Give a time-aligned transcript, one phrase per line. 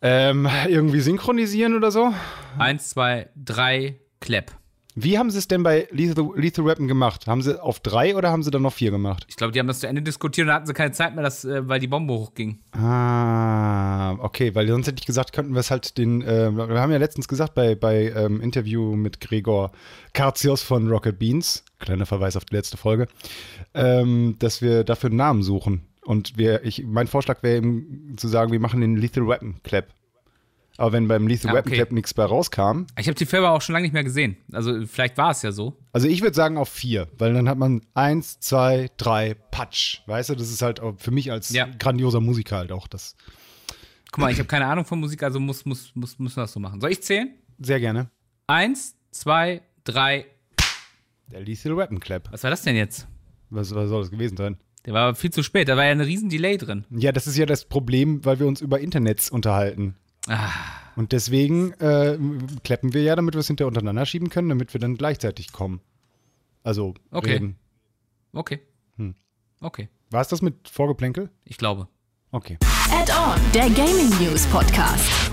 [0.00, 2.12] Ähm, irgendwie synchronisieren oder so?
[2.58, 4.52] Eins, zwei, drei, Clap.
[5.00, 7.28] Wie haben sie es denn bei Lethal, Lethal Weapon gemacht?
[7.28, 9.26] Haben sie auf drei oder haben sie dann noch vier gemacht?
[9.28, 11.44] Ich glaube, die haben das zu Ende diskutiert und hatten sie keine Zeit mehr, dass,
[11.44, 12.58] äh, weil die Bombe hochging.
[12.72, 16.90] Ah, okay, weil sonst hätte ich gesagt, könnten wir es halt den, äh, wir haben
[16.90, 19.70] ja letztens gesagt bei, bei ähm, Interview mit Gregor
[20.14, 23.06] Karzios von Rocket Beans, kleiner Verweis auf die letzte Folge,
[23.74, 25.87] ähm, dass wir dafür einen Namen suchen.
[26.08, 29.88] Und wir, ich, mein Vorschlag wäre eben zu sagen, wir machen den Lethal Weapon Clap.
[30.78, 31.76] Aber wenn beim Lethal Ah, Weapon okay.
[31.82, 34.38] Clap nichts bei rauskam, Ich habe die Filme auch schon lange nicht mehr gesehen.
[34.50, 35.76] Also vielleicht war es ja so.
[35.92, 40.00] also ich würde sagen auf vier, weil dann hat man eins, zwei, drei, Patsch.
[40.06, 41.68] Weißt du, das ist halt auch für mich als Ja.
[41.78, 43.14] grandioser Musiker halt auch das.
[44.10, 46.52] Guck mal, ich habe keine Ahnung von Musik, also muss, muss, muss, müssen wir das
[46.54, 46.80] so machen.
[46.80, 47.34] Soll ich zählen?
[47.58, 48.08] Sehr gerne.
[48.46, 50.24] Eins, zwei, drei.
[51.30, 52.32] Der Lethal Weapon Clap.
[52.32, 53.06] Was war das denn jetzt?
[53.50, 54.56] Was, was soll das gewesen sein?
[54.86, 55.68] Der war viel zu spät.
[55.68, 56.84] Da war ja ein riesen Delay drin.
[56.90, 59.96] Ja, das ist ja das Problem, weil wir uns über Internets unterhalten.
[60.28, 60.50] Ah,
[60.96, 62.18] Und deswegen äh,
[62.64, 65.80] klappen wir ja, damit wir es hinterher untereinander schieben können, damit wir dann gleichzeitig kommen.
[66.62, 67.32] Also Okay.
[67.34, 67.56] reden.
[68.32, 68.60] okay.
[68.96, 69.14] Hm.
[69.60, 71.30] Okay, War es das mit Vorgeplänkel?
[71.44, 71.88] ich glaube.
[72.30, 72.58] Okay.
[72.90, 75.30] Add-on, der Gaming News Podcast.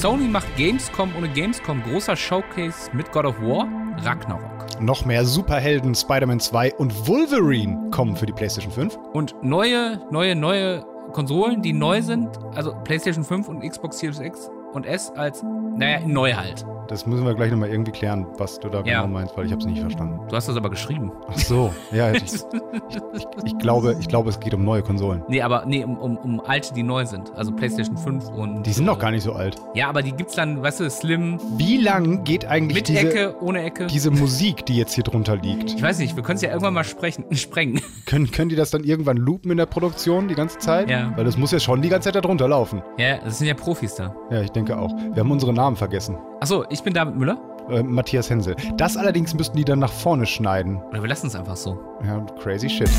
[0.00, 1.82] Sony macht Gamescom ohne Gamescom.
[1.82, 3.68] Großer Showcase mit God of War,
[4.04, 4.61] Ragnarok.
[4.80, 8.98] Noch mehr Superhelden, Spider-Man 2 und Wolverine kommen für die PlayStation 5.
[9.12, 12.38] Und neue, neue, neue Konsolen, die neu sind.
[12.54, 15.42] Also PlayStation 5 und Xbox Series X und S als,
[15.76, 16.64] naja, neu halt.
[16.88, 19.02] Das müssen wir gleich nochmal irgendwie klären, was du da Ja.
[19.02, 20.20] genau meinst, weil ich habe es nicht verstanden.
[20.28, 21.10] Du hast das aber geschrieben.
[21.28, 25.22] Ach so, ja, ich, ich, ich, glaube, ich glaube, es geht um neue Konsolen.
[25.28, 27.32] Nee, aber nee, um, um, um alte, die neu sind.
[27.34, 28.66] Also PlayStation 5 und.
[28.66, 29.56] Die sind noch gar nicht so alt.
[29.74, 33.36] Ja, aber die gibt's dann, weißt du, Slim, Wie lang geht eigentlich mit diese, Ecke,
[33.40, 33.86] ohne Ecke.
[33.86, 35.72] diese Musik, die jetzt hier drunter liegt?
[35.74, 37.80] Ich weiß nicht, wir können es ja irgendwann mal sprechen, sprengen.
[38.04, 40.90] Können, können die das dann irgendwann loopen in der Produktion die ganze Zeit?
[40.90, 41.12] Ja.
[41.16, 42.82] Weil das muss ja schon die ganze Zeit da drunter laufen.
[42.98, 44.14] Ja, das sind ja Profis da.
[44.30, 44.90] Ja, ich denke auch.
[45.12, 46.16] Wir haben unsere Namen vergessen.
[46.40, 47.40] Achso, ich bin David Müller.
[47.68, 48.56] Äh, Matthias Hensel.
[48.76, 50.80] Das allerdings müssten die dann nach vorne schneiden.
[50.90, 51.78] Oder wir lassen es einfach so.
[52.04, 52.90] Ja, crazy shit.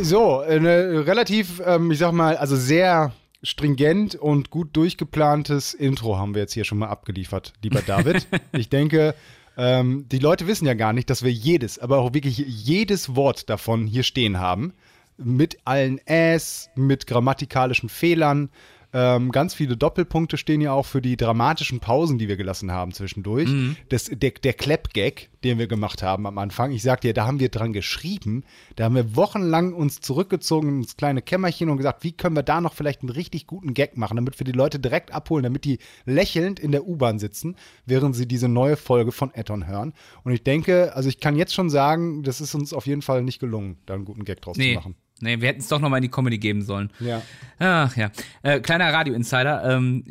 [0.00, 6.34] So, eine relativ, ähm, ich sag mal, also sehr stringent und gut durchgeplantes Intro haben
[6.34, 8.26] wir jetzt hier schon mal abgeliefert, lieber David.
[8.52, 9.14] ich denke,
[9.56, 13.48] ähm, die Leute wissen ja gar nicht, dass wir jedes, aber auch wirklich jedes Wort
[13.50, 14.72] davon hier stehen haben.
[15.16, 18.50] Mit allen Äs, mit grammatikalischen Fehlern.
[18.96, 22.92] Ähm, ganz viele Doppelpunkte stehen ja auch für die dramatischen Pausen, die wir gelassen haben
[22.92, 23.50] zwischendurch.
[23.88, 27.40] Das, der, der Clap-Gag, den wir gemacht haben am Anfang, ich sagte ja, da haben
[27.40, 28.44] wir dran geschrieben.
[28.76, 32.60] Da haben wir wochenlang uns zurückgezogen ins kleine Kämmerchen und gesagt, wie können wir da
[32.60, 35.78] noch vielleicht einen richtig guten Gag machen, damit wir die Leute direkt abholen, damit die
[36.06, 37.56] lächelnd in der U-Bahn sitzen,
[37.86, 39.92] während sie diese neue Folge von Eton hören.
[40.22, 43.24] Und ich denke, also ich kann jetzt schon sagen, das ist uns auf jeden Fall
[43.24, 44.74] nicht gelungen, da einen guten Gag draus Nee.
[44.74, 44.94] zu machen.
[45.24, 46.90] Nee, wir hätten es doch nochmal in die Comedy geben sollen.
[47.00, 47.20] Ja.
[47.58, 48.10] Ach ja.
[48.42, 49.64] Äh, kleiner Radio-Insider.
[49.74, 50.04] Ähm,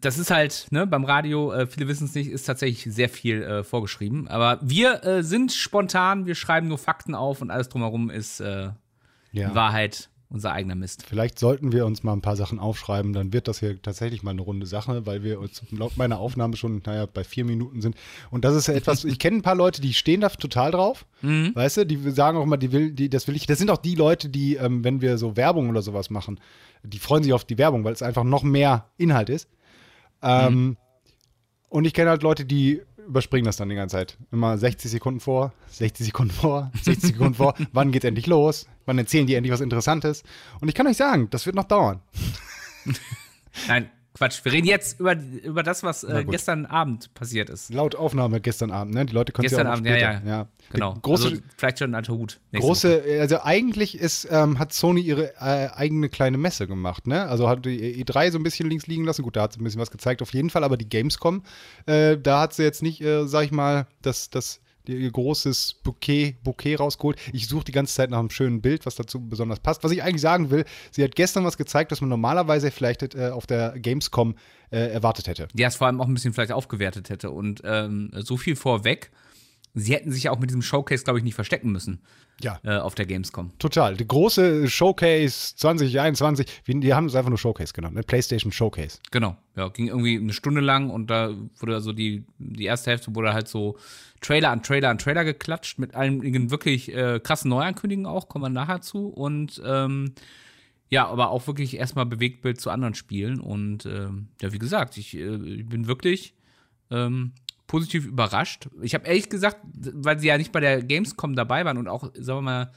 [0.00, 3.42] das ist halt, ne, beim Radio, äh, viele wissen es nicht, ist tatsächlich sehr viel
[3.42, 4.28] äh, vorgeschrieben.
[4.28, 8.70] Aber wir äh, sind spontan, wir schreiben nur Fakten auf und alles drumherum ist äh,
[9.32, 9.48] Ja.
[9.48, 11.04] in Wahrheit unser eigener Mist.
[11.06, 14.32] Vielleicht sollten wir uns mal ein paar Sachen aufschreiben, dann wird das hier tatsächlich mal
[14.32, 17.96] eine runde Sache, weil wir uns laut meiner Aufnahme schon, naja, bei vier Minuten sind.
[18.30, 21.06] Und das ist ja etwas, ich kenne ein paar Leute, die stehen da total drauf,
[21.54, 23.78] weißt du, die sagen auch immer, die will, die, das will ich, das sind auch
[23.78, 26.38] die Leute, die, ähm, wenn wir so Werbung oder sowas machen,
[26.82, 29.48] die freuen sich auf die Werbung, weil es einfach noch mehr Inhalt ist.
[30.22, 30.76] Ähm,
[31.70, 34.18] Und ich kenne halt Leute, die überspringen das dann die ganze Zeit.
[34.30, 37.54] Immer 60 Sekunden vor, 60 Sekunden vor, 60 Sekunden vor.
[37.72, 38.66] Wann geht's endlich los?
[38.86, 40.22] Wann erzählen die endlich was Interessantes?
[40.60, 42.00] Und ich kann euch sagen, das wird noch dauern.
[43.66, 44.44] Nein, Quatsch.
[44.44, 47.72] Wir reden jetzt über, über das, was äh, gestern Abend passiert ist.
[47.72, 49.06] Laut Aufnahme gestern Abend, ne?
[49.06, 50.28] Die Leute können Gestern ja Abend, noch ja, später.
[50.28, 50.48] ja.
[50.70, 50.94] Genau.
[51.00, 52.40] Große, also, vielleicht schon ein alter Hut.
[52.52, 53.00] nächste Woche.
[53.00, 57.26] große, also eigentlich ist, ähm, hat Sony ihre äh, eigene kleine Messe gemacht, ne?
[57.26, 59.22] Also hat die E3 so ein bisschen links liegen lassen.
[59.22, 61.42] Gut, da hat sie ein bisschen was gezeigt, auf jeden Fall, aber die Gamescom,
[61.86, 66.36] äh, da hat sie jetzt nicht, äh, sag ich mal, das, das ihr großes Bouquet,
[66.42, 67.18] Bouquet rausgeholt.
[67.32, 69.84] Ich suche die ganze Zeit nach einem schönen Bild, was dazu besonders passt.
[69.84, 73.30] Was ich eigentlich sagen will, sie hat gestern was gezeigt, was man normalerweise vielleicht äh,
[73.30, 74.34] auf der Gamescom
[74.70, 75.48] äh, erwartet hätte.
[75.54, 77.30] die es vor allem auch ein bisschen vielleicht aufgewertet hätte.
[77.30, 79.10] Und ähm, so viel vorweg,
[79.74, 82.00] sie hätten sich ja auch mit diesem Showcase, glaube ich, nicht verstecken müssen
[82.40, 82.58] Ja.
[82.64, 83.52] äh, auf der Gamescom.
[83.58, 83.96] Total.
[83.96, 88.02] Die große Showcase 2021, wie- die haben es einfach nur Showcase genannt, ne?
[88.02, 88.98] PlayStation Showcase.
[89.10, 93.14] Genau, ja, ging irgendwie eine Stunde lang und da wurde also die, die erste Hälfte
[93.14, 93.76] wurde halt so
[94.20, 98.48] Trailer an Trailer an Trailer geklatscht mit einigen wirklich äh, krassen Neuankündigungen auch, kommen wir
[98.50, 100.12] nachher zu und ähm,
[100.90, 105.14] ja, aber auch wirklich erstmal Bewegtbild zu anderen Spielen und ähm, ja, wie gesagt, ich,
[105.16, 106.34] äh, ich bin wirklich
[106.90, 107.32] ähm,
[107.68, 108.68] positiv überrascht.
[108.82, 109.58] Ich habe ehrlich gesagt,
[109.92, 112.72] weil sie ja nicht bei der Gamescom dabei waren und auch, sagen wir mal,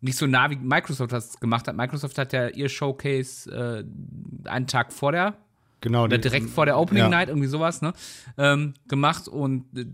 [0.00, 1.76] nicht so nah wie Microsoft das gemacht hat.
[1.76, 3.50] Microsoft hat ja ihr Showcase
[4.44, 5.38] äh, einen Tag vor der
[5.80, 6.04] Genau.
[6.04, 7.08] oder direkt vor der Opening ja.
[7.08, 7.92] Night, irgendwie sowas, ne?
[8.36, 9.86] Ähm, gemacht und äh,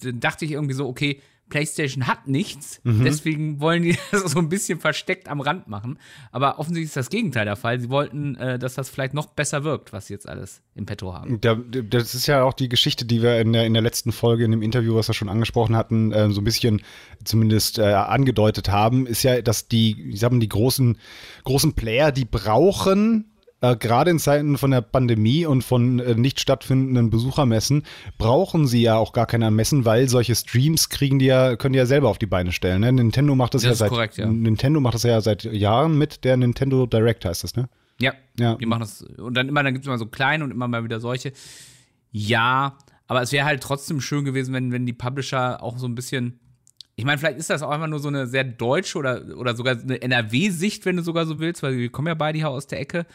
[0.00, 1.20] dann dachte ich irgendwie so, okay,
[1.52, 3.04] PlayStation hat nichts, Mhm.
[3.04, 5.98] deswegen wollen die das so ein bisschen versteckt am Rand machen.
[6.30, 7.78] Aber offensichtlich ist das Gegenteil der Fall.
[7.78, 11.12] Sie wollten, äh, dass das vielleicht noch besser wirkt, was sie jetzt alles im Petto
[11.12, 11.38] haben.
[11.42, 14.44] Da, das ist ja auch die Geschichte, die wir in der, in der letzten Folge,
[14.44, 16.80] in dem Interview, was wir schon angesprochen hatten, äh, so ein bisschen
[17.22, 20.96] zumindest äh, angedeutet haben, ist ja, dass die, ich sag mal, die großen,
[21.44, 23.31] großen Player, die brauchen,
[23.62, 27.84] äh, gerade in Zeiten von der Pandemie und von äh, nicht stattfindenden Besuchermessen,
[28.18, 31.78] brauchen sie ja auch gar keine Messen, weil solche Streams kriegen die ja, können die
[31.78, 32.82] ja selber auf die Beine stellen.
[32.82, 32.92] Ne?
[32.92, 34.26] Nintendo macht das, Das ja seit korrekt, ja.
[34.26, 37.68] Nintendo macht das ja seit Jahren mit der Nintendo Direct, heißt das, ne?
[37.98, 38.56] Ja, Ja.
[38.56, 39.02] die machen das.
[39.02, 41.32] Und dann immer, dann gibt es immer so kleine und immer mal wieder solche.
[42.10, 42.76] Ja,
[43.06, 46.38] aber es wäre halt trotzdem schön gewesen, wenn, wenn die Publisher auch so ein bisschen.
[46.94, 49.78] Ich meine, vielleicht ist das auch einfach nur so eine sehr deutsche oder, oder sogar
[49.80, 52.80] eine NRW-Sicht, wenn du sogar so willst, weil wir kommen ja beide hier aus der
[52.80, 53.06] Ecke,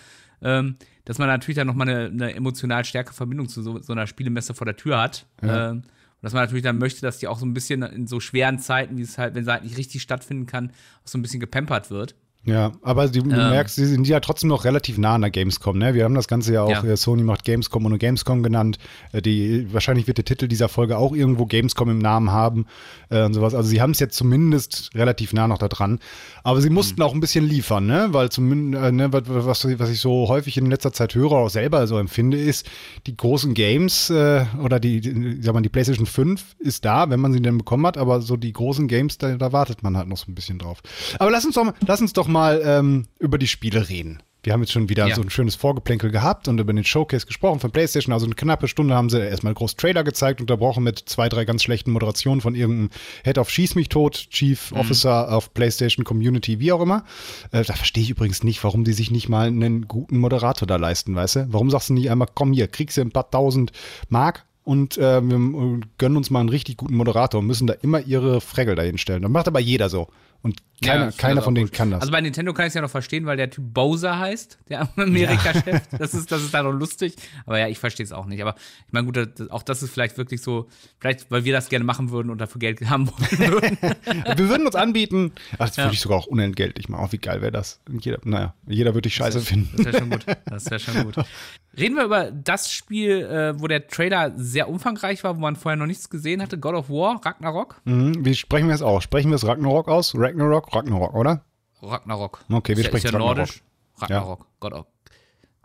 [0.41, 0.75] ähm,
[1.05, 4.53] dass man natürlich dann nochmal eine, eine emotional stärkere Verbindung zu so, so einer Spielemesse
[4.53, 5.25] vor der Tür hat.
[5.41, 8.19] Ähm, und dass man natürlich dann möchte, dass die auch so ein bisschen in so
[8.19, 10.71] schweren Zeiten, wie es halt, wenn sie halt nicht richtig stattfinden kann,
[11.03, 12.15] auch so ein bisschen gepampert wird.
[12.47, 15.93] Ja, aber du merkst, sie sind ja trotzdem noch relativ nah an der Gamescom, ne?
[15.93, 16.83] Wir haben das Ganze ja auch, Ja.
[16.83, 18.77] äh, Sony macht Gamescom ohne Gamescom genannt.
[19.11, 22.65] Äh, Die, wahrscheinlich wird der Titel dieser Folge auch irgendwo Gamescom im Namen haben
[23.09, 23.53] äh, und sowas.
[23.53, 25.99] Also sie haben es jetzt zumindest relativ nah noch da dran.
[26.43, 28.07] Aber sie mussten auch ein bisschen liefern, ne?
[28.11, 31.85] Weil zumindest, äh, ne, was, was, ich so häufig in letzter Zeit höre, auch selber
[31.85, 32.65] so empfinde, ist,
[33.07, 37.19] die großen Games äh, oder die, die, sag mal, die PlayStation 5 ist da, wenn
[37.19, 40.07] man sie denn bekommen hat, aber so die großen Games, da, da wartet man halt
[40.07, 40.79] noch so ein bisschen drauf.
[41.19, 44.21] Aber lass uns doch, lass uns doch mal ähm, über die Spiele reden.
[44.43, 45.15] Wir haben jetzt schon wieder Ja.
[45.15, 48.13] so ein schönes Vorgeplänkel gehabt und über den Showcase gesprochen von PlayStation.
[48.13, 51.63] Also eine knappe Stunde haben sie erstmal groß Trailer gezeigt, unterbrochen mit zwei, drei ganz
[51.63, 52.89] schlechten Moderationen von irgendeinem
[53.25, 57.03] Head of Schieß mich tot, Chief Officer of PlayStation Community, wie auch immer.
[57.51, 60.77] Äh, da verstehe ich übrigens nicht, warum die sich nicht mal einen guten Moderator da
[60.77, 61.47] leisten, weißt du?
[61.49, 63.73] Warum sagst du nicht einmal, komm hier, kriegst du ein paar tausend
[64.07, 67.99] Mark und äh, wir gönnen uns mal einen richtig guten Moderator und müssen da immer
[67.99, 69.23] ihre Fregel dahin stellen.
[69.23, 70.07] Das macht aber jeder so.
[70.43, 72.01] Und keiner, Ja, keiner das von auch denen kann das.
[72.01, 74.87] Also bei Nintendo kann ich es ja noch verstehen, weil der Typ Bowser heißt, der
[74.95, 75.81] Amerika-Chef.
[75.97, 77.15] Das, ist, das ist da noch lustig.
[77.47, 78.41] Aber ja, ich verstehe es auch nicht.
[78.41, 78.55] Aber
[78.85, 80.67] ich meine, gut, das, auch das ist vielleicht wirklich so,
[80.99, 83.77] vielleicht, weil wir das gerne machen würden und dafür Geld haben wollen würden.
[84.37, 85.31] Wir würden uns anbieten.
[85.53, 85.85] Ach, das Ja.
[85.85, 87.05] würde ich sogar auch unentgeltlich machen.
[87.07, 87.79] Oh, wie geil wäre das?
[87.99, 89.75] Jeder, naja, jeder würde dich scheiße finden.
[89.77, 90.25] Das wäre schon gut.
[90.45, 91.15] Das wäre schon gut.
[91.77, 95.75] Reden wir über das Spiel, äh, wo der Trailer sehr umfangreich war, wo man vorher
[95.75, 96.57] noch nichts gesehen hatte.
[96.57, 97.81] God of War, Ragnarok.
[97.85, 98.25] Mhm.
[98.25, 99.01] Wie sprechen wir es auch?
[99.01, 100.13] Sprechen wir es Ragnarok aus?
[100.15, 100.36] Ragnarok?
[100.41, 101.43] Ragnarok, oder?
[101.81, 102.43] Ragnarok.
[102.51, 103.37] Okay, wir ja- sprechen ist ja Ragnarok.
[103.37, 103.63] nordisch.
[103.97, 104.47] Ragnarok.
[104.59, 104.85] God, of,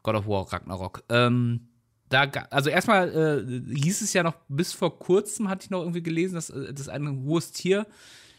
[0.02, 1.02] God of War, Ragnarok.
[1.08, 1.69] Ähm,
[2.08, 6.02] da, also erstmal äh, hieß es ja noch bis vor kurzem, hatte ich noch irgendwie
[6.02, 7.86] gelesen, dass äh, das ein hohes Tier,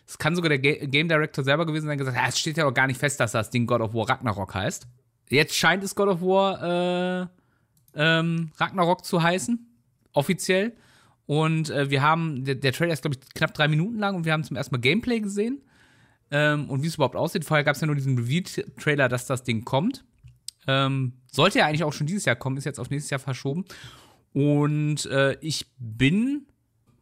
[0.07, 2.65] es kann sogar der Ga Game Director selber gewesen sein, gesagt, ja, es steht ja
[2.67, 4.87] auch gar nicht fest, dass das Ding God of War Ragnarok heißt.
[5.29, 7.27] Jetzt scheint es God of War äh,
[7.95, 9.65] ähm, Ragnarok zu heißen,
[10.13, 10.73] offiziell.
[11.25, 14.25] Und äh, wir haben, der, der Trailer ist, glaube ich, knapp drei Minuten lang und
[14.25, 15.61] wir haben zum ersten Mal Gameplay gesehen
[16.35, 17.45] ähm, und wie es überhaupt aussieht.
[17.45, 20.03] Vorher gab es ja nur diesen Review-Trailer, dass das Ding kommt.
[20.65, 23.65] Ähm, sollte ja eigentlich auch schon dieses Jahr kommen, ist jetzt auf nächstes Jahr verschoben.
[24.33, 26.47] Und äh, ich bin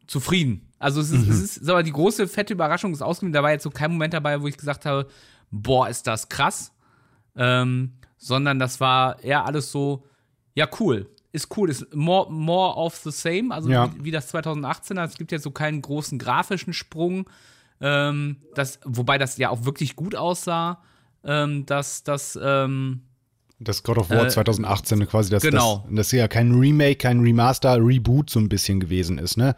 [0.06, 0.68] zufrieden.
[0.78, 3.32] Also es ist, es ist mal, die große, fette Überraschung ist ausgeblieben.
[3.32, 5.08] Da war jetzt so kein Moment dabei, wo ich gesagt habe,
[5.50, 6.72] boah, ist das krass.
[7.34, 10.04] Ähm, sondern das war eher alles so,
[10.54, 11.08] ja, cool.
[11.32, 13.90] Ist cool, ist more, more of the same, also Ja.
[13.94, 15.04] wie, wie das 2018er.
[15.04, 17.26] Es gibt jetzt so keinen großen grafischen Sprung.
[17.82, 20.82] Ähm, das, wobei das ja auch wirklich gut aussah.
[21.24, 23.02] Ähm, dass das, ähm,
[23.60, 25.84] Das God of War Äh, 2018 quasi, das, genau.
[25.88, 29.54] das, das ja kein Remake, kein Remaster, Reboot so ein bisschen gewesen ist, ne?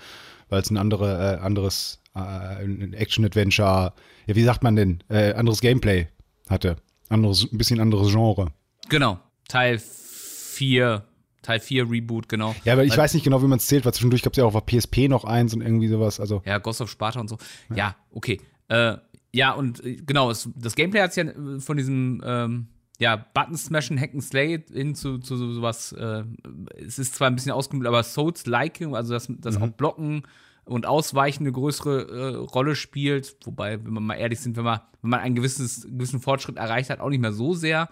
[0.50, 3.93] Weil es ein andere, äh, anderes äh, Action-Adventure,
[4.26, 6.09] ja, wie sagt man denn, äh, anderes Gameplay
[6.49, 6.76] hatte.
[7.09, 8.49] Anderes, ein bisschen anderes Genre.
[8.88, 11.04] genau, Teil 4,
[11.45, 12.55] Teil 4 Reboot, genau.
[12.65, 14.37] Ja, aber ich Weil- weiß nicht genau, wie man es zählt, weil zwischendurch gab es
[14.39, 16.19] ja auch auf PSP noch eins und irgendwie sowas.
[16.19, 17.39] Also, Ja, Ghost of Sparta und so.
[17.75, 18.41] Ja, okay.
[18.69, 18.97] Äh,
[19.33, 22.67] ja, und äh, genau, es, das Gameplay hat ja äh, von diesem ähm,
[22.99, 26.23] ja, Button Smashen, Hack and Slay hin zu, zu so- sowas, äh,
[26.85, 30.23] es ist zwar ein bisschen ausgemüht, aber Souls-like, also dass, dass auch Blocken
[30.65, 33.37] und Ausweichen eine größere äh, Rolle spielt.
[33.45, 36.89] Wobei, wenn wir mal ehrlich sind, wenn man, wenn man einen gewisses, gewissen Fortschritt erreicht
[36.89, 37.89] hat, auch nicht mehr so sehr.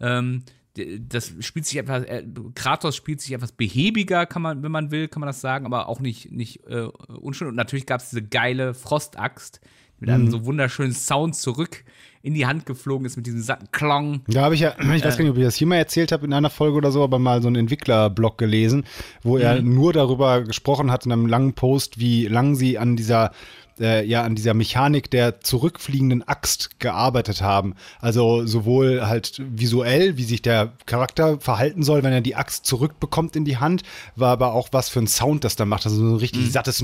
[0.00, 0.42] Ähm,
[0.74, 2.24] das spielt sich etwas, äh,
[2.54, 5.88] Kratos spielt sich etwas behäbiger, kann man, wenn man will, kann man das sagen, aber
[5.88, 7.48] auch nicht, nicht äh, unschön.
[7.48, 11.84] Und natürlich gab es diese geile Frostaxt, die mit einem so wunderschönen Sound zurück
[12.22, 14.22] in die Hand geflogen ist, mit diesem satten Klong.
[14.28, 16.26] Da habe ich ja, ich weiß gar nicht, ob ich das hier mal erzählt habe
[16.26, 18.84] in einer Folge oder so, aber mal so einen Entwicklerblog gelesen,
[19.22, 23.32] wo er nur darüber gesprochen hat in einem langen Post, wie lang sie an dieser
[23.80, 27.74] äh, ja an dieser Mechanik der zurückfliegenden Axt gearbeitet haben.
[28.00, 33.36] Also sowohl halt visuell, wie sich der Charakter verhalten soll, wenn er die Axt zurückbekommt
[33.36, 33.82] in die Hand,
[34.16, 35.86] war aber auch was für ein Sound das da macht.
[35.86, 36.50] Also so ein richtig Mhm.
[36.50, 36.82] sattes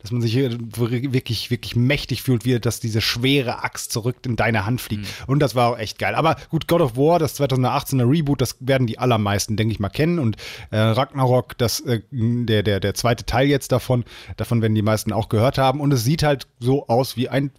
[0.00, 4.36] dass man sich hier wirklich, wirklich mächtig fühlt, wie dass diese schwere Axt zurück in
[4.36, 5.02] deine Hand fliegt.
[5.02, 5.24] Mhm.
[5.26, 6.14] Und das war auch echt geil.
[6.14, 9.88] Aber gut, God of War, das 2018er Reboot, das werden die allermeisten, denke ich mal,
[9.88, 10.18] kennen.
[10.18, 10.36] Und
[10.70, 14.04] äh, Ragnarok, das, äh, der, der, der zweite Teil jetzt davon,
[14.36, 15.80] davon werden die meisten auch gehört haben.
[15.80, 17.50] Und es sieht halt so aus wie ein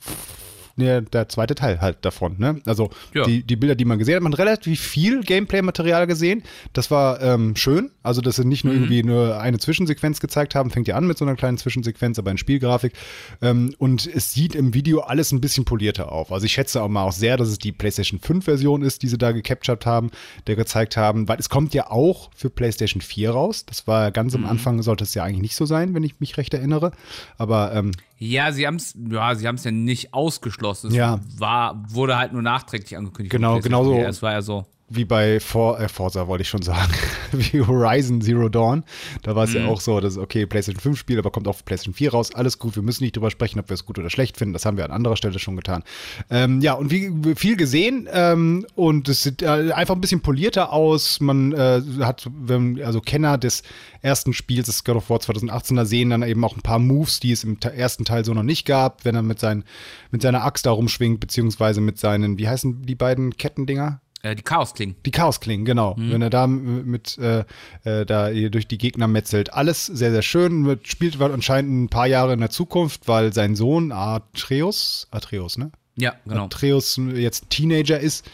[0.78, 2.36] ne, der zweite Teil halt davon.
[2.38, 2.62] Ne?
[2.66, 3.26] Also Ja.
[3.26, 6.44] die, die Bilder, die man gesehen hat, man hat relativ viel Gameplay-Material gesehen.
[6.74, 7.92] Das war ähm, schön.
[8.04, 11.18] Also, dass sie nicht nur irgendwie nur eine Zwischensequenz gezeigt haben, fängt ja an mit
[11.18, 12.94] so einer kleinen Zwischensequenz, aber in Spielgrafik.
[13.42, 16.32] Ähm, und es sieht im Video alles ein bisschen polierter auf.
[16.32, 19.18] Also ich schätze auch mal auch sehr, dass es die PlayStation 5-Version ist, die sie
[19.18, 20.12] da gecaptured haben,
[20.48, 23.66] der gezeigt haben, weil es kommt ja auch für PlayStation 4 raus.
[23.66, 26.38] Das war ganz am Anfang, sollte es ja eigentlich nicht so sein, wenn ich mich
[26.38, 26.92] recht erinnere.
[27.38, 30.88] Aber ähm, Ja, sie haben es ja, sie haben's ja nicht ausgeschlossen.
[30.90, 31.20] Es Ja.
[31.38, 33.32] war, wurde halt nur nachträglich angekündigt.
[33.32, 33.94] Genau, genauso.
[33.96, 34.08] 4.
[34.08, 34.66] Es war ja so.
[34.90, 36.92] Wie bei For, äh, Forza wollte ich schon sagen,
[37.34, 38.84] wie Horizon Zero Dawn.
[39.24, 41.64] Da war es ja auch so, dass okay, PlayStation 5 Spiel, aber kommt auch für
[41.64, 42.34] PlayStation 4 raus.
[42.34, 44.54] Alles gut, wir müssen nicht drüber sprechen, ob wir es gut oder schlecht finden.
[44.54, 45.84] Das haben wir an anderer Stelle schon getan.
[46.30, 50.72] Ähm, ja, und wie viel gesehen ähm, und es sieht äh, einfach ein bisschen polierter
[50.72, 51.20] aus.
[51.20, 53.64] Man äh, hat, wenn, also Kenner des
[54.02, 57.32] ersten Spiels, des God of War 2018er, sehen dann eben auch ein paar Moves, die
[57.34, 59.66] es im te- ersten Teil so noch nicht gab, wenn er mit, seinen,
[60.12, 64.00] mit seiner Axt da rumschwingt, beziehungsweise mit seinen, wie heißen die beiden Kettendinger?
[64.24, 64.96] Äh, die Chaos klingen.
[65.06, 65.96] Die Chaosklingen, genau.
[65.98, 67.46] Wenn er da mit äh,
[67.84, 69.54] äh, da durch die Gegner metzelt.
[69.54, 70.80] Alles sehr, sehr schön.
[70.84, 75.72] Spielt anscheinend ein paar Jahre in der Zukunft, weil sein Sohn Atreus, Atreus, ne?
[75.98, 76.46] Ja, genau.
[76.46, 78.26] Atreus jetzt Teenager ist.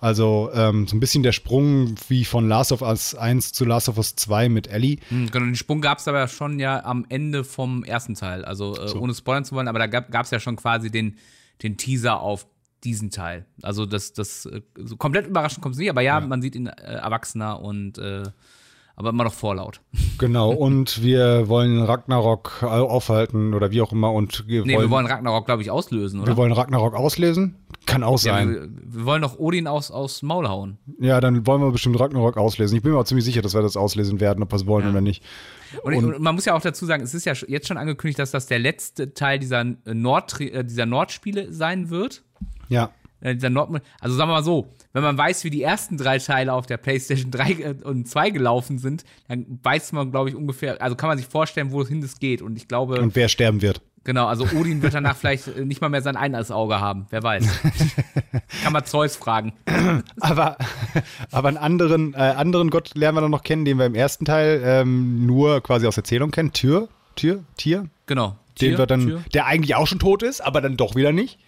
[0.00, 3.88] Also ähm, so ein bisschen der Sprung wie von Last of Us 1 zu Last
[3.88, 4.98] of Us 2 mit Ellie.
[5.08, 8.44] Hm, Genau, den Sprung gab es aber schon ja am Ende vom ersten Teil.
[8.44, 11.16] Also äh, ohne spoilern zu wollen, aber da gab es ja schon quasi den,
[11.64, 12.46] den Teaser auf
[12.84, 13.46] diesen Teil.
[13.62, 16.66] Also das, das äh, so komplett überraschend kommt es nicht, aber ja, man sieht ihn
[16.66, 18.24] äh, erwachsener und äh,
[18.98, 19.80] aber immer noch vorlaut.
[20.18, 24.90] Genau, und wir wollen Ragnarok aufhalten oder wie auch immer und wir, Nee, wollen, wir
[24.90, 26.32] wollen Ragnarok, glaube ich, auslösen, oder?
[26.32, 27.54] wir wollen Ragnarok auslesen.
[27.86, 28.50] Kann auch ja, sein.
[28.50, 28.68] wir,
[28.98, 30.76] wir wollen doch Odin aus, aus Maul hauen.
[30.98, 32.76] Ja, dann wollen wir bestimmt Ragnarok auslesen.
[32.76, 34.90] Ich bin mir auch ziemlich sicher, dass wir das auslesen werden, ob wir es wollen
[34.90, 35.22] oder nicht.
[35.84, 38.32] Und, und man muss ja auch dazu sagen, es ist ja jetzt schon angekündigt, dass
[38.32, 42.24] das der letzte Teil dieser, äh, Nord, äh, dieser Nordspiele sein wird.
[42.68, 42.90] Ja.
[43.20, 46.18] Äh, dieser Nord also sagen wir mal so, wenn man weiß, wie die ersten drei
[46.18, 50.36] Teile auf der PlayStation 3 äh, und 2 gelaufen sind, dann weiß man, glaube ich,
[50.36, 52.42] ungefähr, also kann man sich vorstellen, wohin das geht.
[52.42, 53.80] Und ich glaube, Und wer sterben wird.
[54.04, 57.22] genau, also Odin wird danach vielleicht äh, nicht mal mehr sein eines Auge haben, wer
[57.22, 57.44] weiß.
[58.62, 59.52] kann man Zeus fragen.
[60.20, 60.56] Aber,
[61.32, 64.24] aber einen anderen, äh, anderen Gott lernen wir dann noch kennen, den wir im ersten
[64.24, 66.52] Teil ähm, nur quasi aus Erzählung kennen.
[66.52, 67.88] Tür, Tür, Tier.
[68.06, 68.36] Genau.
[68.60, 69.24] Den Tier, wir dann, Tier.
[69.34, 71.38] der eigentlich auch schon tot ist, aber dann doch wieder nicht.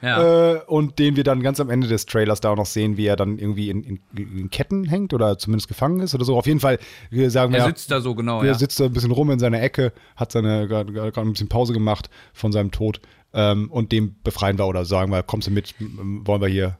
[0.00, 0.54] Ja.
[0.54, 3.06] Äh, und den wir dann ganz am Ende des Trailers da auch noch sehen, wie
[3.06, 6.36] er dann irgendwie in, in, in Ketten hängt oder zumindest gefangen ist oder so.
[6.36, 6.78] Auf jeden Fall
[7.10, 8.54] wir sagen wir, er sitzt da so genau, er ja.
[8.54, 12.10] sitzt da ein bisschen rum in seiner Ecke, hat seine gerade ein bisschen Pause gemacht
[12.32, 13.00] von seinem Tod
[13.32, 16.78] ähm, und dem befreien wir oder sagen wir, kommst du mit, wollen wir hier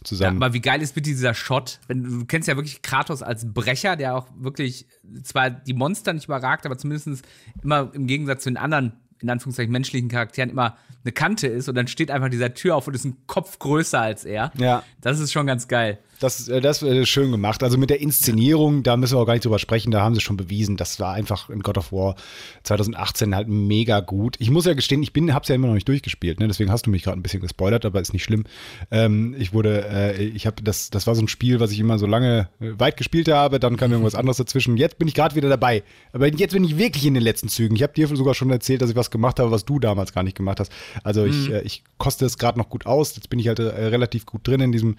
[0.00, 0.42] Ja, zusammen.
[0.42, 1.80] aber wie geil ist bitte dieser Shot?
[1.86, 4.86] Wenn, du kennst ja wirklich Kratos als Brecher, der auch wirklich
[5.22, 7.24] zwar die Monster nicht überragt, aber zumindest
[7.62, 11.74] immer im Gegensatz zu den anderen, in Anführungszeichen menschlichen Charakteren, immer eine Kante ist und
[11.74, 14.52] dann steht einfach dieser Tür auf und ist ein Kopf größer als er.
[14.56, 14.82] Ja.
[15.00, 15.98] Das ist schon ganz geil.
[16.20, 17.62] Das, äh, das ist schön gemacht.
[17.62, 20.20] Also mit der Inszenierung, da müssen wir auch gar nicht drüber sprechen, da haben sie
[20.20, 22.16] schon bewiesen, das war einfach in God of War
[22.64, 24.36] 2018 halt mega gut.
[24.38, 26.48] Ich muss ja gestehen, ich bin, hab's ja immer noch nicht durchgespielt, ne?
[26.48, 28.44] deswegen hast du mich gerade ein bisschen gespoilert, aber ist nicht schlimm.
[28.90, 31.98] Ähm, ich wurde, äh, ich habe das, das war so ein Spiel, was ich immer
[31.98, 34.76] so lange äh, weit gespielt habe, dann kam irgendwas anderes dazwischen.
[34.76, 35.82] Jetzt bin ich gerade wieder dabei.
[36.12, 37.76] Aber jetzt bin ich wirklich in den letzten Zügen.
[37.76, 40.22] Ich habe dir sogar schon erzählt, dass ich was gemacht habe, was du damals gar
[40.22, 40.72] nicht gemacht hast.
[41.04, 43.14] Also ich, äh, ich koste es gerade noch gut aus.
[43.14, 44.96] Jetzt bin ich halt äh, relativ gut drin in diesem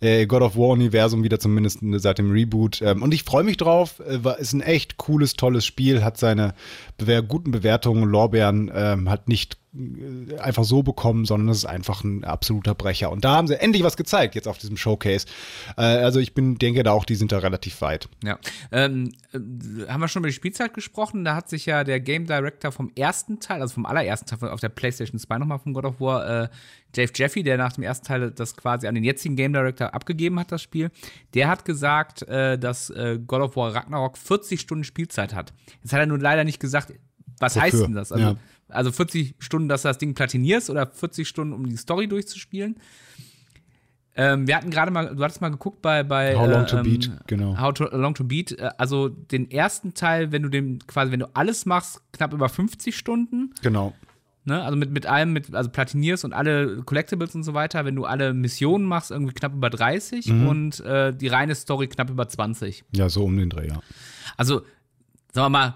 [0.00, 2.82] äh, God of War-Universum, wieder zumindest äh, seit dem Reboot.
[2.82, 4.00] Ähm, und ich freue mich drauf.
[4.00, 6.54] Äh, ist ein echt cooles, tolles Spiel, hat seine
[7.22, 9.57] guten Bewertungen, Lorbeeren, ähm, hat nicht
[10.38, 13.10] einfach so bekommen, sondern es ist einfach ein absoluter Brecher.
[13.10, 15.26] Und da haben sie endlich was gezeigt jetzt auf diesem Showcase.
[15.76, 18.08] Äh, also ich bin, denke da auch, die sind da relativ weit.
[18.24, 18.38] Ja.
[18.72, 19.38] Ähm, äh,
[19.88, 21.24] haben wir schon über die Spielzeit gesprochen?
[21.24, 24.60] Da hat sich ja der Game Director vom ersten Teil, also vom allerersten Teil auf
[24.60, 26.48] der PlayStation 2 nochmal von God of War, äh,
[26.92, 30.40] Dave Jeffy, der nach dem ersten Teil das quasi an den jetzigen Game Director abgegeben
[30.40, 30.90] hat, das Spiel,
[31.34, 35.52] der hat gesagt, äh, dass äh, God of War Ragnarok 40 Stunden Spielzeit hat.
[35.82, 36.94] Jetzt hat er nur leider nicht gesagt,
[37.38, 37.62] was Wofür?
[37.62, 38.12] heißt denn das?
[38.12, 38.36] Also, Ja.
[38.68, 42.76] Also 40 Stunden, dass du das Ding platinierst oder 40 Stunden, um die Story durchzuspielen.
[44.18, 46.76] Ähm, wir hatten gerade mal, du hattest mal geguckt bei, bei How Long äh, to
[46.78, 47.56] ähm, Beat, genau.
[47.56, 51.20] How to, Long to Beat, äh, also den ersten Teil, wenn du den quasi, wenn
[51.20, 53.54] du alles machst, knapp über 50 Stunden.
[53.62, 53.94] Genau.
[54.44, 54.60] Ne?
[54.60, 58.06] Also mit, mit allem, mit, also platinierst und alle Collectibles und so weiter, wenn du
[58.06, 62.84] alle Missionen machst, irgendwie knapp über 30 und äh, die reine Story knapp über 20.
[62.96, 63.78] Ja, so um den Dreh, ja.
[64.36, 64.62] Also,
[65.32, 65.74] sagen wir mal,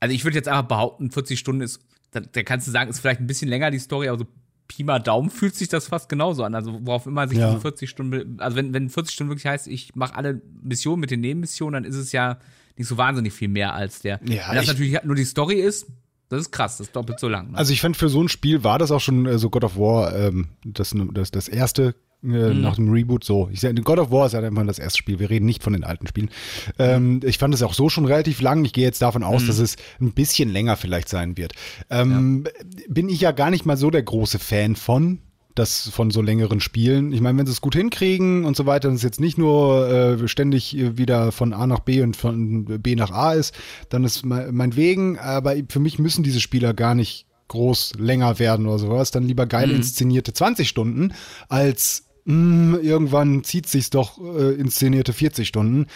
[0.00, 1.80] also ich würde jetzt einfach behaupten, 40 Stunden ist,
[2.12, 4.26] da, da kannst du sagen, ist vielleicht ein bisschen länger die Story, aber so
[4.68, 6.54] Pi mal Daumen fühlt sich das fast genauso an.
[6.56, 7.50] Also worauf immer sich Ja.
[7.50, 11.10] diese 40 Stunden, also wenn, wenn 40 Stunden wirklich heißt, ich mache alle Missionen mit
[11.12, 12.38] den Nebenmissionen, dann ist es ja
[12.76, 14.20] nicht so wahnsinnig viel mehr als der.
[14.24, 15.86] Ja, wenn das ich- natürlich nur die Story ist,
[16.28, 17.52] das ist krass, das ist doppelt so lang.
[17.52, 17.58] Ne?
[17.58, 19.76] Also ich fand für so ein Spiel war das auch schon äh, so God of
[19.78, 21.94] War, ähm, das, das, das erste
[22.32, 23.48] äh, nach dem Reboot so.
[23.52, 25.18] Ich sag, God of War ist ja immer das erste Spiel.
[25.18, 26.30] Wir reden nicht von den alten Spielen.
[26.78, 28.64] Ähm, ich fand es auch so schon relativ lang.
[28.64, 31.52] Ich gehe jetzt davon aus, dass es ein bisschen länger vielleicht sein wird.
[31.90, 32.46] Ähm,
[32.88, 35.18] Bin ich ja gar nicht mal so der große Fan von.
[35.54, 37.12] Das von so längeren Spielen.
[37.14, 39.88] Ich meine, wenn sie es gut hinkriegen und so weiter, dass es jetzt nicht nur
[39.88, 43.54] äh, ständig äh, wieder von A nach B und von B nach A ist,
[43.88, 45.18] dann ist me- meinetwegen.
[45.18, 49.12] Aber für mich müssen diese Spieler gar nicht groß länger werden oder sowas.
[49.12, 51.14] Dann lieber geil inszenierte 20 Stunden
[51.48, 55.86] als mh, irgendwann zieht sich's doch äh, inszenierte 40 Stunden.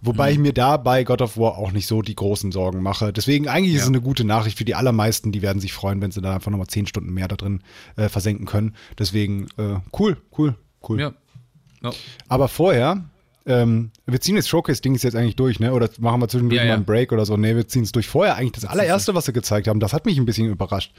[0.00, 3.12] Wobei ich mir da bei God of War auch nicht so die großen Sorgen mache.
[3.12, 5.32] Deswegen eigentlich ist es eine gute Nachricht für die allermeisten.
[5.32, 7.62] Die werden sich freuen, wenn sie da einfach nochmal 10 Stunden mehr da drin
[7.96, 8.74] äh, versenken können.
[8.98, 10.56] Deswegen äh, cool, cool,
[10.88, 11.00] cool.
[11.00, 11.12] ja.
[11.82, 11.92] ja.
[12.28, 13.04] Aber vorher,
[13.46, 15.72] ähm, wir ziehen das Showcase-Ding ist jetzt eigentlich durch, ne?
[15.72, 16.74] Oder machen wir zwischendurch Ja, mal ja.
[16.74, 17.36] einen Break oder so?
[17.36, 18.06] Ne, wir ziehen es durch.
[18.06, 20.92] Vorher eigentlich das allererste, was sie gezeigt haben, das hat mich ein bisschen überrascht.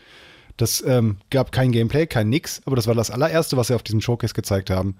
[0.57, 3.83] Das ähm, gab kein Gameplay, kein nix, aber das war das allererste, was sie auf
[3.83, 4.97] diesem Showcase gezeigt haben.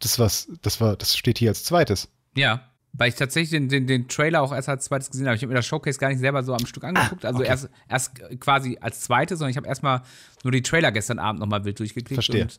[0.00, 2.08] Das was, das war, das steht hier als zweites.
[2.36, 2.62] Ja,
[2.96, 5.36] weil ich tatsächlich den, den, den Trailer auch erst als zweites gesehen habe.
[5.36, 7.24] Ich habe mir das Showcase gar nicht selber so am Stück angeguckt.
[7.24, 7.48] also okay.
[7.48, 10.02] erst, erst quasi als zweites, sondern ich habe erstmal
[10.44, 12.14] nur die Trailer gestern Abend nochmal wild durchgeklickt.
[12.14, 12.42] Verstehe.
[12.42, 12.58] Und,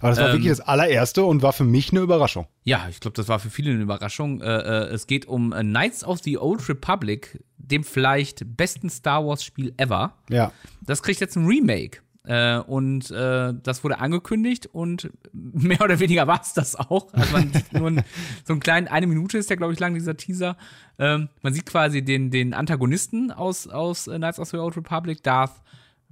[0.00, 2.46] Aber das war Ähm, wirklich das allererste und war für mich eine Überraschung.
[2.64, 4.40] ja, ich glaube, das war für viele eine Überraschung.
[4.40, 9.24] Äh, äh, es geht um äh, Knights of the Old Republic, dem vielleicht besten Star
[9.26, 10.14] Wars-Spiel ever.
[10.30, 10.52] Ja.
[10.82, 11.98] Das kriegt jetzt ein Remake.
[12.24, 17.12] Äh, und äh, das wurde angekündigt und mehr oder weniger war es das auch.
[17.14, 18.04] Also man sieht nur ein,
[18.44, 20.56] so einen kleinen, eine Minute ist der, glaube ich, lang, dieser Teaser.
[20.98, 25.22] Ähm, man sieht quasi den, den Antagonisten aus, aus äh, Knights of the Old Republic,
[25.22, 25.62] Darth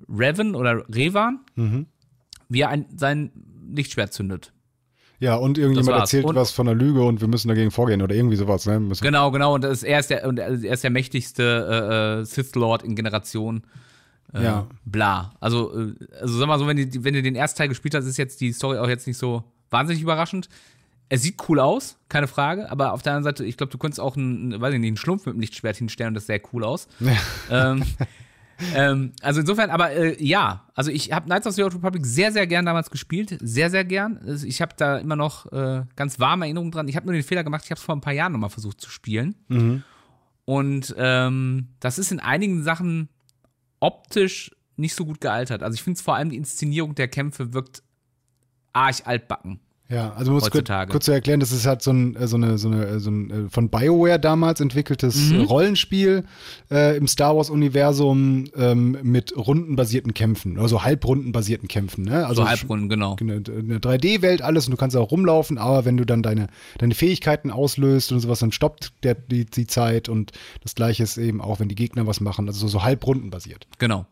[0.09, 1.41] Revan oder Revan,
[2.51, 3.33] wie er ein, sein
[3.75, 4.53] Lichtschwert zündet.
[5.19, 8.15] Ja, und irgendjemand erzählt Und- was von einer Lüge und wir müssen dagegen vorgehen oder
[8.15, 8.81] irgendwie sowas, ne?
[9.01, 9.55] Genau, genau.
[9.55, 12.83] Und das ist, er, ist der, und er ist der mächtigste äh, äh, Sith Lord
[12.83, 13.63] in Generation.
[14.35, 14.67] Äh, Ja.
[14.85, 15.33] Bla.
[15.41, 18.05] Also, äh, also sag mal so, wenn du, wenn du den ersten Teil gespielt hast,
[18.05, 20.49] ist jetzt die Story auch jetzt nicht so wahnsinnig überraschend.
[21.09, 24.01] Es sieht cool aus, keine Frage, aber auf der anderen Seite, ich glaube, du könntest
[24.01, 26.65] auch einen, weiß ich nicht, einen Schlumpf mit dem Lichtschwert hinstellen und das sähe cool
[26.65, 26.89] aus.
[27.51, 27.85] ähm,
[28.75, 32.33] ähm, also insofern, aber äh, ja, also ich habe Knights of the Old Republic sehr,
[32.33, 34.19] sehr gern damals gespielt, sehr, sehr gern.
[34.27, 36.89] Also Ich habe da immer noch äh, ganz warme Erinnerungen dran.
[36.89, 38.81] Ich habe nur den Fehler gemacht, ich habe es vor ein paar Jahren nochmal versucht
[38.81, 39.35] zu spielen.
[40.45, 43.09] Und ähm, das ist in einigen Sachen
[43.81, 45.63] optisch nicht so gut gealtert.
[45.63, 47.83] Also ich finde es vor allem die Inszenierung der Kämpfe wirkt
[48.73, 49.61] arg altbacken.
[49.89, 50.91] Ja, also muss kurz, Heutzutage.
[50.91, 53.11] kurz zu erklären, das ist halt so ein, äh, so eine, so eine, äh, so
[53.11, 56.25] ein äh, von BioWare damals entwickeltes äh, Rollenspiel
[56.73, 62.05] äh, im Star Wars-Universum ähm, mit rundenbasierten Kämpfen, also halbrundenbasierten Kämpfen.
[62.05, 62.27] Ne?
[62.27, 63.17] Also So Halbrunden, genau.
[63.21, 66.95] eine, eine 3D-Welt, alles und du kannst auch rumlaufen, aber wenn du dann deine, deine
[66.95, 71.41] Fähigkeiten auslöst und sowas, dann stoppt der, die, die Zeit und das gleiche ist eben
[71.41, 73.69] auch, wenn die Gegner was machen, also so, so halbrundenbasiert.
[73.79, 74.07] Genau.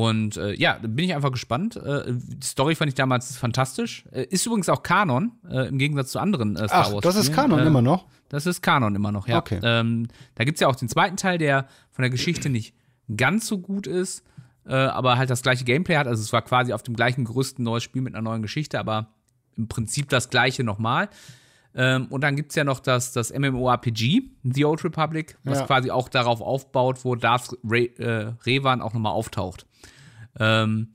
[0.00, 1.76] Und äh, ja, da bin ich einfach gespannt.
[1.76, 4.04] Äh, die Story fand ich damals fantastisch.
[4.12, 7.02] Äh, ist übrigens auch Kanon, äh, im Gegensatz zu anderen äh, Star Ach, Wars.
[7.02, 7.32] das ist.
[7.32, 8.04] Kanon äh, immer noch?
[8.28, 9.38] Das ist Kanon immer noch, ja.
[9.38, 9.58] Okay.
[9.62, 12.74] Ähm, da gibt es ja auch den zweiten Teil, der von der Geschichte nicht
[13.16, 14.22] ganz so gut ist,
[14.64, 16.06] aber halt das gleiche Gameplay hat.
[16.06, 18.78] Also es war quasi auf dem gleichen Gerüst ein neues Spiel mit einer neuen Geschichte,
[18.78, 19.08] aber
[19.56, 21.08] im Prinzip das gleiche nochmal.
[21.74, 25.64] Ähm, und dann gibt es ja noch das, das MMORPG, The Old Republic, was Ja.
[25.66, 29.64] quasi auch darauf aufbaut, wo Darth Re Revan auch nochmal auftaucht.
[30.38, 30.88] Ähm,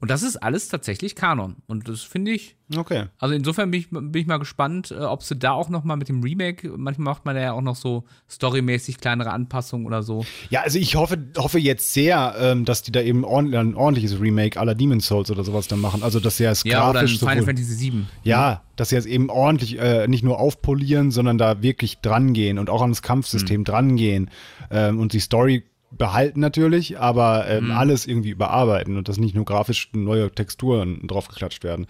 [0.00, 1.56] und das ist alles tatsächlich Kanon.
[1.66, 3.06] Und das finde ich, Okay.
[3.18, 5.96] also insofern bin ich, bin ich mal gespannt, äh, ob sie da auch noch mal
[5.96, 10.04] mit dem Remake, manchmal macht man da ja auch noch so storymäßig kleinere Anpassungen oder
[10.04, 10.24] so.
[10.50, 14.60] Ja, also ich hoffe, hoffe jetzt sehr, ähm, dass die da eben ein ordentliches Remake
[14.60, 16.04] aller Demon's Souls oder sowas dann machen.
[16.04, 18.04] Also, dass sie es Ja, oder grafisch Final sowohl- Fantasy VII.
[18.22, 22.70] Ja, dass sie jetzt eben ordentlich äh, nicht nur aufpolieren, sondern da wirklich drangehen und
[22.70, 23.02] auch ans.
[23.02, 24.30] Kampfsystem drangehen
[24.70, 27.66] ähm, und die Story behalten natürlich, aber Hm.
[27.66, 31.86] ähm, alles irgendwie überarbeiten und dass nicht nur grafisch neue Texturen draufgeklatscht werden.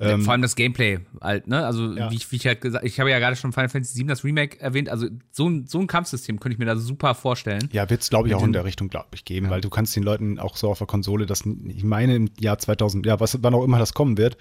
[0.00, 1.64] Ähm, Vor allem das Gameplay halt, ne?
[1.64, 2.10] Also, Ja.
[2.10, 4.24] wie, ich, wie ich halt gesagt ich habe ja gerade schon Final Fantasy VII das
[4.24, 4.88] Remake erwähnt.
[4.88, 7.68] Also, so ein, so ein Kampfsystem könnte ich mir da super vorstellen.
[7.72, 9.94] ja, wird es, glaube ich, auch in der Richtung, glaube ich, geben, weil du kannst
[9.94, 13.42] den Leuten auch so auf der Konsole, das, ich meine im Jahr 2000, ja, was,
[13.42, 14.36] wann auch immer das kommen wird,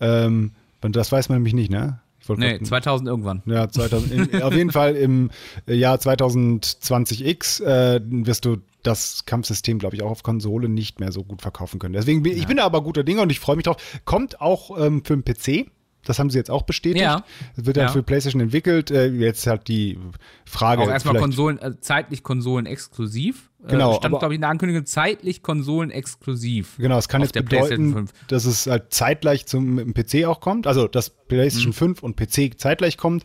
[0.00, 0.52] ähm,
[0.82, 2.00] das weiß man nämlich nicht, ne?
[2.28, 3.42] Nee, grad- 2000 irgendwann.
[3.46, 5.30] Ja, 2000, in, auf jeden Fall im
[5.66, 11.24] Jahr 2020X äh, wirst du das Kampfsystem, glaube ich, auch auf Konsole nicht mehr so
[11.24, 11.94] gut verkaufen können.
[11.94, 13.76] Deswegen bin ich bin da aber guter Dinge und ich freue mich drauf.
[14.04, 15.70] Kommt auch ähm, für den PC.
[16.06, 17.02] Das haben sie jetzt auch bestätigt.
[17.02, 17.24] Ja.
[17.56, 17.92] Es wird dann Ja.
[17.92, 18.90] für PlayStation entwickelt.
[18.90, 19.98] Äh, jetzt hat die
[20.44, 20.82] Frage.
[20.82, 23.48] Auch erstmal Konsolen, äh, zeitlich Konsolen exklusiv.
[23.66, 26.76] Genau, Äh, stand, aber- glaube ich, in der Ankündigung, zeitlich Konsolen exklusiv.
[26.78, 28.12] Genau, es kann jetzt bedeuten, 5.
[28.28, 31.74] dass es halt zeitgleich zum PC auch kommt, also dass PlayStation Mhm.
[31.96, 33.24] 5 und PC zeitgleich kommt.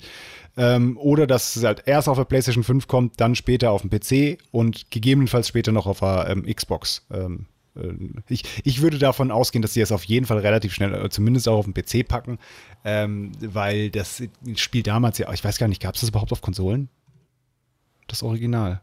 [0.57, 3.89] Ähm, oder dass es halt erst auf der PlayStation 5 kommt, dann später auf dem
[3.89, 7.05] PC und gegebenenfalls später noch auf der ähm, Xbox.
[7.11, 7.93] Ähm, äh,
[8.27, 11.47] ich, ich würde davon ausgehen, dass sie es auf jeden Fall relativ schnell, äh, zumindest
[11.47, 12.39] auch auf den PC packen,
[12.83, 14.23] ähm, weil das
[14.55, 16.89] Spiel damals ja, ich weiß gar nicht, gab es das überhaupt auf Konsolen?
[18.07, 18.81] Das Original.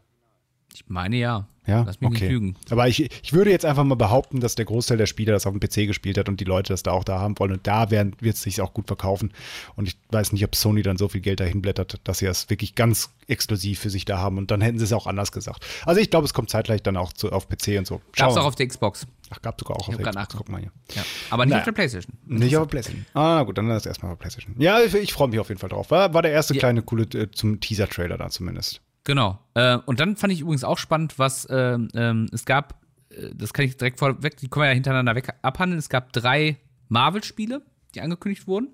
[0.77, 1.47] Ich meine ja.
[1.65, 2.19] Ja, Lass mich okay.
[2.21, 2.55] nicht lügen.
[2.69, 5.53] Aber ich, ich würde jetzt einfach mal behaupten, dass der Großteil der Spieler das auf
[5.53, 7.51] dem PC gespielt hat und die Leute das da auch da haben wollen.
[7.51, 9.33] Und da werden- wird es sich auch gut verkaufen.
[9.75, 12.49] Und ich weiß nicht, ob Sony dann so viel Geld dahin blättert, dass sie das
[12.49, 14.37] wirklich ganz exklusiv für sich da haben.
[14.37, 15.65] Und dann hätten sie es auch anders gesagt.
[15.85, 18.01] Also ich glaube, es kommt zeitgleich dann auch zu, auf PC und so.
[18.15, 19.05] Gab es auch auf der Xbox.
[19.31, 20.35] Ach, gab sogar auch Ich auf der Xbox.
[20.37, 20.71] Guck mal hier.
[20.95, 21.03] Ja.
[21.31, 21.61] Aber nicht Naja.
[21.63, 22.15] auf der PlayStation.
[22.27, 23.05] Nicht auf der PlayStation.
[23.13, 24.55] Ah, gut, dann ist erstmal auf der PlayStation.
[24.57, 25.91] Ja, ich, ich freue mich auf jeden Fall drauf.
[25.91, 26.59] War, war der erste Ja.
[26.59, 28.79] kleine coole äh, zum Teaser-Trailer da zumindest.
[29.07, 29.39] Genau.
[29.53, 32.75] Äh, und dann fand ich übrigens auch spannend, was ähm, ähm, es gab,
[33.09, 35.79] äh, das kann ich direkt vorweg, die können wir ja hintereinander weg abhandeln.
[35.79, 36.57] Es gab drei
[36.89, 37.61] Marvel-Spiele,
[37.95, 38.67] die angekündigt wurden.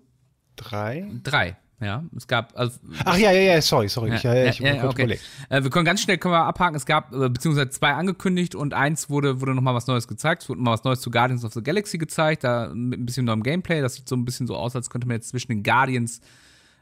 [0.55, 1.07] Drei?
[1.21, 2.03] Drei, ja.
[2.17, 4.09] Es gab, also, Ach ja, ja, ja, sorry, sorry.
[4.09, 5.01] ja, ich ja, hab ja, kurz okay.
[5.03, 5.23] überlegt.
[5.49, 6.77] Äh, wir können ganz schnell können wir abhaken.
[6.77, 10.41] Es gab äh, beziehungsweise zwei angekündigt und eins wurde, wurde nochmal was Neues gezeigt.
[10.41, 13.25] Es wurde mal was Neues zu Guardians of the Galaxy gezeigt, da mit ein bisschen
[13.25, 13.81] neuem Gameplay.
[13.81, 16.21] Das sieht so ein bisschen so aus, als könnte man jetzt zwischen den Guardians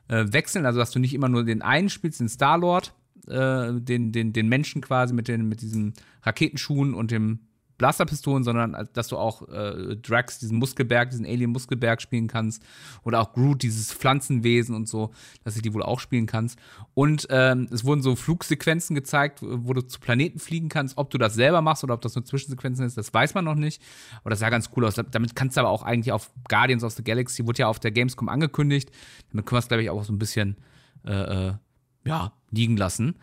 [0.08, 0.66] äh, wechseln.
[0.66, 2.94] Also, dass du nicht immer nur den einen spielst, den Star-Lord,
[3.28, 7.40] äh, den, den, den Menschen quasi mit, den, mit diesen Raketenschuhen und dem
[7.82, 12.64] Blasterpistolen, sondern dass du auch äh, Drax, diesen Muskelberg, diesen Alien-Muskelberg spielen kannst.
[13.04, 15.10] Oder auch Groot, dieses Pflanzenwesen und so,
[15.44, 16.60] dass du die wohl auch spielen kannst.
[16.94, 20.96] Und ähm, es wurden so Flugsequenzen gezeigt, wo du zu Planeten fliegen kannst.
[21.00, 23.56] Ob du das selber machst oder ob das nur Zwischensequenzen ist, das weiß man noch
[23.56, 23.82] nicht.
[24.20, 24.94] Aber das sah ganz cool aus.
[24.94, 27.90] Damit kannst du aber auch eigentlich auf Guardians of the Galaxy, wurde ja auf der
[27.90, 28.92] Gamescom angekündigt.
[29.32, 30.56] Damit können wir es, glaube ich, auch so ein bisschen
[31.04, 31.54] äh, äh,
[32.06, 33.16] ja, liegen lassen.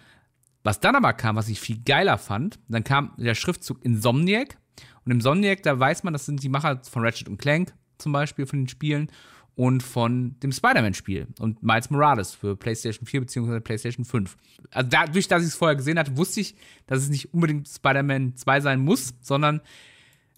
[0.65, 4.59] Was dann aber kam, was ich viel geiler fand, dann kam der Schriftzug Insomniac.
[5.05, 8.47] Und Insomniac, da weiß man, das sind die Macher von Ratchet und Clank zum Beispiel
[8.47, 9.11] von den Spielen
[9.59, 13.61] und von dem Spider-Man-Spiel und Miles Morales für PlayStation 4 bzw.
[13.61, 14.37] PlayStation 5.
[14.71, 16.55] Also dadurch, dass ich es vorher gesehen hatte, wusste ich,
[16.87, 19.61] dass es nicht unbedingt Spider-Man 2 sein muss, sondern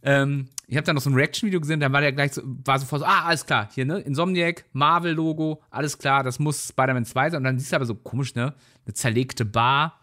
[0.03, 2.79] ähm, ich habe dann noch so ein Reaction-Video gesehen, dann war der gleich so, war
[2.79, 7.31] sofort so, ah, alles klar, hier, ne, Insomniac, Marvel-Logo, alles klar, das muss Spider-Man 2
[7.31, 7.39] sein.
[7.39, 8.55] Und dann siehst du aber so komisch, ne,
[8.87, 9.99] eine zerlegte Bar,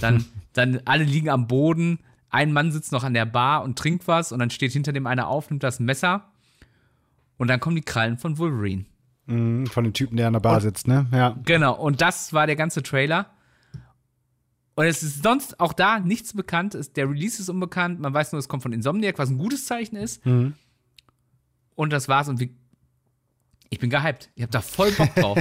[0.00, 4.08] dann, dann alle liegen am Boden, ein Mann sitzt noch an der Bar und trinkt
[4.08, 6.32] was und dann steht hinter dem einer auf, nimmt das Messer
[7.36, 8.86] und dann kommen die Krallen von Wolverine.
[9.26, 11.06] Mhm, Von dem Typen, der an der Bar sitzt, ne?
[11.12, 11.36] Ja.
[11.44, 13.26] Genau, und das war der ganze Trailer.
[14.74, 16.74] Und es ist sonst auch da nichts bekannt.
[16.74, 18.00] Es- Der Release ist unbekannt.
[18.00, 20.24] Man weiß nur, es kommt von Insomniac, was ein gutes Zeichen ist.
[20.24, 20.54] Mhm.
[21.74, 22.28] Und das war's.
[22.28, 22.54] Und wie,
[23.70, 24.30] ich bin gehypt.
[24.34, 25.38] Ich habe da voll Bock drauf.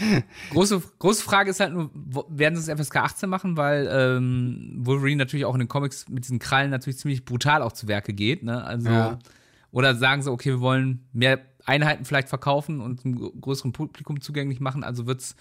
[0.50, 1.90] große, große Frage ist halt nur,
[2.28, 6.24] werden sie es FSK 18 machen, weil ähm, Wolverine natürlich auch in den Comics mit
[6.24, 8.42] diesen Krallen natürlich ziemlich brutal auch zu Werke geht.
[8.42, 8.62] Ne?
[8.64, 9.18] Also, Ja.
[9.70, 14.20] Oder sagen sie, okay, wir wollen mehr Einheiten vielleicht verkaufen und einem gr- größeren Publikum
[14.22, 14.82] zugänglich machen.
[14.82, 15.36] Also wird's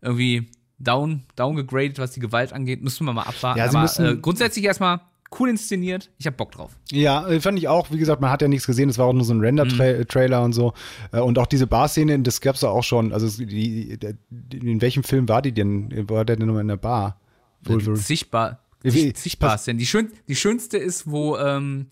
[0.00, 0.50] irgendwie
[0.82, 2.82] down, downgegradet, was die Gewalt angeht.
[2.82, 3.58] Müssen wir mal abwarten.
[3.58, 5.00] Ja, sie Aber müssen- äh, grundsätzlich erstmal
[5.38, 6.10] cool inszeniert.
[6.18, 6.72] Ich hab Bock drauf.
[6.90, 7.90] Ja, äh, fand ich auch.
[7.90, 8.90] Wie gesagt, man hat ja nichts gesehen.
[8.90, 10.74] Es war auch nur so ein Render-Trailer und so.
[11.12, 13.12] Äh, Und auch diese Bar-Szene, das gab's ja auch schon.
[13.14, 16.08] Also, die, die, in welchem Film war die denn?
[16.10, 17.18] War der denn nur in der Bar?
[17.64, 17.96] Wolverine.
[17.96, 18.58] Sichtbar.
[18.82, 19.78] Wie- Sicht, sichtbar ist denn.
[19.78, 21.86] Die, schön, die schönste ist, wo ähm,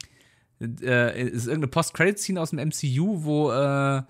[0.61, 4.03] äh, ist irgendeine Post-Credit-Scene aus dem MCU, wo äh,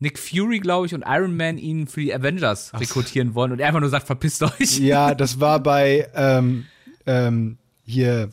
[0.00, 3.68] Nick Fury, glaube ich, und Iron Man ihn für die Avengers rekrutieren wollen und er
[3.68, 4.78] einfach nur sagt, verpisst euch.
[4.78, 6.64] Ja, das war bei ähm,
[7.06, 8.30] ähm, hier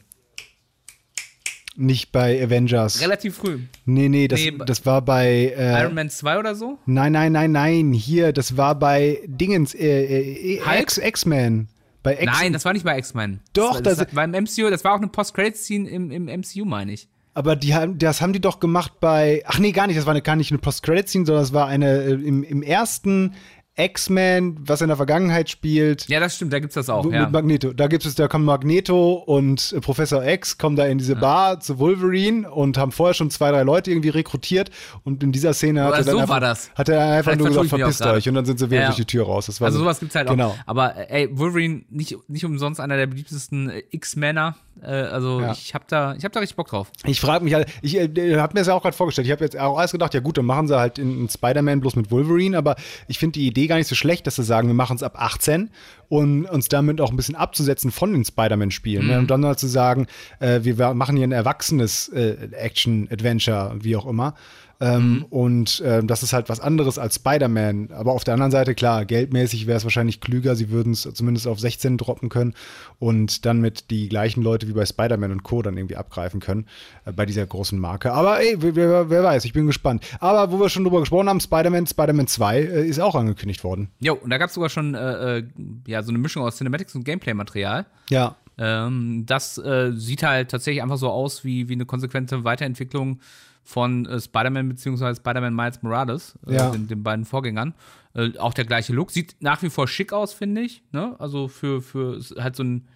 [1.75, 3.01] nicht bei Avengers.
[3.01, 3.59] Relativ früh.
[3.85, 6.79] nee, nee, das, Nee, das war bei äh, Iron Man 2 oder so?
[6.87, 7.93] Nein, nein, nein, nein.
[7.93, 10.79] Hier, das war bei Dingens, äh, äh?
[10.81, 11.67] X- X-Men.
[12.03, 13.41] Nein, das war nicht bei X-Men.
[13.53, 16.63] Doch, das, das- das war im MCU, das war auch eine Post-Credit-Scene im, im MCU,
[16.65, 17.09] meine ich.
[17.37, 19.43] Aber die haben, das haben die doch gemacht bei.
[19.45, 19.97] Ach nee, gar nicht.
[19.97, 23.33] Das war eine, gar nicht eine Post-Credit-Scene, sondern das war eine äh, im, im ersten
[23.79, 26.07] X-Men, was in der Vergangenheit spielt.
[26.09, 27.03] Ja, das stimmt, da gibt's das auch.
[27.05, 27.29] Mit Ja.
[27.29, 27.73] Magneto.
[27.73, 31.59] Da gibt es, da kommen Magneto und äh, Professor X kommen da in diese Bar
[31.59, 34.71] zu Wolverine und haben vorher schon zwei, drei Leute irgendwie rekrutiert
[35.03, 37.69] und in dieser Szene hat er dann so einfach, hat er einfach Vielleicht nur gesagt,
[37.69, 38.87] verpisst euch und dann sind sie wieder Ja, ja.
[38.87, 39.45] durch die Tür raus.
[39.45, 40.47] Das war Also so- sowas gibt's halt genau.
[40.49, 40.57] auch.
[40.65, 45.51] Aber äh, ey, Wolverine, nicht, nicht umsonst einer der beliebtesten X-Männer Äh, also Ja.
[45.51, 46.91] ich habe da, ich hab da richtig Bock drauf.
[47.05, 49.27] Ich frage mich halt, ich äh, habe mir das ja auch gerade vorgestellt.
[49.27, 51.79] Ich habe jetzt auch erst gedacht, ja gut, dann machen sie halt in, in Spider-Man
[51.81, 52.75] bloß mit Wolverine, aber
[53.07, 55.15] ich finde die Idee gar nicht so schlecht, dass sie sagen, wir machen es ab
[55.21, 55.69] 18
[56.09, 59.07] und uns damit auch ein bisschen abzusetzen von den Spider-Man-Spielen.
[59.07, 59.19] Ne?
[59.19, 60.07] Und dann halt zu sagen,
[60.39, 64.33] äh, wir machen hier ein erwachsenes äh, Action-Adventure, wie auch immer.
[64.79, 67.91] Ähm, Und ähm, das ist halt was anderes als Spider-Man.
[67.91, 70.55] Aber auf der anderen Seite, klar, geldmäßig wäre es wahrscheinlich klüger.
[70.55, 72.53] Sie würden es zumindest auf 16 droppen können
[72.99, 75.61] und dann mit die gleichen Leute wie bei Spider-Man und Co.
[75.61, 76.67] dann irgendwie abgreifen können
[77.05, 78.13] äh, bei dieser großen Marke.
[78.13, 80.03] Aber ey, wer, wer, wer weiß, ich bin gespannt.
[80.19, 83.89] Aber wo wir schon drüber gesprochen haben, Spider-Man, Spider-Man 2 äh, ist auch angekündigt worden.
[83.99, 85.43] Jo, und da gab es sogar schon äh, äh,
[85.87, 87.85] ja, so eine Mischung aus Cinematics und Gameplay-Material.
[88.09, 88.35] Ja.
[88.59, 93.19] Ähm, das äh, sieht halt tatsächlich einfach so aus wie, wie eine konsequente Weiterentwicklung
[93.67, 95.13] von äh, Spider-Man bzw.
[95.15, 96.69] Spider-Man Miles Morales, äh, Ja.
[96.71, 97.73] den, den beiden Vorgängern.
[98.13, 99.11] Äh, auch der gleiche Look.
[99.11, 100.83] Sieht nach wie vor schick aus, finde ich.
[100.93, 101.15] Ne?
[101.19, 102.87] Also für, für halt so ein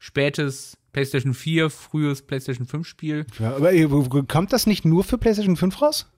[0.00, 3.26] spätes PlayStation 4, frühes PlayStation 5 Spiel.
[3.38, 6.10] ja aber wo- kommt das nicht nur für PlayStation 5 raus?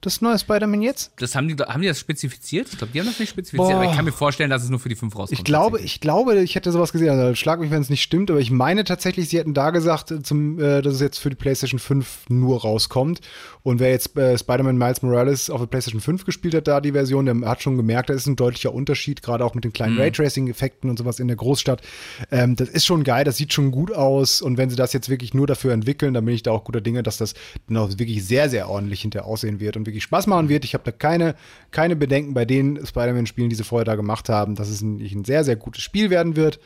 [0.00, 1.10] Das neue Spider-Man jetzt?
[1.16, 2.68] Das haben die, haben die das spezifiziert?
[2.70, 3.74] Ich glaube, die haben das nicht spezifiziert, Boah.
[3.74, 5.36] aber ich kann mir vorstellen, dass es nur für die 5 rauskommt.
[5.36, 7.10] Ich glaube, ich glaube, ich hätte sowas gesehen.
[7.10, 10.12] Also schlag mich, wenn es nicht stimmt, aber ich meine tatsächlich, sie hätten da gesagt,
[10.12, 13.22] äh, zum, äh, dass es jetzt für die PlayStation 5 nur rauskommt.
[13.64, 16.92] Und wer jetzt äh, Spider-Man Miles Morales auf der PlayStation 5 gespielt hat, da die
[16.92, 19.98] Version, der hat schon gemerkt, da ist ein deutlicher Unterschied, gerade auch mit den kleinen
[19.98, 21.82] Raytracing-Effekten und sowas in der Großstadt.
[22.30, 24.42] Ähm, das ist schon geil, das sieht schon gut aus.
[24.42, 26.80] Und wenn sie das jetzt wirklich nur dafür entwickeln, dann bin ich da auch guter
[26.80, 27.34] Dinge, dass das
[27.74, 30.64] auch wirklich sehr, sehr ordentlich hinterher aussehen wird und wirklich Spaß machen wird.
[30.64, 31.34] Ich habe da keine,
[31.72, 35.24] keine Bedenken bei den Spider-Man-Spielen, die sie vorher da gemacht haben, dass es ein, ein
[35.24, 36.60] sehr, sehr gutes Spiel werden wird.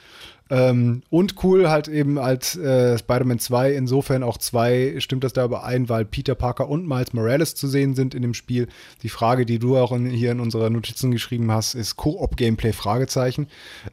[0.51, 5.47] Ähm, und cool halt eben als äh, Spider-Man 2 insofern auch zwei stimmt das da
[5.47, 8.69] überein, weil Peter Parker und Miles Morales zu sehen sind in dem Spiel.
[9.03, 12.73] Die Frage, die du auch in, hier in unserer Notizen geschrieben hast, ist Koop-Gameplay?
[12.75, 13.47] Fragezeichen.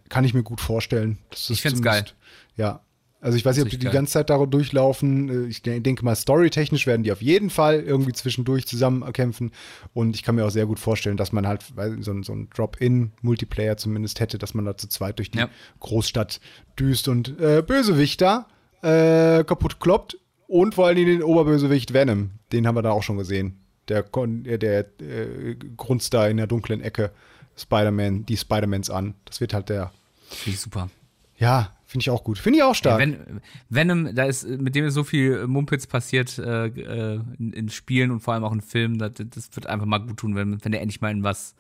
[0.10, 1.18] Kann ich mir gut vorstellen.
[1.54, 2.16] Ich find's zumindest-
[2.58, 2.82] Ja.
[3.22, 5.30] Also ich weiß nicht, ob die die ganze Zeit darauf durchlaufen.
[5.46, 9.52] Äh, Ich de- denke mal, storytechnisch werden die auf jeden Fall irgendwie zwischendurch zusammen kämpfen.
[9.94, 11.66] Und ich kann mir auch sehr gut vorstellen, dass man halt
[12.00, 15.50] so, ein- so ein Drop-in-Multiplayer zumindest hätte, dass man da zu zweit durch die Ja.
[15.80, 16.40] Großstadt
[16.80, 18.48] düst und äh, Bösewichter
[18.82, 20.18] äh, kaputt kloppt.
[20.48, 22.32] Und vor allen Dingen den Oberbösewicht Venom.
[22.52, 23.60] Den haben wir da auch schon gesehen.
[23.88, 27.12] Der, der, der äh, grunzt da in der dunklen Ecke
[27.58, 29.14] Spider-Man, die Spider-Mans an.
[29.26, 29.92] Das wird halt der.
[30.30, 30.90] Finde ich super.
[31.38, 32.38] Ja, finde ich auch gut.
[32.38, 33.00] Finde ich auch stark.
[33.00, 37.70] Wenn, Venom, da ist, mit dem ist so viel Mumpitz passiert äh, äh, in, in
[37.70, 40.64] Spielen und vor allem auch in Filmen, das, das wird einfach mal gut tun, wenn,
[40.64, 41.56] wenn der endlich mal in was,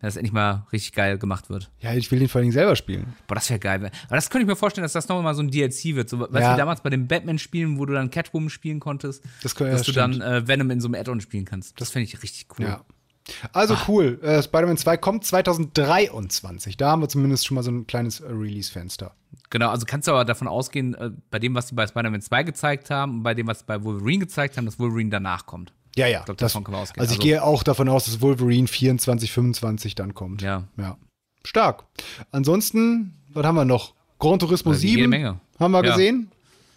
[0.00, 1.70] wenn das endlich mal richtig geil gemacht wird.
[1.80, 3.14] Ja, ich will den vor allen Dingen selber spielen.
[3.28, 3.90] Boah, das wäre geil.
[4.06, 6.08] Aber das könnte ich mir vorstellen, dass das nochmal mal so ein DLC wird.
[6.08, 6.52] So, weißt Ja.
[6.52, 9.92] du, damals bei den Batman-Spielen, wo du dann Catwoman spielen konntest, Das ja, dass du
[9.92, 10.20] stimmt.
[10.20, 11.80] dann äh, Venom in so einem Add-on spielen kannst.
[11.80, 12.66] Das fände ich richtig cool.
[12.66, 12.84] Ja.
[13.52, 14.18] Also cool.
[14.22, 16.76] Äh, Spider-Man 2 kommt 2023.
[16.76, 19.12] Da haben wir zumindest schon mal so ein kleines äh, Release-Fenster.
[19.50, 22.42] Genau, also kannst du aber davon ausgehen, äh, bei dem, was sie bei Spider-Man 2
[22.42, 25.72] gezeigt haben und bei dem, was sie bei Wolverine gezeigt haben, dass Wolverine danach kommt.
[25.96, 26.20] Ja, ja.
[26.20, 27.00] Ich glaub, das, davon können wir ausgehen.
[27.00, 30.42] Also ich Also- gehe auch davon aus, dass Wolverine 24, 25 dann kommt.
[30.42, 30.64] Ja.
[30.76, 30.96] Ja.
[31.44, 31.84] Stark.
[32.32, 33.94] Ansonsten, was haben wir noch?
[34.18, 35.40] Gran Turismo Also jede 7 Menge.
[35.58, 35.90] haben wir Ja.
[35.96, 36.30] gesehen.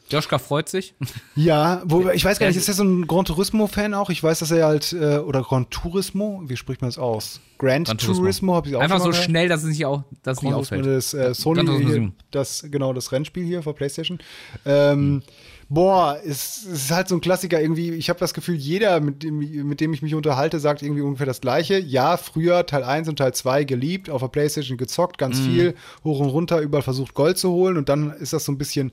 [0.10, 0.94] Joschka freut sich.
[1.36, 4.10] Ja, wo, ich weiß gar nicht, ist er so ein Gran Turismo-Fan auch?
[4.10, 7.40] Ich weiß, dass er halt, äh, oder Gran Turismo, wie spricht man das aus?
[7.58, 8.56] Grand Gran Turismo, Turismo.
[8.56, 9.26] habe ich auch Einfach schon so gehört.
[9.26, 10.98] schnell, dass es nicht, auch, dass nicht Gran Turismo, auffällt.
[10.98, 12.16] das äh, Sony, Gran Turismo hier, 7.
[12.32, 14.20] das, genau, das Rennspiel hier für PlayStation.
[14.66, 15.24] Ähm,
[15.70, 17.92] Boah, es, es ist halt so ein Klassiker irgendwie.
[17.94, 21.26] Ich habe das Gefühl, jeder, mit dem, mit dem ich mich unterhalte, sagt irgendwie ungefähr
[21.26, 21.80] das Gleiche.
[21.80, 25.44] Ja, früher Teil 1 und Teil 2 geliebt, auf der Playstation gezockt, ganz Mhm.
[25.46, 28.58] viel, hoch und runter, überall versucht Gold zu holen und dann ist das so ein
[28.60, 28.92] bisschen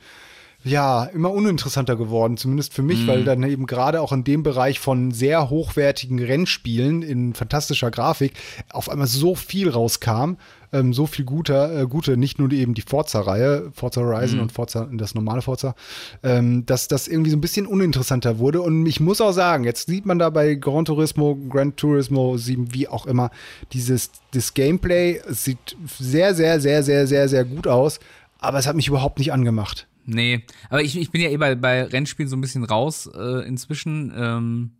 [0.62, 2.86] ja, immer uninteressanter geworden, zumindest für Mhm.
[2.88, 7.90] mich, weil dann eben gerade auch in dem Bereich von sehr hochwertigen Rennspielen in fantastischer
[7.90, 8.34] Grafik
[8.70, 10.34] auf einmal so viel rauskam,
[10.72, 14.42] ähm, so viel guter, äh, gute, nicht nur die, eben die Forza-Reihe, Forza Horizon Mhm.
[14.42, 15.74] und Forza, das normale Forza,
[16.22, 18.60] ähm, dass das irgendwie so ein bisschen uninteressanter wurde.
[18.60, 22.74] Und ich muss auch sagen, jetzt sieht man da bei Gran Turismo, Gran Turismo 7,
[22.74, 23.30] wie auch immer,
[23.72, 27.98] dieses das Gameplay es sieht sehr, sehr, sehr, sehr, sehr, sehr gut aus,
[28.38, 29.86] aber es hat mich überhaupt nicht angemacht.
[30.12, 33.46] Nee, aber ich, ich bin ja eh bei, bei Rennspielen so ein bisschen raus äh,
[33.46, 34.12] inzwischen.
[34.16, 34.70] Ähm,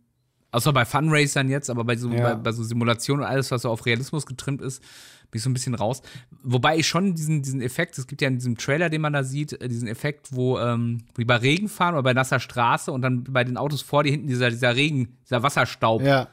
[0.51, 2.21] außer bei Funracern jetzt, aber bei so, Ja.
[2.21, 4.81] bei, bei so Simulationen und alles, was so auf Realismus getrimmt ist,
[5.31, 6.01] bin ich so ein bisschen raus.
[6.43, 9.23] Wobei ich schon diesen, diesen Effekt, es gibt ja in diesem Trailer, den man da
[9.23, 13.01] sieht, äh, diesen Effekt, wo ähm, wie bei Regen fahren oder bei nasser Straße und
[13.01, 16.27] dann bei den Autos vor dir hinten dieser, dieser Regen, dieser Wasserstaub Ja.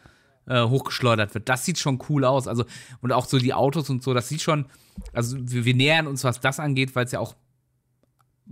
[0.47, 1.49] äh, hochgeschleudert wird.
[1.49, 2.49] Das sieht schon cool aus.
[2.49, 2.65] Also,
[3.01, 4.67] und auch so die Autos und so, das sieht schon,
[5.13, 7.37] also wir, wir nähern uns, was das angeht, weil es ja auch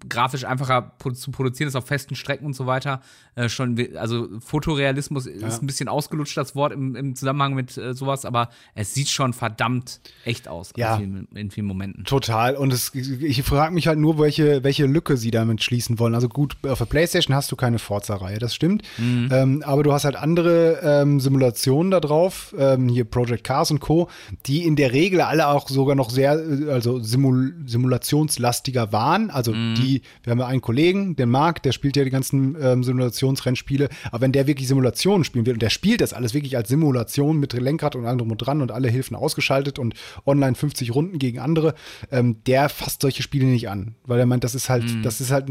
[0.09, 3.01] grafisch einfacher zu produzieren ist auf festen Strecken und so weiter.
[3.35, 5.47] Äh, schon, also Fotorealismus ja.
[5.47, 9.09] ist ein bisschen ausgelutscht, das Wort im, im Zusammenhang mit äh, sowas, aber es sieht
[9.09, 10.97] schon verdammt echt aus ja.
[10.97, 12.05] in, vielen, in vielen Momenten.
[12.05, 12.57] Total.
[12.57, 16.15] Und es, ich frage mich halt nur, welche, welche Lücke sie damit schließen wollen.
[16.15, 18.83] Also gut, auf der Playstation hast du keine Forza-Reihe, das stimmt.
[18.99, 19.29] Mhm.
[19.33, 23.81] Ähm, aber du hast halt andere ähm, Simulationen da drauf, ähm, hier Project Cars und
[23.81, 24.09] Co.,
[24.47, 29.31] die in der Regel alle auch sogar noch sehr, äh, also Simul simulationslastiger waren.
[29.31, 29.75] Also mhm.
[29.77, 32.83] die die, wir haben ja einen Kollegen, den Marc, der spielt ja die ganzen ähm,
[32.83, 36.69] Simulationsrennspiele, aber wenn der wirklich Simulationen spielen will und der spielt das alles wirklich als
[36.69, 39.95] Simulation mit Lenkrad und allem und dran und alle Hilfen ausgeschaltet und
[40.25, 41.75] online 50 Runden gegen andere,
[42.11, 45.03] ähm, der fasst solche Spiele nicht an, weil er meint, das ist halt, mhm.
[45.03, 45.49] das ist halt,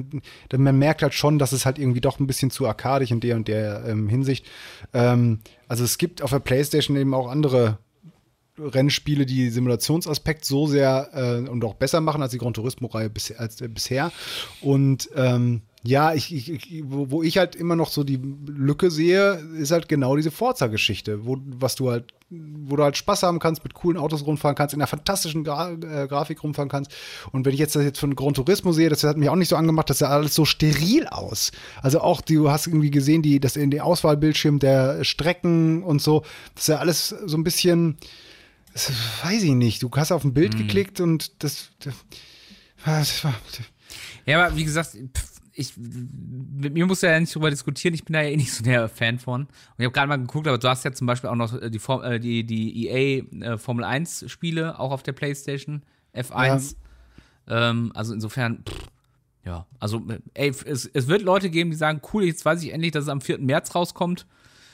[0.55, 3.35] man merkt halt schon, dass es halt irgendwie doch ein bisschen zu arkadisch in der
[3.35, 4.45] und der ähm, Hinsicht.
[4.93, 7.79] Ähm, also es gibt auf der Playstation eben auch andere
[8.57, 13.29] Rennspiele die Simulationsaspekt so sehr äh, und auch besser machen als die Gran Turismo-Reihe bis,
[13.29, 14.11] äh, bisher.
[14.61, 19.35] Und ähm, ja, ich, ich, wo, wo, ich halt immer noch so die Lücke sehe,
[19.59, 23.63] ist halt genau diese Forza-Geschichte, wo, was du halt, wo du halt Spaß haben kannst,
[23.63, 26.91] mit coolen Autos rumfahren kannst, in einer fantastischen Gra äh, Grafik rumfahren kannst.
[27.31, 29.49] Und wenn ich jetzt das jetzt von Gran Turismo sehe, das hat mich auch nicht
[29.49, 31.51] so angemacht, das sah alles so steril aus.
[31.83, 36.23] Also auch, du hast irgendwie gesehen, die, das in den Auswahlbildschirm der Strecken und so,
[36.55, 37.97] das ist ja alles so ein bisschen,
[38.75, 38.91] das
[39.23, 39.81] weiß ich nicht.
[39.81, 40.59] Du hast auf ein Bild hm.
[40.63, 43.33] geklickt und das, das, war.
[44.25, 44.97] Ja, aber wie gesagt,
[45.53, 48.51] ich, mit mir musst du ja nicht drüber diskutieren, ich bin da ja eh nicht
[48.51, 49.43] so der Fan von.
[49.43, 51.69] Und ich habe gerade mal geguckt, aber du hast ja zum Beispiel auch noch äh,
[51.69, 55.83] die, Form, äh, die, die EA äh, Formel 1 Spiele, auch auf der Playstation,
[56.13, 56.75] F1.
[57.47, 57.69] Ja.
[57.69, 58.87] Ähm, also insofern, pff,
[59.45, 62.91] ja, also ey, es, es wird Leute geben, die sagen, cool, jetzt weiß ich endlich,
[62.91, 63.37] dass es am 4.
[63.39, 64.25] März rauskommt.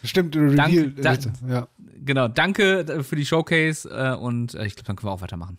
[0.03, 0.91] Stimmt, Reveal.
[0.91, 1.67] Dank, da, ja.
[2.03, 5.57] Genau, danke für die Showcase äh, und äh, ich glaube, dann können wir auch weitermachen.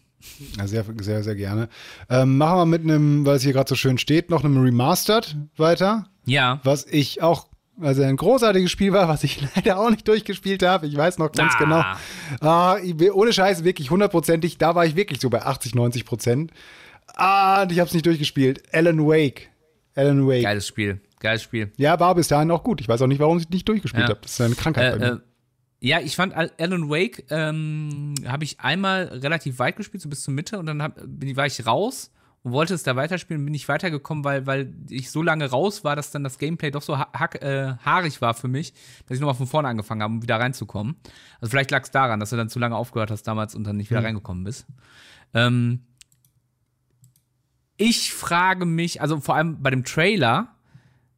[0.57, 1.69] Ja, sehr, sehr, sehr gerne.
[2.09, 5.37] Ähm, machen wir mit einem, weil es hier gerade so schön steht, noch einem Remastered
[5.57, 6.07] weiter.
[6.25, 6.61] Ja.
[6.65, 7.49] Was ich auch,
[7.81, 10.87] also ein großartiges Spiel war, was ich leider auch nicht durchgespielt habe.
[10.87, 11.59] Ich weiß noch ganz ah.
[11.59, 11.85] genau.
[12.41, 12.77] Ah,
[13.13, 14.59] ohne Scheiß, wirklich hundertprozentig.
[14.59, 16.53] Da war ich wirklich so bei 80, 90 Prozent.
[17.15, 18.63] Ah, und ich habe es nicht durchgespielt.
[18.73, 19.49] Alan Wake.
[19.95, 20.43] Alan Wake.
[20.43, 21.01] Geiles Spiel.
[21.23, 21.73] Geiles Spiel.
[21.77, 22.81] Ja, war bis dahin auch gut.
[22.81, 24.11] Ich weiß auch nicht, warum ich nicht durchgespielt ja.
[24.11, 24.21] habe.
[24.21, 25.13] Das ist eine Krankheit äh, bei mir.
[25.15, 25.21] Äh,
[25.85, 30.35] ja, ich fand Alan Wake, ähm, habe ich einmal relativ weit gespielt, so bis zur
[30.35, 33.69] Mitte, und dann hab, bin, war ich raus und wollte es da weiterspielen, bin ich
[33.69, 37.09] weitergekommen, weil, weil ich so lange raus war, dass dann das Gameplay doch so ha
[37.41, 38.75] äh, haarig war für mich,
[39.07, 40.97] dass ich nochmal von vorne angefangen habe, um wieder reinzukommen.
[41.41, 43.77] Also vielleicht lag es daran, dass du dann zu lange aufgehört hast damals und dann
[43.77, 44.07] nicht wieder mhm.
[44.07, 44.67] reingekommen bist.
[45.35, 45.81] Ähm,
[47.77, 50.52] ich frage mich, also vor allem bei dem Trailer,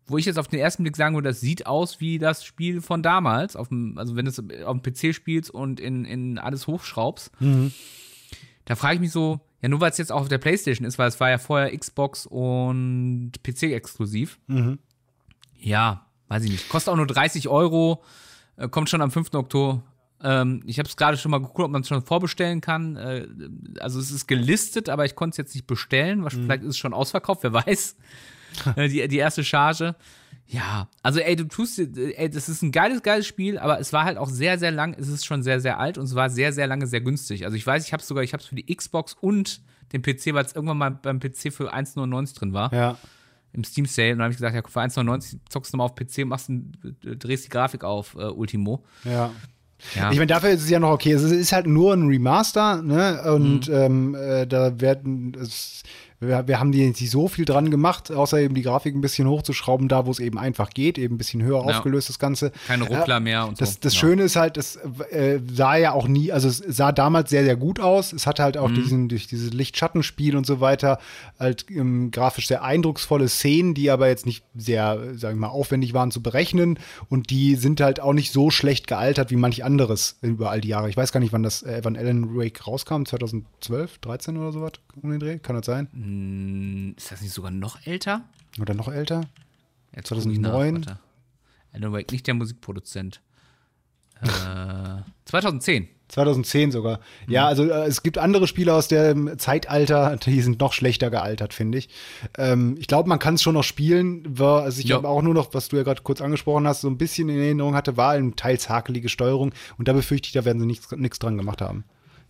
[0.06, 2.80] wo ich jetzt auf den ersten Blick sagen würde, das sieht aus wie das Spiel
[2.80, 6.66] von damals, dem, also wenn du es auf dem PC spielst und in, in alles
[6.66, 7.72] hochschraubst, mhm.
[8.66, 10.98] da frage ich mich so, ja, nur weil es jetzt auch auf der Playstation ist,
[10.98, 14.38] weil es war ja vorher Xbox und PC exklusiv.
[14.46, 14.78] Mhm.
[15.58, 16.68] Ja, weiß ich nicht.
[16.68, 18.04] Kostet auch nur 30 Euro,
[18.56, 19.32] äh, kommt schon am 5.
[19.32, 19.82] Oktober.
[20.22, 22.96] Ähm, ich habe es gerade schon mal geguckt, ob man es schon vorbestellen kann.
[22.96, 23.26] Äh,
[23.80, 26.20] also es ist gelistet, aber ich konnte es jetzt nicht bestellen.
[26.20, 26.28] Mhm.
[26.28, 27.96] Vielleicht ist es schon ausverkauft, wer weiß.
[28.76, 29.94] Äh, die, die erste Charge.
[30.46, 34.04] Ja, also ey, du tust, ey, das ist ein geiles, geiles Spiel, aber es war
[34.04, 36.52] halt auch sehr, sehr lang, es ist schon sehr, sehr alt und es war sehr,
[36.52, 37.44] sehr lange sehr günstig.
[37.44, 39.62] Also ich weiß, ich habe sogar, ich habe es für die Xbox und
[39.92, 42.72] den PC, weil es irgendwann mal beim PC für 1,99 drin war.
[42.72, 42.98] Ja.
[43.52, 44.12] Im Steam Sale.
[44.12, 46.50] Und dann habe ich gesagt, ja, für 1,99 zockst du mal auf PC, machst
[47.02, 48.84] drehst die Grafik auf, äh, Ultimo.
[49.04, 49.30] Ja.
[49.94, 50.10] Ja.
[50.10, 51.12] Ich meine, dafür ist es ja noch okay.
[51.12, 53.22] Es ist halt nur ein Remaster, ne?
[53.32, 53.74] Und mhm.
[53.74, 55.82] ähm, äh, da werden es,
[56.26, 59.28] wir, wir haben die nicht so viel dran gemacht, außer eben die Grafik ein bisschen
[59.28, 61.76] hochzuschrauben, da wo es eben einfach geht, eben ein bisschen höher ja.
[61.76, 62.52] aufgelöst, das Ganze.
[62.66, 63.78] Keine Ruckler mehr und das, so.
[63.80, 64.00] Das ja.
[64.00, 64.76] Schöne ist halt, es
[65.10, 68.12] äh, sah ja auch nie, also es sah damals sehr, sehr gut aus.
[68.12, 68.74] Es hatte halt auch mhm.
[68.74, 70.98] diesen, durch dieses Lichtschattenspiel und so weiter,
[71.38, 75.94] halt ähm, grafisch sehr eindrucksvolle Szenen, die aber jetzt nicht sehr, sagen wir mal, aufwendig
[75.94, 80.18] waren zu berechnen und die sind halt auch nicht so schlecht gealtert wie manch anderes
[80.22, 80.88] über all die Jahre.
[80.88, 84.72] Ich weiß gar nicht, wann das, äh, wann Alan Wake rauskam, 2012, 13 oder sowas
[85.02, 85.88] um den Dreh, kann das sein?
[85.92, 86.13] Mhm.
[86.96, 88.22] Ist das nicht sogar noch älter?
[88.60, 89.22] Oder noch älter?
[89.94, 90.84] Jetzt 2009?
[91.72, 93.20] Alan Wake, nicht der Musikproduzent.
[94.22, 94.26] äh,
[95.24, 95.88] 2010.
[96.08, 97.00] 2010 sogar.
[97.26, 97.32] Mhm.
[97.32, 101.54] Ja, also äh, es gibt andere Spiele aus dem Zeitalter, die sind noch schlechter gealtert,
[101.54, 101.88] finde ich.
[102.36, 104.22] Ähm, ich glaube, man kann es schon noch spielen.
[104.38, 106.88] War, also ich habe auch nur noch, was du ja gerade kurz angesprochen hast, so
[106.88, 109.52] ein bisschen in Erinnerung hatte, war eine teils hakelige Steuerung.
[109.78, 111.84] Und da befürchte ich, da werden sie nichts dran gemacht haben.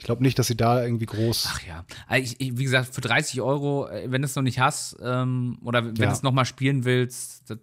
[0.05, 1.49] Ich glaube nicht, dass sie da irgendwie groß.
[1.49, 1.83] Ach ja.
[2.07, 5.57] Also ich, wie gesagt, für 30 Euro, äh, wenn du es noch nicht hast, ähm,
[5.65, 6.09] oder wenn ja.
[6.09, 7.59] du es nochmal spielen willst, das,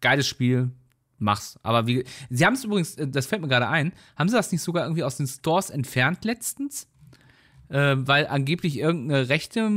[0.00, 0.70] geiles Spiel,
[1.18, 1.60] mach's.
[1.62, 2.06] Aber wie.
[2.30, 4.84] Sie haben es übrigens, äh, das fällt mir gerade ein, haben sie das nicht sogar
[4.84, 6.88] irgendwie aus den Stores entfernt letztens?
[7.68, 9.70] Äh, weil angeblich irgendeine rechte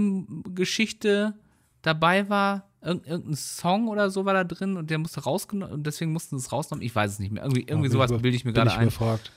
[0.56, 1.34] Geschichte
[1.82, 2.70] dabei war.
[2.82, 6.40] Irg irgendein Song oder so war da drin und der musste rausgenommen und deswegen mussten
[6.40, 6.82] sie es rausnehmen.
[6.82, 7.44] Ich weiß es nicht mehr.
[7.44, 8.84] Irgendwie, irgendwie bin sowas bilde ich mir gerade ein.
[8.84, 9.34] Überfragt.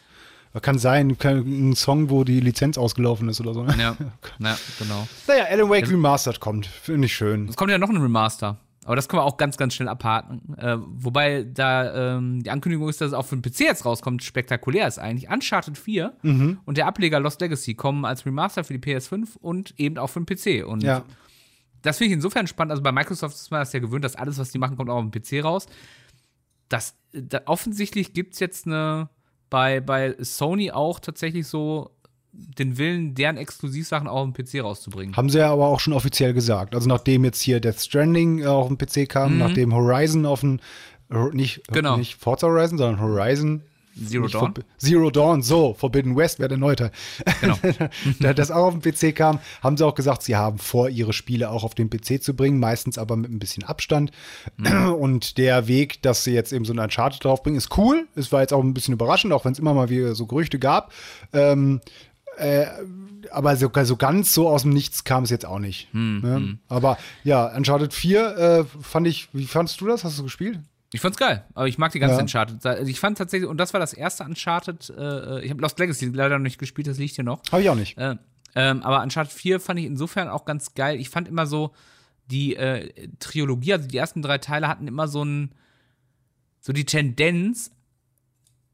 [0.60, 1.38] Kann sein, kann,
[1.70, 3.62] ein Song, wo die Lizenz ausgelaufen ist oder so.
[3.64, 3.74] Ne?
[3.78, 3.96] Ja,
[4.38, 5.06] ja, genau.
[5.26, 6.66] Naja, Alan Wake Remastered kommt.
[6.66, 7.48] Finde ich schön.
[7.48, 8.58] Es kommt ja noch ein Remaster.
[8.84, 10.54] Aber das können wir auch ganz, ganz schnell abhaken.
[10.58, 14.24] Äh, wobei da ähm, die Ankündigung ist, dass es auch für den PC jetzt rauskommt,
[14.24, 15.30] spektakulär ist eigentlich.
[15.30, 16.58] Uncharted 4 Mhm.
[16.64, 20.20] und der Ableger Lost Legacy kommen als Remaster für die PS5 und eben auch für
[20.20, 20.66] den PC.
[20.66, 21.04] Und Ja.
[21.82, 22.72] das finde ich insofern spannend.
[22.72, 24.96] Also bei Microsoft ist man das ja gewöhnt, dass alles, was die machen, kommt auch
[25.02, 25.66] auf dem PC raus.
[26.68, 29.08] Das, da, offensichtlich gibt es jetzt eine
[29.52, 31.90] bei, bei Sony auch tatsächlich so
[32.32, 35.14] den Willen, deren Exklusivsachen auch auf dem PC rauszubringen.
[35.14, 36.74] Haben sie ja aber auch schon offiziell gesagt.
[36.74, 40.58] Also nachdem jetzt hier Death Stranding äh, auf dem PC kam, nachdem Horizon auf dem
[41.32, 41.74] nicht, Mhm.
[41.74, 41.96] Genau.
[41.98, 43.62] nicht Forza Horizon, sondern Horizon
[43.94, 44.54] Zero Dawn.
[44.78, 46.92] Zero Dawn, so, Forbidden West wäre der neue Teil.
[47.40, 47.58] Genau.
[48.20, 51.12] da das auch auf dem PC kam, haben sie auch gesagt, sie haben vor, ihre
[51.12, 54.10] Spiele auch auf den PC zu bringen, meistens aber mit ein bisschen Abstand.
[54.56, 54.92] Mhm.
[54.98, 58.06] Und der Weg, dass sie jetzt eben so ein Uncharted draufbringen, ist cool.
[58.14, 60.58] Es war jetzt auch ein bisschen überraschend, auch wenn es immer mal wieder so Gerüchte
[60.58, 60.92] gab.
[61.32, 61.80] Ähm,
[62.38, 62.66] äh,
[63.30, 65.88] aber so, so ganz so aus dem Nichts kam es jetzt auch nicht.
[65.92, 66.58] Hm, ne?
[66.68, 70.04] Aber ja, Uncharted 4 äh, fand ich, wie fandest du das?
[70.04, 70.58] Hast du gespielt?
[70.92, 72.20] Ich fand's geil, aber ich mag die ganze Ja.
[72.20, 72.64] Uncharted.
[72.66, 76.06] Also Ich fand tatsächlich, und das war das erste Uncharted, äh, ich habe Lost Legacy
[76.06, 77.42] leider noch nicht gespielt, das liegt hier noch.
[77.50, 77.96] Habe ich auch nicht.
[77.98, 78.16] Äh,
[78.54, 81.00] ähm, aber Uncharted 4 fand ich insofern auch ganz geil.
[81.00, 81.72] Ich fand immer so,
[82.26, 85.54] die äh, Trilogie, also die ersten drei Teile hatten immer so ein,
[86.60, 87.72] so die Tendenz,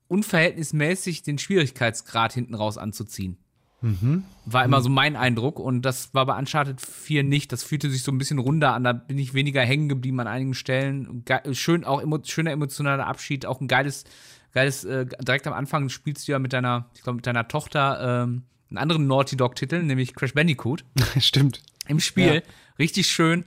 [0.08, 3.36] unverhältnismäßig den Schwierigkeitsgrad hinten raus anzuziehen.
[3.80, 7.52] War immer so mein Eindruck und das war bei Uncharted 4 nicht.
[7.52, 8.82] Das fühlte sich so ein bisschen runder an.
[8.82, 11.24] Da bin ich weniger hängen geblieben an einigen Stellen.
[11.24, 14.04] Ge schön, auch emo schöner emotionaler Abschied, auch ein geiles,
[14.52, 18.24] geiles, äh, direkt am Anfang spielst du ja mit deiner, ich glaube, mit deiner Tochter
[18.24, 20.84] ähm, einen anderen Naughty Dog-Titel, nämlich Crash Bandicoot
[21.20, 21.62] Stimmt.
[21.86, 22.34] im Spiel.
[22.34, 22.40] Ja.
[22.80, 23.44] Richtig schön.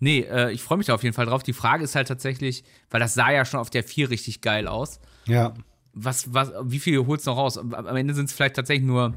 [0.00, 1.42] Nee, äh, ich freue mich da auf jeden Fall drauf.
[1.42, 4.66] Die Frage ist halt tatsächlich, weil das sah ja schon auf der 4 richtig geil
[4.66, 4.98] aus.
[5.26, 5.52] Ja.
[5.92, 7.58] Was, was, wie viel holst du noch raus?
[7.58, 9.14] Am Ende sind es vielleicht tatsächlich nur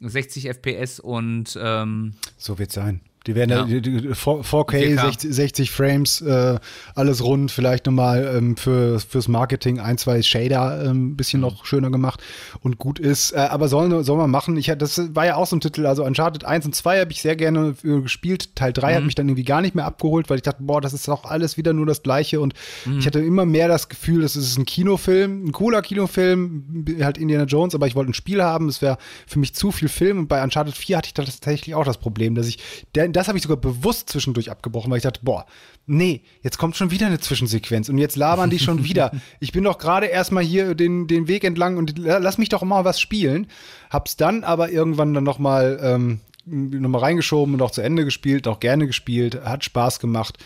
[0.00, 3.00] 60 FPS und ähm, So wird's sein.
[3.28, 3.58] Die werden Ja.
[3.58, 3.64] ja.
[3.66, 5.00] die, die, 4- 4K, 4K.
[5.02, 6.58] 60, 60 Frames, äh,
[6.94, 11.66] alles rund, vielleicht nochmal ähm, für, fürs Marketing ein, zwei Shader ähm, ein bisschen noch
[11.66, 12.22] schöner gemacht
[12.62, 13.32] und gut ist.
[13.32, 14.56] Äh, aber sollen soll man machen.
[14.56, 17.20] Ich, das war ja auch so ein Titel, also Uncharted 1 und 2 habe ich
[17.20, 18.56] sehr gerne gespielt.
[18.56, 20.94] Teil 3 hat mich dann irgendwie gar nicht mehr abgeholt, weil ich dachte, boah, das
[20.94, 22.54] ist doch alles wieder nur das Gleiche und
[22.98, 27.44] ich hatte immer mehr das Gefühl, das ist ein Kinofilm, ein cooler Kinofilm, halt Indiana
[27.44, 30.28] Jones, aber ich wollte ein Spiel haben, es wäre für mich zu viel Film und
[30.28, 32.58] bei Uncharted 4 hatte ich da tatsächlich auch das Problem, dass ich,
[32.94, 35.44] der, das habe ich sogar bewusst zwischendurch abgebrochen, weil ich dachte, boah,
[35.86, 39.10] nee, jetzt kommt schon wieder eine Zwischensequenz und jetzt labern die schon wieder.
[39.40, 42.62] Ich bin doch gerade erstmal hier den, den Weg entlang und la- lass mich doch
[42.62, 43.46] mal was spielen.
[43.90, 48.48] Hab's dann aber irgendwann dann nochmal ähm, noch mal reingeschoben und auch zu Ende gespielt,
[48.48, 50.38] auch gerne gespielt, hat Spaß gemacht.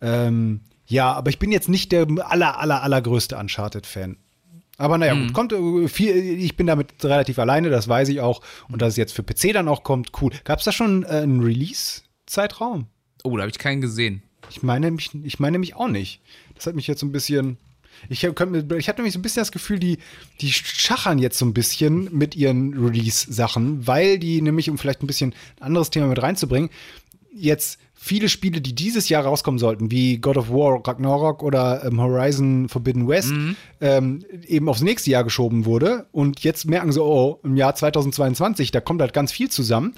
[0.00, 4.18] Ähm, ja, aber ich bin jetzt nicht der aller, aller, allergrößte Uncharted-Fan.
[4.78, 8.42] Aber naja, gut, kommt äh, viel, ich bin damit relativ alleine, das weiß ich auch.
[8.68, 10.30] Und dass es jetzt für PC dann auch kommt, cool.
[10.44, 11.40] Gab es da schon äh, einen
[12.26, 12.86] Release-Zeitraum?
[13.24, 14.22] oh, da habe ich keinen gesehen.
[14.50, 16.20] Ich meine mich, ich meine mich auch nicht.
[16.54, 17.56] Das hat mich jetzt so ein bisschen.
[18.08, 18.38] Ich, hab-
[18.76, 19.98] ich hatte nämlich so ein bisschen das Gefühl, die,
[20.40, 25.06] die schachern jetzt so ein bisschen mit ihren Release-Sachen, weil die nämlich, um vielleicht ein
[25.08, 26.68] bisschen ein anderes Thema mit reinzubringen,
[27.34, 32.00] jetzt viele Spiele, die dieses Jahr rauskommen sollten, wie God of War, Ragnarok oder ähm,
[32.00, 33.32] Horizon Forbidden West,
[33.80, 36.06] ähm, eben aufs nächste Jahr geschoben wurde.
[36.12, 39.94] Und jetzt merken sie, oh, im Jahr 2022, da kommt halt ganz viel zusammen.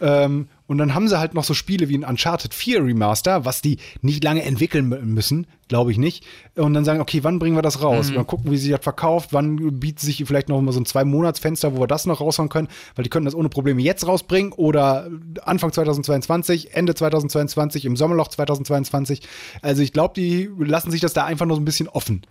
[0.00, 3.62] Ähm, und dann haben sie halt noch so Spiele wie ein Uncharted 4 Remaster, was
[3.62, 6.24] die nicht lange entwickeln mü- müssen, glaube ich nicht.
[6.56, 8.10] Und dann sagen, okay, wann bringen wir das raus?
[8.16, 11.76] Mal gucken, wie sich das verkauft, wann bietet sich vielleicht noch mal so ein Zwei-Monats-Fenster,
[11.76, 15.08] wo wir das noch raushauen können, weil die könnten das ohne Probleme jetzt rausbringen oder
[15.44, 19.20] Anfang 2022, Ende 2022, im Sommerloch 2022.
[19.62, 22.22] Also ich glaube, die lassen sich das da einfach nur so ein bisschen offen.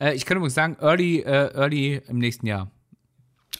[0.00, 2.70] Äh, ich kann übrigens sagen, early, äh, early im nächsten Jahr.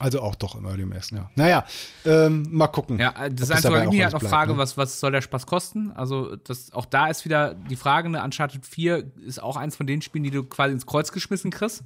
[0.01, 1.31] Also auch doch im Early im ersten Jahr.
[1.35, 1.67] Naja,
[2.07, 2.99] ähm, mal gucken.
[2.99, 4.59] Ja, das ich mich alles halt noch frage, ne?
[4.59, 5.93] was, was soll der Spaß kosten?
[5.93, 9.87] Also, das, auch da ist wieder die Frage, ne, Uncharted 4 ist auch eins von
[9.87, 11.85] den Spielen, die du quasi ins Kreuz geschmissen kriegst,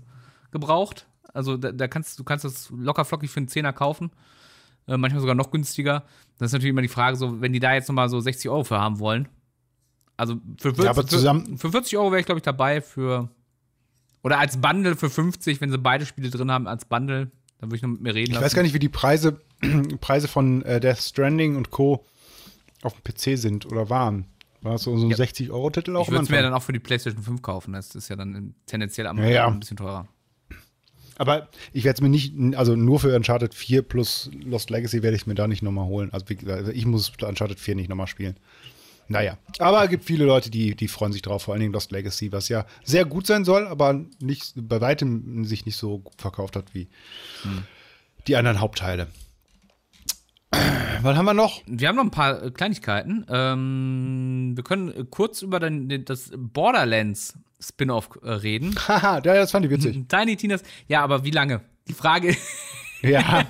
[0.53, 1.09] gebraucht.
[1.33, 4.13] Also, da, da kannst du kannst das locker flockig für einen Zehner kaufen.
[4.87, 6.05] Äh, manchmal sogar noch günstiger.
[6.39, 8.63] Das ist natürlich immer die Frage, so, wenn die da jetzt nochmal so 60 Euro
[8.63, 9.29] für haben wollen.
[10.17, 13.29] Also, für 40, Ja, für, für 40 Euro wäre ich, glaube ich, dabei für.
[14.23, 17.33] Oder als Bundle für 50, wenn sie beide Spiele drin haben, als Bundle.
[17.65, 19.41] Dann würde ich noch mit mir reden Ich weiß gar nicht, wie die Preise,
[20.03, 22.05] Preise von äh, Death Stranding und Co.
[22.83, 24.27] auf dem PC sind oder waren.
[24.61, 25.17] War das so, so ein Ja.
[25.17, 27.73] 60-Euro-Titel auch Ich würde es mir dann auch für die PlayStation 5 kaufen.
[27.73, 29.47] Das ist ja dann tendenziell am Ja, ja.
[29.47, 30.07] ein bisschen teurer.
[31.17, 35.17] Aber ich werde es mir nicht, also nur für Uncharted 4 plus Lost Legacy werde
[35.17, 36.13] ich es mir da nicht nochmal holen.
[36.13, 36.27] Also
[36.71, 38.37] ich muss Uncharted 4 nicht nochmal spielen.
[39.09, 41.93] Naja, aber es gibt viele Leute, die, die freuen sich drauf, vor allen Dingen Lost
[41.93, 46.21] Legacy, was ja sehr gut sein soll, aber nicht, bei weitem sich nicht so gut
[46.21, 46.89] verkauft hat wie
[48.27, 49.09] die anderen Hauptteile.
[51.03, 51.61] Was haben wir noch?
[51.67, 53.27] Wir haben noch ein paar äh, Kleinigkeiten.
[53.29, 58.75] Ähm, wir können äh, kurz über den, das Borderlands Spin-off äh, reden.
[58.89, 60.09] Haha, ja, das fand ich witzig.
[60.09, 60.63] Tiny Tinas.
[60.89, 61.61] Ja, aber wie lange?
[61.89, 62.35] Die Frage.
[63.05, 63.45] ja,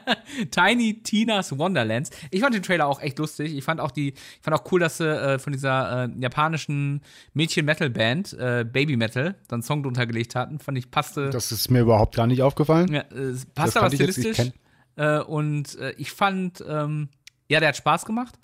[0.50, 2.10] Tiny Tina's Wonderlands.
[2.30, 3.54] Ich fand den Trailer auch echt lustig.
[3.56, 7.02] Ich fand auch die, ich fand auch cool, dass sie äh, von dieser äh, japanischen
[7.34, 10.58] Mädchen-Metal-Band, äh, Baby Metal, dann einen Song drunter gelegt hatten.
[10.58, 11.30] Fand ich passte.
[11.30, 12.92] das ist mir überhaupt gar nicht aufgefallen.
[12.92, 14.52] ja, äh, es Das passt aber stilistisch.
[14.96, 17.08] Äh, und äh, ich fand, ähm,
[17.48, 18.38] ja, der hat Spaß gemacht.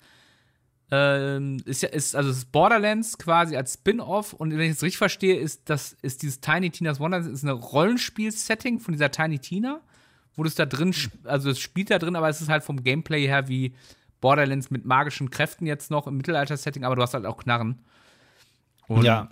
[0.89, 4.83] Ähm, ist ja, ist, also es ist Borderlands quasi als Spin-off und wenn ich es
[4.83, 9.39] richtig verstehe, ist das, ist dieses Tiny Tina's Wonderlands ist eine Rollenspiel-Setting von dieser Tiny
[9.39, 9.81] Tina,
[10.37, 12.81] wo das da drin, sp- also es spielt da drin, aber es ist halt vom
[12.83, 13.73] Gameplay her wie
[14.21, 17.79] Borderlands mit magischen Kräften jetzt noch im Mittelalter-Setting, aber du hast halt auch Knarren.
[18.87, 19.29] Und Ja.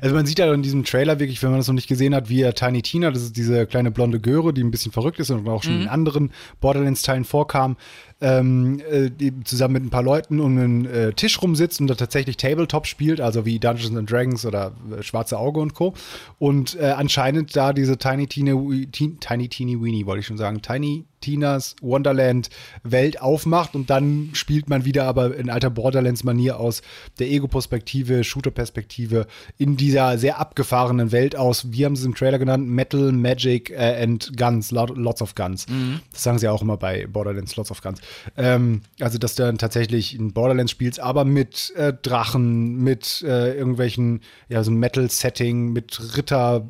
[0.00, 2.30] Also man sieht ja in diesem Trailer wirklich, wenn man das noch nicht gesehen hat,
[2.30, 5.28] wie er Tiny Tina, das ist diese kleine blonde Göre, die ein bisschen verrückt ist
[5.30, 7.76] und auch schon in anderen Borderlands-Teilen vorkam,
[8.20, 11.94] ähm, äh, die zusammen mit ein paar Leuten um einen äh, Tisch rumsitzt und da
[11.94, 15.92] tatsächlich Tabletop spielt, also wie Dungeons and Dragons oder äh, Schwarze Auge und Co.
[16.38, 18.52] Und äh, anscheinend da diese Tiny Tina,
[18.92, 22.50] Teen, Tiny Teeny Weenie, wollte ich schon sagen, Tiny Tinas Wonderland
[22.84, 26.82] Welt aufmacht und dann spielt man wieder aber in alter Borderlands-Manier aus
[27.18, 32.38] der Ego-Perspektive, Shooter-Perspektive in dieser sehr abgefahrenen Welt aus, wie haben sie es im Trailer
[32.38, 35.66] genannt, Metal, Magic äh, and Guns, lo- lots of Guns.
[36.12, 38.00] Das sagen sie auch immer bei Borderlands, lots of Guns.
[38.36, 43.56] Ähm, also, dass du dann tatsächlich in Borderlands spielst, aber mit äh, Drachen, mit äh,
[43.56, 46.66] irgendwelchen, ja, so Metal-Setting, mit Ritter,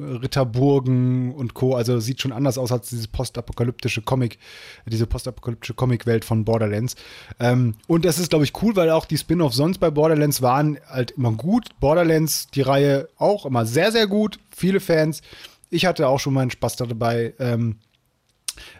[0.00, 1.74] Ritterburgen und Co.
[1.74, 4.38] Also sieht schon anders aus als diese postapokalyptische Comic,
[4.86, 6.96] diese postapokalyptische Comic-Welt von Borderlands.
[7.40, 10.78] Ähm, und das ist, glaube ich, cool, weil auch die Spin-offs sonst bei Borderlands waren
[10.86, 11.68] halt immer gut.
[11.80, 14.38] Borderlands, die Reihe auch immer sehr, sehr gut.
[14.50, 15.22] Viele Fans.
[15.70, 17.34] Ich hatte auch schon meinen Spaß dabei.
[17.38, 17.76] Ähm,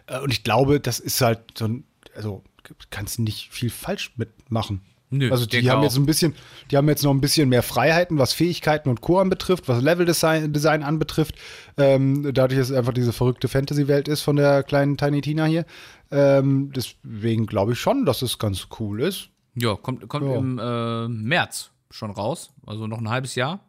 [0.07, 1.83] äh, und ich glaube, das ist halt so ein,
[2.19, 2.43] also
[2.89, 4.81] kannst du nicht viel falsch mitmachen.
[5.11, 5.83] Nö, also die haben auch.
[5.83, 6.35] jetzt ein bisschen,
[6.69, 9.17] die haben jetzt noch ein bisschen mehr Freiheiten, was Fähigkeiten und Co.
[9.19, 11.33] anbetrifft, was Leveldesign Design anbetrifft.
[11.77, 15.65] Ähm, dadurch, dass es einfach diese verrückte Fantasy-Welt ist von der kleinen Tiny Tina hier.
[16.11, 19.29] Ähm, deswegen glaube ich schon, dass es ganz cool ist.
[19.55, 20.37] Ja, kommt, kommt Ja.
[20.37, 22.51] im äh, März schon raus.
[22.67, 23.61] Also noch ein halbes Jahr.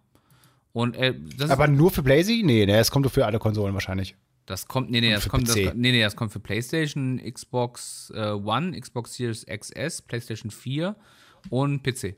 [0.74, 1.14] Und äh,
[1.48, 2.42] Aber nur für Blazy?
[2.44, 4.14] Nee, nee, es kommt doch für alle Konsolen wahrscheinlich.
[4.47, 8.12] Das kommt, nee, nee, das für kommt, das, nee, nee, das kommt für PlayStation, Xbox
[8.14, 10.97] äh, One, Xbox Series XS, PlayStation 4
[11.51, 12.16] und PC.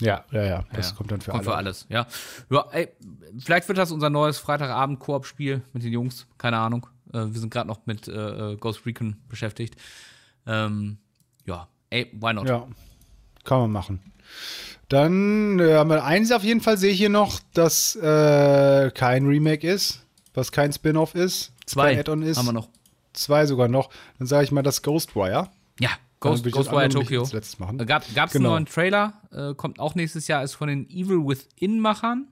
[0.00, 0.64] Ja, ja, ja.
[0.72, 1.50] Das Ja, kommt dann für kommt alle.
[1.52, 2.06] für alles, ja.
[2.50, 2.88] Ja, ey,
[3.40, 6.26] vielleicht wird das unser neues Freitagabend-Koop-Spiel mit den Jungs.
[6.38, 6.86] Keine Ahnung.
[7.12, 9.74] Äh, wir sind gerade noch mit äh, äh, Ghost Recon beschäftigt.
[10.46, 10.98] Ähm,
[11.46, 12.48] ja, ey, why not?
[12.48, 12.66] Ja,
[13.44, 14.00] kann man machen.
[14.88, 19.26] Dann äh, haben wir eins auf jeden Fall, sehe ich hier noch, dass äh, kein
[19.26, 22.36] Remake ist, was kein Spin-off ist, Zwei kein Add-on ist.
[22.38, 22.68] haben wir noch.
[23.12, 23.90] Zwei sogar noch.
[24.18, 25.48] Dann sage ich mal das Ghostwire.
[25.80, 27.20] Ja, Ghost, Ghostwire Tokyo.
[27.22, 27.78] als letztes machen.
[27.80, 28.26] Äh, Gab es Genau.
[28.32, 32.26] einen neuen Trailer, äh, kommt auch nächstes Jahr, ist von den Evil Within-Machern,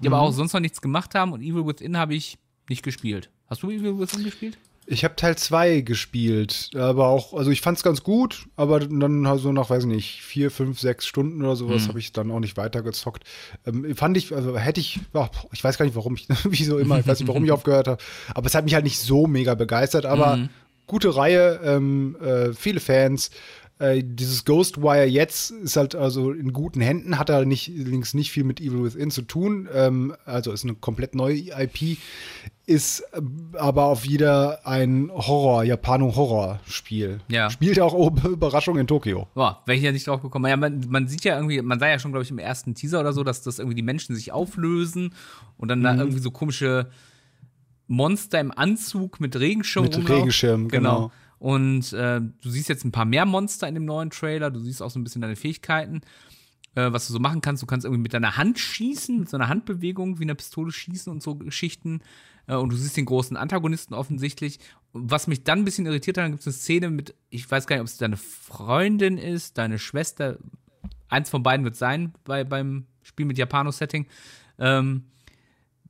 [0.00, 0.14] die Mhm.
[0.14, 3.30] aber auch sonst noch nichts gemacht haben und Evil Within habe ich nicht gespielt.
[3.48, 4.58] Hast du Evil Within gespielt?
[4.92, 9.38] Ich habe Teil 2 gespielt, aber auch, also ich fand es ganz gut, aber dann
[9.38, 12.40] so nach, weiß ich nicht, vier, fünf, sechs Stunden oder sowas habe ich dann auch
[12.40, 13.22] nicht weitergezockt.
[13.64, 16.98] Ähm, fand ich, also hätte ich, ja, ich weiß gar nicht, warum ich, wieso immer,
[16.98, 18.02] ich weiß nicht, warum ich aufgehört habe,
[18.34, 20.48] aber es hat mich halt nicht so mega begeistert, aber
[20.90, 23.30] gute Reihe, ähm, äh, viele Fans.
[23.80, 28.30] Äh, dieses Ghostwire jetzt ist halt also in guten Händen, hat er nicht, links nicht
[28.30, 31.96] viel mit Evil Within zu tun, ähm, also ist eine komplett neue IP,
[32.66, 33.22] ist äh,
[33.56, 37.20] aber auf wieder ein Horror, Japano-Horror-Spiel.
[37.28, 37.48] Ja.
[37.48, 39.28] Spielt auch oh, Überraschung in Tokio.
[39.34, 40.44] Boah, wäre ich ja nicht drauf gekommen.
[40.50, 43.00] Ja, man, man sieht ja irgendwie, man sah ja schon, glaube ich, im ersten Teaser
[43.00, 45.14] oder so, dass das irgendwie die Menschen sich auflösen
[45.56, 45.84] und dann Mhm.
[45.84, 46.90] da irgendwie so komische
[47.86, 50.08] Monster im Anzug mit Regenschirm Mit.
[50.08, 51.10] Regenschirm, genau.
[51.40, 54.50] Und äh, du siehst jetzt ein paar mehr Monster in dem neuen Trailer.
[54.50, 56.02] Du siehst auch so ein bisschen deine Fähigkeiten,
[56.74, 57.62] äh, was du so machen kannst.
[57.62, 61.10] Du kannst irgendwie mit deiner Hand schießen, mit so einer Handbewegung wie eine Pistole schießen
[61.10, 62.02] und so Geschichten.
[62.46, 64.60] Äh, und du siehst den großen Antagonisten offensichtlich.
[64.92, 67.66] Was mich dann ein bisschen irritiert hat, dann gibt es eine Szene mit, ich weiß
[67.66, 70.36] gar nicht, ob es deine Freundin ist, deine Schwester.
[71.08, 74.06] Eins von beiden wird sein bei, beim Spiel mit Japano-Setting.
[74.58, 75.04] Ähm,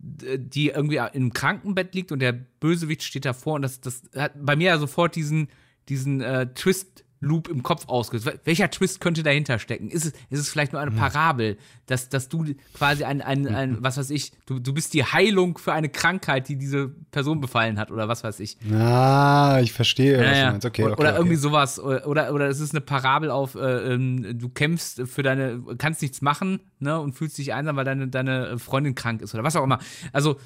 [0.02, 4.56] die irgendwie im Krankenbett liegt und der Bösewicht steht davor und das, das hat bei
[4.56, 5.48] mir ja sofort diesen,
[5.88, 8.26] diesen äh, Twist Loop im Kopf ausgelöst.
[8.26, 9.90] Wel- Welcher Twist könnte dahinter stecken?
[9.90, 13.76] Ist es, ist es vielleicht nur eine Parabel, dass, dass du quasi ein, ein, ein,
[13.82, 17.78] was weiß ich, du, du bist die Heilung für eine Krankheit, die diese Person befallen
[17.78, 18.56] hat oder was weiß ich.
[18.72, 20.66] Ah, ich verstehe, was Ja, du meinst.
[20.66, 21.18] Okay, oder, okay, oder okay.
[21.18, 21.78] irgendwie sowas.
[21.78, 26.00] Oder, oder, oder es ist eine Parabel auf, äh, ähm, du kämpfst für deine, kannst
[26.02, 29.56] nichts machen, ne, und fühlst dich einsam, weil deine, deine Freundin krank ist oder was
[29.56, 29.78] auch immer.
[30.12, 30.38] Also,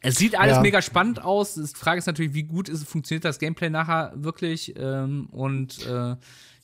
[0.00, 0.62] es sieht alles Ja.
[0.62, 1.54] mega spannend aus.
[1.54, 4.74] Die Frage ist natürlich, wie gut ist, funktioniert das Gameplay nachher wirklich?
[4.76, 6.16] Ähm, und äh,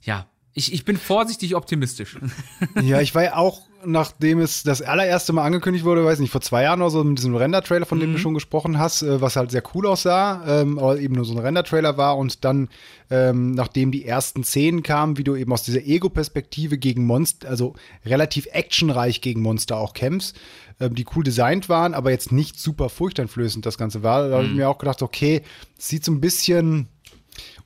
[0.02, 2.18] ja, ich, ich bin vorsichtig optimistisch.
[2.82, 6.40] Ja, ich war ja auch, nachdem es das allererste Mal angekündigt wurde, weiß nicht, vor
[6.40, 8.02] zwei Jahren oder so, mit diesem Render-Trailer, von Mhm.
[8.02, 11.24] dem du schon gesprochen hast, äh, was halt sehr cool aussah, ähm, aber eben nur
[11.24, 12.68] so ein Render-Trailer war und dann,
[13.10, 17.74] ähm, nachdem die ersten Szenen kamen, wie du eben aus dieser Ego-Perspektive gegen Monster, also
[18.04, 20.36] relativ actionreich gegen Monster auch kämpfst,
[20.80, 24.34] ähm, die cool designt waren, aber jetzt nicht super furchteinflößend das Ganze war, da Mhm.
[24.34, 25.42] habe ich mir auch gedacht, okay,
[25.78, 26.88] es sieht so ein bisschen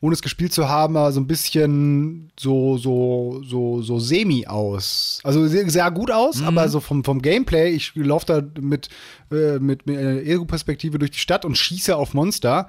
[0.00, 5.20] ohne es gespielt zu haben, so ein bisschen so, so, so, so semi aus.
[5.22, 8.88] Also sehr, sehr gut aus, aber so vom, vom Gameplay, ich laufe da mit,
[9.30, 12.68] äh, mit, mit einer Ego-Perspektive durch die Stadt und schieße auf Monster.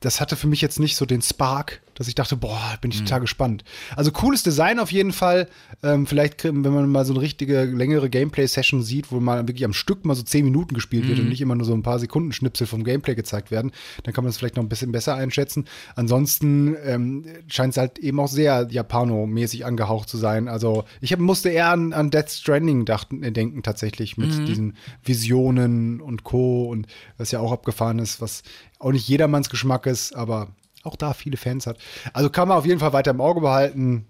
[0.00, 3.00] Das hatte für mich jetzt nicht so den Spark, dass ich dachte, boah, bin ich
[3.00, 3.64] total gespannt.
[3.96, 5.48] Also cooles Design auf jeden Fall.
[5.82, 9.72] Ähm, vielleicht, wenn man mal so eine richtige, längere Gameplay-Session sieht, wo mal wirklich am
[9.72, 12.32] Stück mal so zehn Minuten gespielt wird und nicht immer nur so ein paar Sekunden
[12.32, 13.72] Schnipsel vom Gameplay gezeigt werden,
[14.02, 15.66] dann kann man das vielleicht noch ein bisschen besser einschätzen.
[15.96, 20.48] Ansonsten ähm, scheint es halt eben auch sehr Japano-mäßig angehaucht zu sein.
[20.48, 24.76] Also ich hab, musste eher an, an Death Stranding dachten, äh, denken tatsächlich mit diesen
[25.04, 26.64] Visionen und Co.
[26.64, 26.86] und
[27.18, 28.42] was ja auch abgefahren ist, was
[28.78, 30.48] auch nicht jedermanns Geschmack ist, aber
[30.82, 31.78] auch da viele Fans hat.
[32.12, 34.06] Also kann man auf jeden Fall weiter im Auge behalten.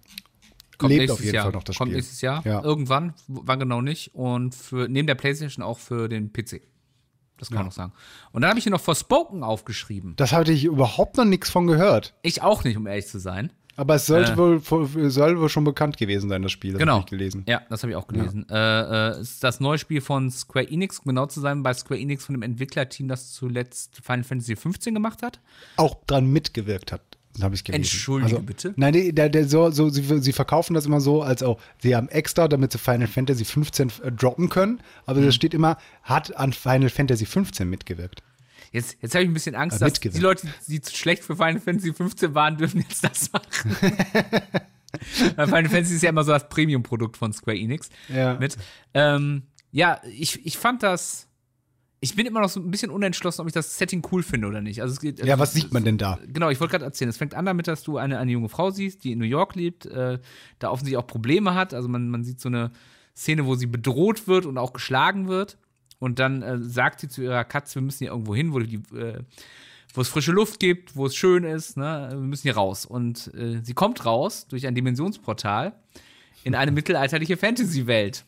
[0.80, 1.44] Lebt nächstes auf jeden Jahr.
[1.44, 1.96] Fall noch das Kommt Spiel.
[1.96, 2.44] nächstes Jahr.
[2.44, 2.62] Ja.
[2.62, 4.14] Irgendwann, wann genau nicht.
[4.14, 6.62] Und für, neben der Playstation auch für den PC.
[7.38, 7.92] Das kann man noch sagen.
[8.30, 10.14] Und dann habe ich hier noch Forspoken aufgeschrieben.
[10.16, 12.14] Das hatte ich überhaupt noch nichts von gehört.
[12.22, 13.52] Ich auch nicht, um ehrlich zu sein.
[13.76, 14.36] Aber es sollte Äh.
[14.36, 16.72] wohl, soll wohl schon bekannt gewesen sein, das Spiel.
[16.72, 16.96] Das Genau.
[16.96, 17.44] hab ich gelesen.
[17.48, 18.46] Ja, das habe ich auch gelesen.
[18.50, 21.72] Äh, äh, es ist das neue Spiel von Square Enix, um genau zu sein, bei
[21.72, 25.40] Square Enix von dem Entwicklerteam, das zuletzt Final Fantasy XV gemacht hat.
[25.76, 27.00] Auch dran mitgewirkt hat.
[27.34, 27.82] Das habe ich gelesen.
[27.84, 28.74] Entschuldige also, bitte?
[28.76, 31.96] Nein, die, der, der, so, so, sie, sie verkaufen das immer so, als auch, sie
[31.96, 35.24] haben extra, damit sie Final Fantasy 15 äh, droppen können, aber Mhm.
[35.24, 38.22] da steht immer, hat an Final Fantasy 15 mitgewirkt.
[38.72, 41.60] Jetzt, jetzt habe ich ein bisschen Angst, dass die Leute, die zu schlecht für Final
[41.60, 43.76] Fantasy 15 waren, dürfen jetzt das machen.
[45.36, 47.90] Weil Final Fantasy ist ja immer so das Premium-Produkt von Square Enix.
[48.08, 48.34] Ja.
[48.38, 48.56] Mit.
[48.94, 51.28] Ähm, ja, ich, ich fand das.
[52.00, 54.60] Ich bin immer noch so ein bisschen unentschlossen, ob ich das Setting cool finde oder
[54.60, 54.82] nicht.
[54.82, 56.18] Also es geht, Ja, was sieht man denn da?
[56.26, 57.08] Genau, ich wollte gerade erzählen.
[57.08, 59.54] Es fängt an damit, dass du eine, eine junge Frau siehst, die in New York
[59.54, 60.18] lebt, äh,
[60.58, 61.74] da offensichtlich auch Probleme hat.
[61.74, 62.72] Also man, man sieht so eine
[63.16, 65.58] Szene, wo sie bedroht wird und auch geschlagen wird.
[66.02, 68.82] Und dann äh, sagt sie zu ihrer Katze, wir müssen hier irgendwo hin, wo, die,
[68.92, 69.22] äh,
[69.94, 71.76] wo es frische Luft gibt, wo es schön ist.
[71.76, 72.08] Ne?
[72.10, 72.84] Wir müssen hier raus.
[72.84, 75.80] Und äh, sie kommt raus durch ein Dimensionsportal
[76.42, 78.24] in eine mittelalterliche Fantasy-Welt.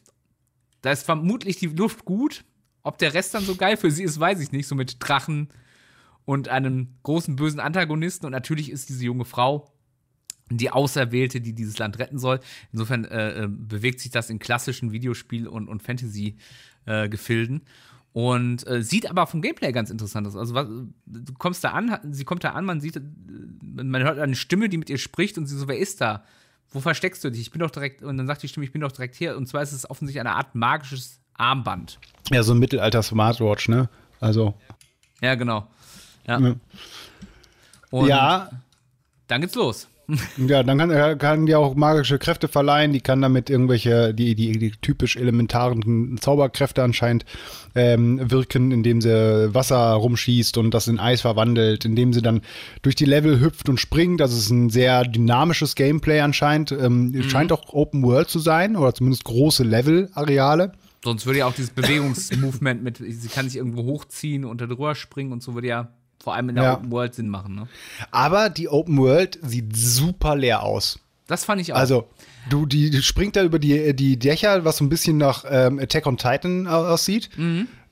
[0.83, 2.45] Da ist vermutlich die Luft gut.
[2.85, 4.69] Ob der Rest dann so geil für sie ist, weiß ich nicht.
[4.69, 5.49] So mit Drachen
[6.27, 8.25] und einem großen bösen Antagonisten.
[8.25, 9.75] Und natürlich ist diese junge Frau
[10.51, 12.41] die Auserwählte, die dieses Land retten soll.
[12.73, 15.83] Insofern äh, äh, bewegt sich das in klassischen Videospiel- und, und
[16.87, 17.63] Fantasy-Gefilden.
[18.13, 20.37] und äh, sieht aber vom Gameplay ganz interessant aus.
[20.37, 20.67] Also was,
[21.07, 23.01] du kommst da an, sie kommt da an, man sieht, äh,
[23.83, 26.25] man hört eine Stimme, die mit ihr spricht und sie so, wer ist da?
[26.71, 27.41] Wo versteckst du dich?
[27.41, 29.37] Ich bin doch direkt, und dann sagt die Stimme, ich bin doch direkt hier.
[29.37, 31.99] Und zwar ist es offensichtlich eine Art magisches Armband.
[32.31, 33.89] Ja, so ein Mittelalter-Smartwatch, ne?
[34.21, 34.55] Also,
[35.21, 35.69] Ja, genau.
[36.27, 36.39] Ja.
[36.41, 36.55] Ja.
[37.91, 38.51] Und ja,
[39.29, 39.89] dann geht's los.
[40.37, 44.53] Ja, dann kann, kann die auch magische Kräfte verleihen, die kann damit irgendwelche, die, die,
[44.53, 47.25] die typisch elementaren Zauberkräfte anscheinend
[47.75, 52.43] ähm, wirken, indem sie Wasser rumschießt und das in Eis verwandelt, indem sie dann
[52.83, 54.21] durch die Level hüpft und springt.
[54.21, 56.73] Also es ist ein sehr dynamisches Gameplay anscheinend.
[56.73, 60.73] Ähm, Scheint auch Open World zu sein, oder zumindest große Level-Areale.
[61.03, 64.95] Sonst würde ja auch dieses Bewegungsmovement mit, sie kann sich irgendwo hochziehen und da drüber
[64.95, 65.93] springen und so würde ja
[66.23, 66.75] vor allem in der Ja.
[66.75, 67.55] Open World Sinn machen.
[67.55, 67.69] Ne?
[68.11, 70.99] Aber die Open World sieht super leer aus.
[71.27, 71.77] Das fand ich auch.
[71.79, 72.09] Also,
[72.51, 75.79] du, die, die springt da über die, die Dächer, was so ein bisschen nach ähm,
[75.79, 77.31] Attack on Titan au- aussieht.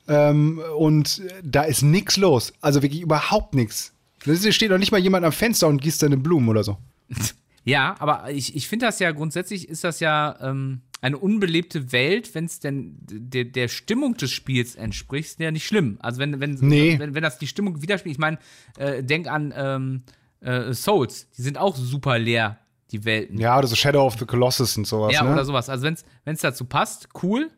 [0.08, 2.52] Ähm, und da ist nichts los.
[2.60, 3.92] Also wirklich überhaupt nichts.
[4.26, 6.76] Da steht noch nicht mal jemand am Fenster und gießt seine Blumen oder so.
[7.64, 12.34] Ja, aber ich, ich finde das ja grundsätzlich ist das ja ähm, eine unbelebte Welt,
[12.34, 15.98] wenn es denn der, der Stimmung des Spiels entspricht, ist ja nicht schlimm.
[16.00, 16.98] Also wenn, wenn, Nee.
[16.98, 18.38] wenn, wenn das die Stimmung widerspiegelt, ich meine,
[18.78, 20.02] äh, denk an ähm,
[20.40, 22.58] äh, Souls, die sind auch super leer,
[22.90, 23.38] die Welten.
[23.38, 25.12] Ja, oder so Shadow of the Colossus und sowas.
[25.12, 25.32] Ja, ne?
[25.32, 25.68] oder sowas.
[25.68, 25.96] Also wenn
[26.34, 27.50] es dazu passt, cool.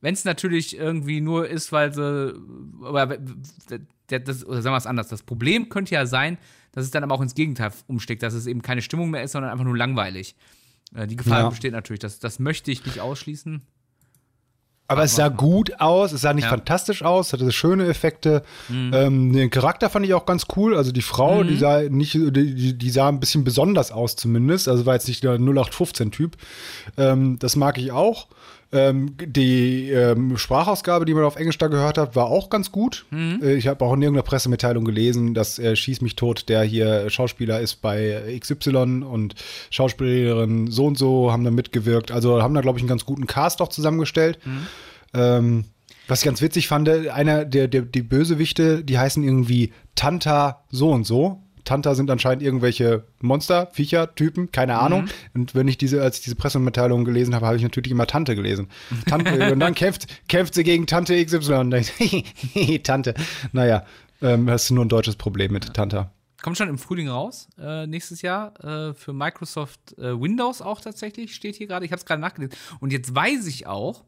[0.00, 2.34] Wenn es natürlich irgendwie nur ist, weil sie,
[2.82, 3.18] aber
[4.18, 6.36] das, oder sagen wir es anders, das Problem könnte ja sein,
[6.72, 9.32] dass es dann aber auch ins Gegenteil umsteckt, dass es eben keine Stimmung mehr ist,
[9.32, 10.34] sondern einfach nur langweilig.
[10.94, 11.48] Äh, die Gefahr Ja.
[11.48, 13.62] besteht natürlich, das, das möchte ich nicht ausschließen.
[14.88, 16.50] Aber es sah gut aus, es sah nicht Ja.
[16.50, 18.42] fantastisch aus, hatte schöne Effekte.
[18.68, 20.76] Ähm, den Charakter fand ich auch ganz cool.
[20.76, 24.66] Also die Frau, die sah nicht, die, die- die sah ein bisschen besonders aus zumindest.
[24.66, 26.36] Also war jetzt nicht der 0815-Typ.
[26.96, 28.26] Ähm, das mag ich auch.
[28.72, 33.04] Ähm, die ähm, Sprachausgabe, die man auf Englisch da gehört hat, war auch ganz gut.
[33.42, 37.10] Äh, ich habe auch in irgendeiner Pressemitteilung gelesen, dass äh, Schieß mich tot, der hier
[37.10, 39.34] Schauspieler ist bei XY und
[39.70, 42.12] Schauspielerin so und so haben da mitgewirkt.
[42.12, 44.38] Also haben da, glaube ich, einen ganz guten Cast auch zusammengestellt.
[45.14, 45.64] Ähm,
[46.06, 50.90] was ich ganz witzig fand, einer der, der die Bösewichte, die heißen irgendwie Tanta so
[50.90, 51.42] und so.
[51.64, 55.06] Tanta sind anscheinend irgendwelche Monster, Viecher, Typen, keine Ahnung.
[55.34, 58.34] Und wenn ich diese, als ich diese Pressemitteilung gelesen habe, habe ich natürlich immer Tante
[58.34, 58.68] gelesen.
[59.06, 61.54] Tante, und dann kämpft, kämpft sie gegen Tante XY.
[61.54, 63.14] Und dann ich, Tante.
[63.52, 63.84] Naja,
[64.22, 66.12] ähm, hast du nur ein deutsches Problem mit Tanta.
[66.42, 71.34] Kommt schon im Frühling raus, äh, nächstes Jahr, äh, für Microsoft äh, Windows auch tatsächlich,
[71.34, 71.84] steht hier gerade.
[71.84, 72.56] Ich habe es gerade nachgelesen.
[72.80, 74.04] Und jetzt weiß ich auch,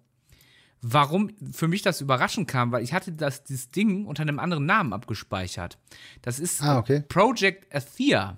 [0.82, 4.66] warum für mich das überraschend kam, weil ich hatte das, dieses Ding unter einem anderen
[4.66, 5.78] Namen abgespeichert.
[6.22, 7.04] Das ist Ah, okay.
[7.08, 8.36] Project Athea,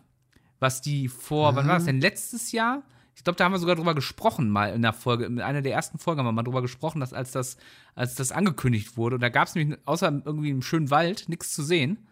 [0.61, 2.83] was die vor, wann war das denn, letztes Jahr?
[3.17, 5.73] Ich glaube, da haben wir sogar drüber gesprochen, mal in der Folge, in einer der
[5.73, 7.57] ersten Folgen haben wir mal drüber gesprochen, dass als das,
[7.95, 11.53] als das angekündigt wurde, und da gab es nämlich außer irgendwie im schönen Wald nichts
[11.55, 12.07] zu sehen.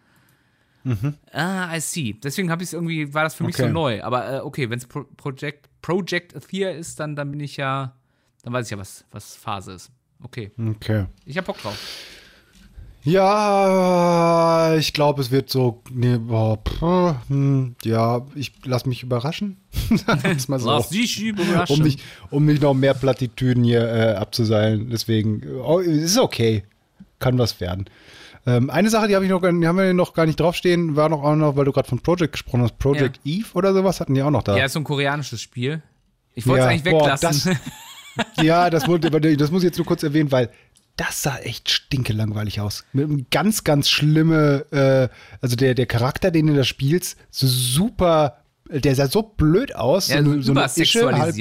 [1.33, 2.15] Ah, I see.
[2.23, 3.69] Deswegen habe ich es irgendwie, war das für mich Okay.
[3.69, 4.03] so neu.
[4.03, 7.95] Aber äh, okay, wenn es Pro Project, Project Athea ist, dann, dann bin ich ja,
[8.43, 9.93] dann weiß ich ja, was, was Phase ist.
[10.25, 11.07] Okay, Okay.
[11.27, 11.77] ich hab Bock drauf.
[13.05, 15.83] Ja, ich glaube, es wird so.
[15.91, 19.57] Nee, boah, pff, hm, ja, ich lass mich überraschen.
[20.49, 20.71] Mal so.
[20.71, 21.77] Lass dich überraschen.
[21.79, 22.01] um, nicht,
[22.31, 24.89] um nicht noch mehr Plattitüden hier äh, abzuseilen.
[24.91, 26.63] Deswegen, oh, ist okay.
[27.19, 27.87] Kann was werden.
[28.47, 30.95] Ähm, eine Sache, die, hab ich noch, gar- die haben wir noch gar nicht draufstehen,
[30.97, 32.79] war noch auch noch, weil du gerade von Project gesprochen hast.
[32.79, 34.57] Project Eve oder sowas hatten die auch noch da.
[34.57, 35.83] Ja, ist so ein koreanisches Spiel.
[36.35, 37.59] Ich wollte es Ja, eigentlich boah, weglassen.
[38.41, 40.51] Ja, das, wollte, das muss ich jetzt nur kurz erwähnen, weil
[40.97, 42.85] das sah echt stinkelangweilig aus.
[42.93, 45.09] Mit einem ganz, ganz schlimme, äh,
[45.41, 50.09] also der, der Charakter, den du da spielst, so super, der sah so blöd aus.
[50.09, 51.35] ja, so, so, so eine Ische, halb.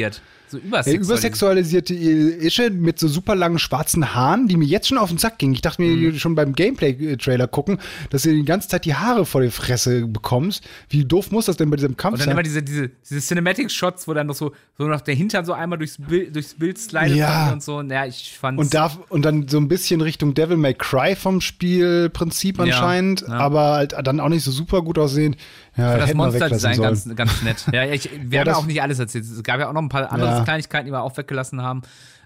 [0.51, 1.05] So ja, übersexualisiert.
[1.05, 5.39] übersexualisierte Ische mit so super langen schwarzen Haaren, die mir jetzt schon auf den Sack
[5.39, 5.53] gingen.
[5.53, 6.17] Ich dachte mir Mhm.
[6.19, 7.79] schon beim Gameplay-Trailer gucken,
[8.09, 10.63] dass du die ganze Zeit die Haare vor die Fresse bekommst.
[10.89, 12.31] Wie doof muss das denn bei diesem Kampf Und dann sein?
[12.33, 15.77] immer diese, diese, diese Cinematic-Shots, wo dann noch so, so noch der Hintern so einmal
[15.79, 17.51] durchs Bild, durchs Bild slidet Ja.
[17.53, 17.81] und so.
[17.81, 21.39] Naja, ich fand Und, darf, und dann so ein bisschen Richtung Devil May Cry vom
[21.41, 23.27] Spielprinzip Ja, anscheinend, ja.
[23.29, 25.35] aber halt dann auch nicht so super gut aussehen.
[25.77, 27.65] Ja, das Monster-Design ganz, ganz nett.
[27.71, 29.23] Ja, ich, wir Ja, haben ja auch nicht alles erzählt.
[29.25, 30.43] Es gab ja auch noch ein paar andere Ja.
[30.43, 31.81] Kleinigkeiten, die wir auch weggelassen haben.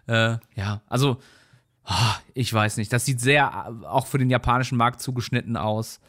[0.08, 1.18] Äh, ja, also,
[1.84, 2.92] ah, ich weiß nicht.
[2.92, 6.00] Das sieht sehr auch für den japanischen Markt zugeschnitten aus.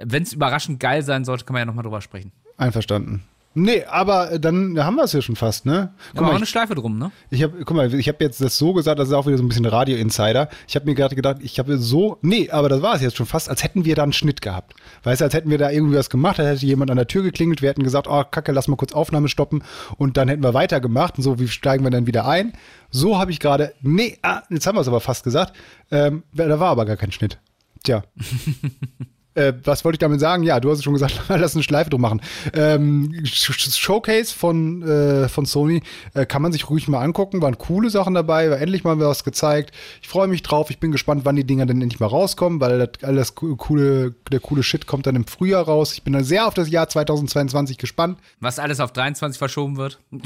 [0.00, 2.32] Wenn es überraschend geil sein sollte, kann man ja nochmal drüber sprechen.
[2.56, 3.24] Einverstanden.
[3.52, 5.72] Nee, aber äh, dann haben wir es ja schon fast, ne?
[5.72, 7.10] Da Guck haben wir auch mal, eine ich, Schleife drum, ne?
[7.30, 9.42] ich habe guck mal, ich habe jetzt das so gesagt, das ist auch wieder so
[9.42, 10.48] ein bisschen Radio-Insider.
[10.68, 13.26] Ich habe mir gerade gedacht, ich habe so, nee, aber das war es jetzt schon
[13.26, 14.74] fast, als hätten wir da einen Schnitt gehabt.
[15.02, 17.24] Weißt du, als hätten wir da irgendwie was gemacht, da hätte jemand an der Tür
[17.24, 19.64] geklingelt, wir hätten gesagt, oh, kacke, lass mal kurz Aufnahme stoppen
[19.96, 22.52] und dann hätten wir weitergemacht und so, wie steigen wir dann wieder ein?
[22.90, 25.56] So habe ich gerade, nee, ah, jetzt haben wir es aber fast gesagt,
[25.90, 27.40] ähm, da war aber gar kein Schnitt.
[27.82, 28.04] Tja.
[29.34, 30.42] Äh, was wollte ich damit sagen?
[30.42, 32.20] Ja, du hast es schon gesagt, lass eine Schleife drum machen.
[32.52, 35.82] Ähm, Sh- Sh- Showcase von, äh, von Sony
[36.14, 37.40] äh, kann man sich ruhig mal angucken.
[37.40, 39.70] Waren coole Sachen dabei, war endlich mal was gezeigt.
[40.02, 40.70] Ich freue mich drauf.
[40.70, 44.14] Ich bin gespannt, wann die Dinger denn endlich mal rauskommen, weil das, alles co- coole,
[44.32, 45.92] der coole Shit kommt dann im Frühjahr raus.
[45.92, 48.18] Ich bin da sehr auf das Jahr 2022 gespannt.
[48.40, 49.98] Was alles auf 23 verschoben wird.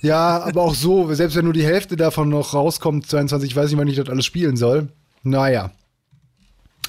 [0.00, 3.68] Ja, aber auch so, selbst wenn nur die Hälfte davon noch rauskommt, 22, ich weiß
[3.68, 4.90] nicht, wann ich das alles spielen soll.
[5.24, 5.72] Naja.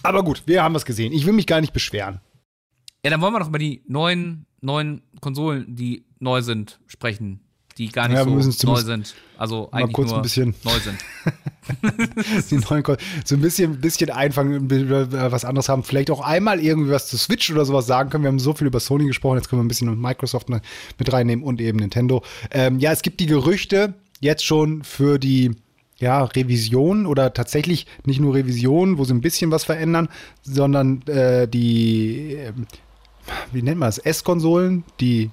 [0.03, 1.11] Aber gut, wir haben was gesehen.
[1.13, 2.19] Ich will mich gar nicht beschweren.
[3.03, 7.41] Ja, dann wollen wir noch über die neuen, neuen Konsolen, die neu sind, sprechen.
[7.77, 9.15] Die gar nicht Ja, so neu sind.
[9.37, 10.97] Also eigentlich kurz ein nur bisschen- neu sind.
[12.51, 15.83] die neuen Kon so ein bisschen, bisschen einfangen, äh, was anderes haben.
[15.83, 18.23] Vielleicht auch einmal irgendwie was zu Switch oder sowas sagen können.
[18.25, 20.61] Wir haben so viel über Sony gesprochen, jetzt können wir ein bisschen Microsoft ne-
[20.97, 22.21] mit reinnehmen und eben Nintendo.
[22.51, 25.51] Ähm, ja, es gibt die Gerüchte jetzt schon für die
[25.99, 30.09] ja, Revision oder tatsächlich nicht nur Revision, wo sie ein bisschen was verändern,
[30.43, 32.65] sondern äh, die, ähm,
[33.51, 35.29] wie nennt man das, S-Konsolen, die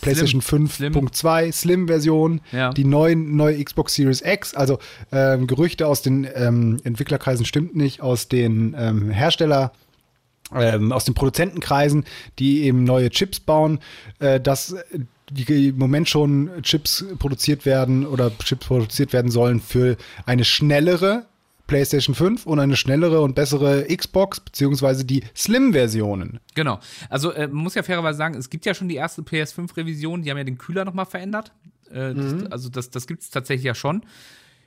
[0.00, 0.66] PlayStation Slim.
[0.66, 2.70] 5.2 Slim-Version, Ja.
[2.70, 4.78] die neuen, neue Xbox Series X, also
[5.12, 9.72] ähm, Gerüchte aus den ähm, Entwicklerkreisen stimmt nicht, aus den ähm, Hersteller,
[10.54, 12.04] ähm, aus den Produzentenkreisen,
[12.38, 13.80] die eben neue Chips bauen,
[14.18, 14.74] äh, dass
[15.30, 21.26] die im Moment schon Chips produziert werden oder Chips produziert werden sollen für eine schnellere
[21.66, 26.38] PlayStation 5 und eine schnellere und bessere Xbox, beziehungsweise die Slim-Versionen.
[26.54, 26.78] Genau.
[27.10, 30.30] Also äh, man muss ja fairerweise sagen, es gibt ja schon die erste PS5-Revision, die
[30.30, 31.52] haben ja den Kühler nochmal verändert.
[31.90, 32.40] Äh, Mhm.
[32.42, 34.02] das, also das, das gibt es tatsächlich ja schon.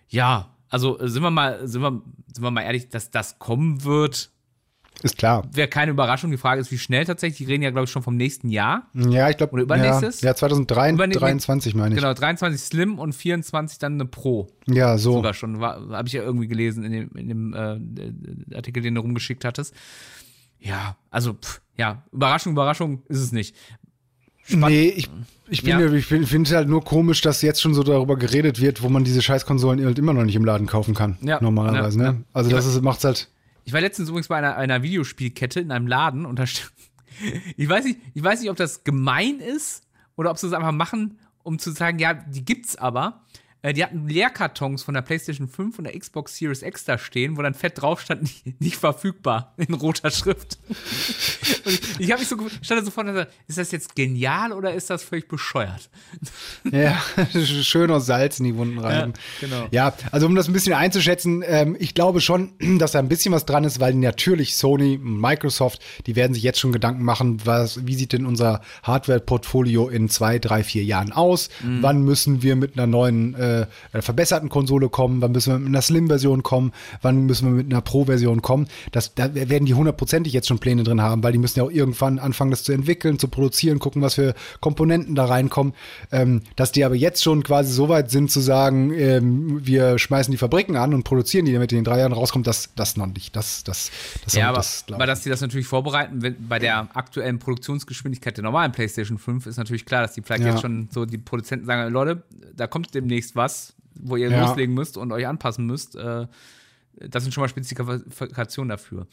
[0.09, 2.01] Ja, also äh, sind wir mal, sind wir,
[2.33, 4.29] sind wir mal ehrlich, dass das kommen wird,
[5.01, 5.47] Ist klar.
[5.53, 6.31] wäre keine Überraschung.
[6.31, 7.37] Die Frage ist, wie schnell tatsächlich.
[7.37, 8.87] Die reden ja, glaube ich, schon vom nächsten Jahr.
[8.93, 9.53] Ja, ich glaube.
[9.53, 10.21] Oder übernächstes?
[10.21, 10.37] Ja, ja Überne-
[11.13, 12.01] 2023 meine ich.
[12.01, 14.47] Genau, 23 Slim und 24 dann eine Pro.
[14.67, 15.13] Ja, so.
[15.13, 15.61] Sogar schon.
[15.61, 19.73] Habe ich ja irgendwie gelesen in dem, in dem äh, Artikel, den du rumgeschickt hattest.
[20.59, 23.55] Ja, also, pff, ja, Überraschung, Überraschung ist es nicht.
[24.49, 25.09] Nee, ich,
[25.49, 25.91] ich, bin Ja.
[25.93, 29.03] ich finde es halt nur komisch, dass jetzt schon so darüber geredet wird, wo man
[29.03, 31.17] diese Scheißkonsolen halt immer noch nicht im Laden kaufen kann.
[31.21, 31.39] Ja.
[31.41, 32.11] Normalerweise, Ja.
[32.13, 32.23] ne?
[32.33, 33.29] Also das ist, macht's halt.
[33.65, 36.43] Ich war letztens übrigens bei einer, einer Videospielkette in einem Laden und da
[37.57, 39.83] ich weiß nicht, ich weiß nicht, ob das gemein ist
[40.15, 43.25] oder ob sie es einfach machen, um zu sagen, ja, die gibt's aber.
[43.61, 47.37] Äh, Die hatten Leerkartons von der PlayStation 5 und der Xbox Series X da stehen,
[47.37, 50.57] wo dann fett drauf stand, nicht, nicht verfügbar in roter Schrift.
[51.65, 54.51] und ich ich habe mich so stand da sofort und dachte, ist das jetzt genial
[54.51, 55.89] oder ist das völlig bescheuert?
[56.71, 57.01] Ja,
[57.63, 59.13] schön aus Salz in die Wunden reiben.
[59.39, 59.67] genau.
[59.71, 63.33] Ja, also um das ein bisschen einzuschätzen, ähm, ich glaube schon, dass da ein bisschen
[63.33, 67.85] was dran ist, weil natürlich Sony, Microsoft, die werden sich jetzt schon Gedanken machen, was,
[67.87, 71.49] wie sieht denn unser Hardware-Portfolio in zwei, drei, vier Jahren aus?
[71.63, 71.81] Mhm.
[71.81, 73.48] Wann müssen wir mit einer neuen, äh,
[73.93, 75.21] äh, verbesserten Konsole kommen?
[75.21, 76.71] Wann müssen wir mit einer Slim-Version kommen?
[77.01, 78.67] Wann müssen wir mit einer Pro-Version kommen?
[78.91, 81.71] Das, da werden die hundertprozentig jetzt schon Pläne drin haben, weil die müssen ja auch
[81.71, 85.73] irgendwann anfangen, das zu entwickeln, zu produzieren, gucken, was für Komponenten da reinkommen.
[86.11, 90.31] Ähm, dass die aber jetzt schon quasi so weit sind zu sagen, ähm, wir schmeißen
[90.31, 93.35] die Fabriken an und produzieren die, damit in drei Jahren rauskommt, das, das noch nicht.
[93.35, 93.91] Das, das,
[94.23, 98.37] das, Ja, aber, das aber dass die das natürlich vorbereiten, wenn, bei der aktuellen Produktionsgeschwindigkeit
[98.37, 100.51] der normalen PlayStation 5 ist natürlich klar, dass die vielleicht Ja.
[100.51, 102.23] jetzt schon so die Produzenten sagen, Leute,
[102.55, 104.45] da kommt demnächst was, wo ihr Ja.
[104.45, 105.95] loslegen müsst und euch anpassen müsst.
[105.95, 106.27] Äh,
[106.99, 109.07] das sind schon mal Spezifikationen dafür.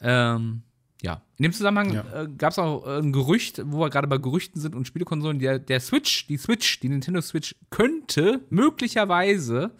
[0.00, 0.62] Ähm,
[1.02, 2.22] ja, in dem Zusammenhang Ja.
[2.22, 5.38] äh, gab es auch äh, ein Gerücht, wo wir gerade bei Gerüchten sind und Spielekonsolen,
[5.40, 9.72] der, der Switch, die Switch, die Nintendo Switch könnte möglicherweise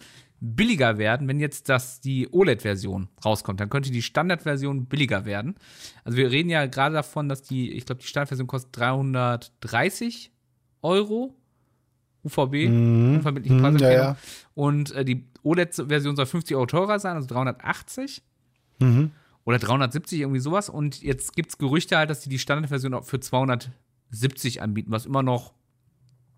[0.45, 3.61] billiger werden, wenn jetzt das die OLED-Version rauskommt.
[3.61, 5.55] Dann könnte die Standardversion billiger werden.
[6.03, 10.31] Also wir reden ja gerade davon, dass die, ich glaube, die Standardversion kostet 330
[10.81, 11.35] Euro.
[12.23, 13.79] UVB, Mhm, ja, Preiserkennung.
[13.91, 14.17] ja.
[14.55, 18.21] Und äh, die OLED-Version soll 50 Euro teurer sein, also 380
[18.79, 19.11] Mhm.
[19.45, 20.69] oder 370, irgendwie sowas.
[20.69, 25.05] Und jetzt gibt es Gerüchte halt, dass die die Standardversion auch für 270 anbieten, was
[25.05, 25.53] immer noch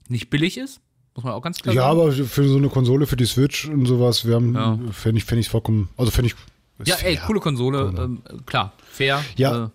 [0.09, 0.81] nicht billig ist.
[1.15, 1.99] Muss man auch ganz klar Ja, sagen.
[1.99, 4.77] aber für so eine Konsole, für die Switch und sowas, wir haben, Ja.
[4.91, 6.87] fände ich, fänd ich vollkommen, also fände ich.
[6.87, 7.25] Ja, ey, fair.
[7.27, 9.23] coole Konsole, ähm, klar, fair.
[9.37, 9.65] Ja.
[9.65, 9.69] Äh,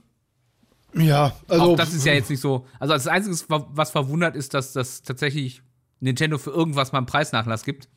[1.06, 1.62] Ja, also.
[1.64, 2.66] auch das ist ja jetzt nicht so.
[2.80, 5.62] Also das Einzige, was verwundert, ist, dass das tatsächlich
[6.00, 7.88] Nintendo für irgendwas mal einen Preisnachlass gibt.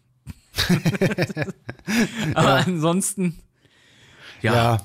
[2.36, 3.40] Aber ansonsten,
[4.42, 4.78] ja, Ja.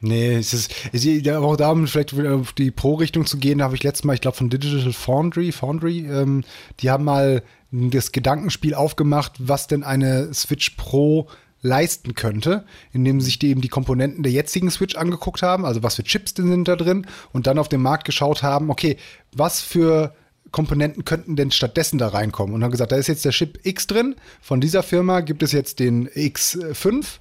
[0.00, 3.36] Nee, es ist, es ist ja auch da, um vielleicht wieder auf die Pro-Richtung zu
[3.38, 6.44] gehen, da habe ich letztes Mal, ich glaube, von Digital Foundry, Foundry, ähm,
[6.78, 7.42] die haben mal
[7.72, 11.28] das Gedankenspiel aufgemacht, was denn eine Switch Pro
[11.62, 15.82] leisten könnte, indem sie sich die eben die Komponenten der jetzigen Switch angeguckt haben, also
[15.82, 18.96] was für Chips denn sind da drin und dann auf den Markt geschaut haben, okay,
[19.32, 20.14] was für
[20.50, 22.54] Komponenten könnten denn stattdessen da reinkommen?
[22.54, 25.52] Und haben gesagt, da ist jetzt der Chip X drin, von dieser Firma gibt es
[25.52, 27.18] jetzt den X5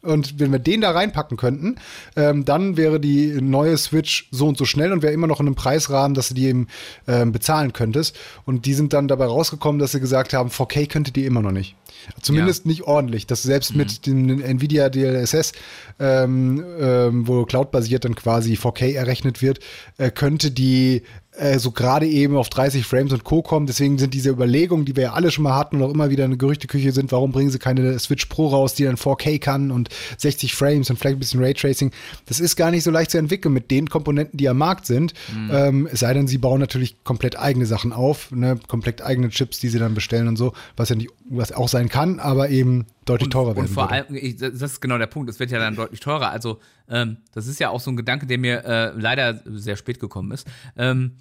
[0.00, 1.74] und wenn wir den da reinpacken könnten,
[2.14, 5.46] ähm, dann wäre die neue Switch so und so schnell und wäre immer noch in
[5.46, 6.68] einem Preisrahmen, dass du die eben
[7.08, 8.16] ähm, bezahlen könntest.
[8.44, 11.50] Und die sind dann dabei rausgekommen, dass sie gesagt haben, 4K könnte die immer noch
[11.50, 11.74] nicht.
[12.22, 13.26] Zumindest nicht ordentlich.
[13.26, 15.52] Dass selbst mit dem Nvidia DLSS,
[15.98, 19.58] ähm, ähm, wo cloud-basiert dann quasi 4K errechnet wird,
[19.98, 21.02] äh, könnte die
[21.38, 23.42] äh, so gerade eben auf 30 Frames und Co.
[23.42, 23.66] kommen.
[23.66, 26.24] Deswegen sind diese Überlegungen, die wir ja alle schon mal hatten und auch immer wieder
[26.24, 29.88] eine Gerüchteküche sind, warum bringen sie keine Switch Pro raus, die dann 4K kann und
[30.16, 31.92] 60 Frames und vielleicht ein bisschen Raytracing.
[32.26, 35.14] Das ist gar nicht so leicht zu entwickeln mit den Komponenten, die am Markt sind.
[35.50, 38.58] Ähm, es sei denn, sie bauen natürlich komplett eigene Sachen auf, ne?
[38.66, 41.88] komplett eigene Chips, die sie dann bestellen und so, was ja nicht, was auch sein
[41.88, 44.08] kann, aber eben deutlich teurer werden Und vor würde.
[44.08, 46.30] allem, das ist genau der Punkt, es wird ja dann deutlich teurer.
[46.30, 46.58] Also,
[46.88, 50.32] ähm, das ist ja auch so ein Gedanke, der mir äh, leider sehr spät gekommen
[50.32, 50.46] ist.
[50.76, 51.12] Ähm,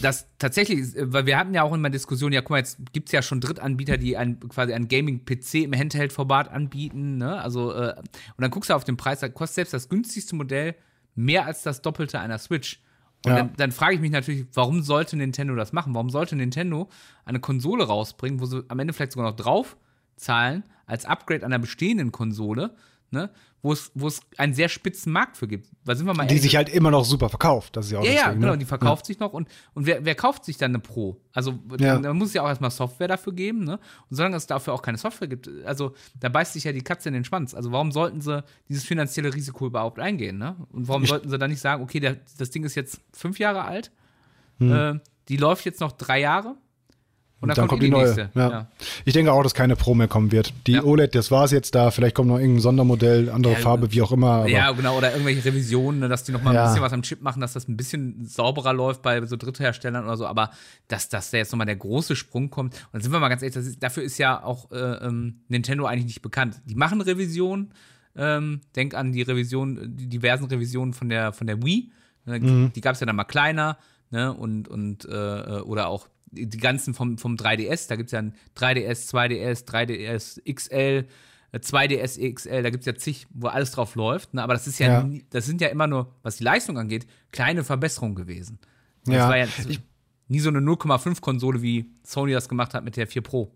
[0.00, 3.08] dass tatsächlich, äh, weil wir hatten ja auch immer Diskussionen, ja, guck mal, jetzt gibt
[3.08, 7.40] es ja schon Drittanbieter, die ein, quasi ein Gaming-PC im Handheld-Format anbieten, ne?
[7.40, 8.06] Also, äh, und
[8.42, 10.74] dann guckst du auf den Preis, da kostet selbst das günstigste Modell
[11.14, 12.80] mehr als das Doppelte einer Switch.
[13.24, 13.38] Und Ja.
[13.38, 15.94] dann, dann frage ich mich natürlich, warum sollte Nintendo das machen?
[15.94, 16.88] Warum sollte Nintendo
[17.24, 19.76] eine Konsole rausbringen, wo sie am Ende vielleicht sogar noch drauf
[20.16, 22.76] zahlen, als Upgrade einer bestehenden Konsole,
[23.16, 23.30] ne?
[23.62, 25.68] wo es, wo es einen sehr spitzen Markt für gibt.
[25.84, 27.76] Weil sind wir mal Die ehrlich, sich halt immer noch super verkauft.
[27.76, 28.58] Das ist ja auch ja, ja, genau, ne?
[28.58, 31.20] die verkauft sich noch und, und wer, wer kauft sich dann eine Pro?
[31.32, 31.98] Also Ja.
[31.98, 33.80] da muss es ja auch erstmal Software dafür geben, ne?
[34.08, 37.08] Und solange es dafür auch keine Software gibt, also da beißt sich ja die Katze
[37.08, 37.54] in den Schwanz.
[37.54, 40.54] Also warum sollten sie dieses finanzielle Risiko überhaupt eingehen, ne?
[40.70, 43.62] Und warum sollten sie dann nicht sagen, okay, der, das Ding ist jetzt fünf Jahre
[43.64, 43.90] alt,
[44.58, 44.72] Hm.
[44.72, 46.56] äh, die läuft jetzt noch drei Jahre
[47.40, 48.04] und dann, dann kommt die, neue.
[48.04, 48.30] nächste.
[48.34, 48.66] Ja.
[49.04, 50.54] Ich denke auch, dass keine Pro mehr kommen wird.
[50.66, 50.84] Die Ja.
[50.84, 51.90] OLED, das war es jetzt da.
[51.90, 54.46] Vielleicht kommt noch irgendein Sondermodell, andere Ja, Farbe, wie auch immer.
[54.48, 56.62] Ja, genau, oder irgendwelche Revisionen, ne, dass die noch mal Ja.
[56.64, 60.04] ein bisschen was am Chip machen, dass das ein bisschen sauberer läuft bei so Drittherstellern
[60.04, 60.50] oder so, aber
[60.88, 62.72] dass, dass da jetzt nochmal der große Sprung kommt.
[62.74, 65.84] Und dann sind wir mal ganz ehrlich, ist, dafür ist ja auch äh, ähm, Nintendo
[65.84, 66.62] eigentlich nicht bekannt.
[66.64, 67.72] Die machen Revisionen,
[68.16, 71.90] ähm, denk an die Revision, die diversen Revisionen von der, von der Wii.
[72.24, 72.72] Ne, Mhm.
[72.74, 73.76] Die gab es ja dann mal kleiner,
[74.10, 78.12] ne, und, und äh, äh, oder auch die ganzen vom, vom 3DS, da gibt es
[78.12, 81.06] ja ein 3DS, 2DS, 3DS XL,
[81.52, 84.34] äh, 2DS XL, da gibt es ja zig, wo alles drauf läuft.
[84.34, 84.42] Ne?
[84.42, 85.02] Aber das ist ja, Ja.
[85.02, 88.58] nie, das sind ja immer nur, was die Leistung angeht, kleine Verbesserungen gewesen.
[89.04, 89.28] Das Ja.
[89.28, 89.46] war ja
[90.28, 93.52] nie so eine 0,5-Konsole, wie Sony das gemacht hat mit der 4 Pro.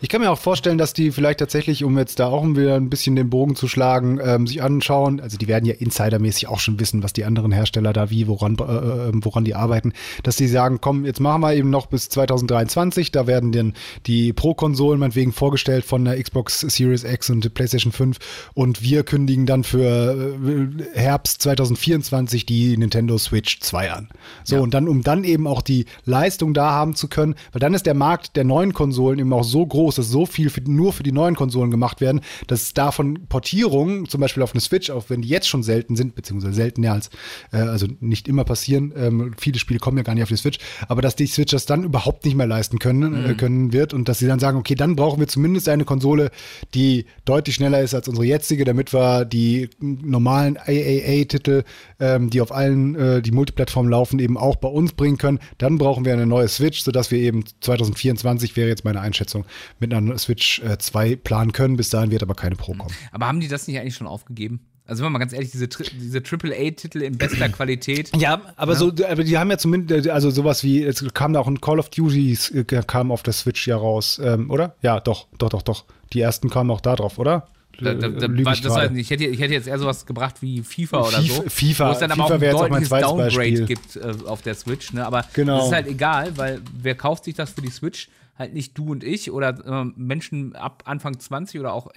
[0.00, 2.90] Ich kann mir auch vorstellen, dass die vielleicht tatsächlich, um jetzt da auch wieder ein
[2.90, 5.20] bisschen den Bogen zu schlagen, ähm, sich anschauen.
[5.20, 8.56] Also die werden ja insidermäßig auch schon wissen, was die anderen Hersteller da wie, woran,
[8.58, 12.08] äh, äh, woran die arbeiten, dass die sagen, komm, jetzt machen wir eben noch bis
[12.08, 13.12] 2023.
[13.12, 13.74] Da werden dann
[14.06, 18.18] die Pro-Konsolen meinetwegen vorgestellt von der Xbox Series X und der PlayStation 5
[18.54, 24.08] und wir kündigen dann für äh, Herbst 2024 die Nintendo Switch 2 an.
[24.44, 24.62] So, Ja.
[24.62, 27.86] und dann, um dann eben auch die Leistung da haben zu können, weil dann ist
[27.86, 31.02] der Markt der neuen Konsolen eben auch so groß, dass so viel für, nur für
[31.02, 35.04] die neuen Konsolen gemacht werden, dass es davon Portierungen, zum Beispiel auf eine Switch, auch
[35.08, 37.10] wenn die jetzt schon selten sind, beziehungsweise seltener als,
[37.52, 40.58] äh, also nicht immer passieren, ähm, viele Spiele kommen ja gar nicht auf die Switch,
[40.88, 44.08] aber dass die Switch das dann überhaupt nicht mehr leisten können, äh, können wird und
[44.08, 46.30] dass sie dann sagen, okay, dann brauchen wir zumindest eine Konsole,
[46.74, 51.64] die deutlich schneller ist als unsere jetzige, damit wir die normalen AAA-Titel,
[52.00, 55.38] ähm, die auf allen, äh, die Multiplattformen laufen, eben auch bei uns bringen können.
[55.58, 59.44] Dann brauchen wir eine neue Switch, sodass wir eben 2024 wäre jetzt meine Einschätzung,
[59.80, 61.76] mit einer Switch äh, 2 planen können.
[61.76, 62.94] Bis dahin wird aber keine Pro kommen.
[63.12, 64.60] Aber haben die das nicht eigentlich schon aufgegeben?
[64.86, 68.10] Also, wenn man mal ganz ehrlich, diese, Tri diese AAA-Titel in bester Qualität.
[68.16, 71.46] Ja, aber so, aber die haben ja zumindest, also sowas wie, es kam da auch
[71.46, 74.76] ein Call of Duty, äh, kam auf der Switch ja raus, ähm, oder?
[74.80, 75.84] Ja, doch, doch, doch, doch.
[76.14, 77.48] Die ersten kamen auch da drauf, oder?
[77.80, 80.36] Da, da, da, Lüge war, ich ich, ich, hätte, ich hätte jetzt eher sowas gebracht
[80.40, 81.42] wie FIFA oder FIFA- so.
[81.42, 83.66] FIFA- wo es dann aber FIFA auch ein auch deutliches zweites Downgrade Beispiel.
[83.66, 84.92] gibt äh, auf der Switch.
[84.94, 85.06] Ne?
[85.06, 85.58] Aber Genau.
[85.58, 88.08] das ist halt egal, weil wer kauft sich das für die Switch?
[88.38, 91.90] Halt nicht du und ich oder äh, Menschen ab Anfang 20 oder auch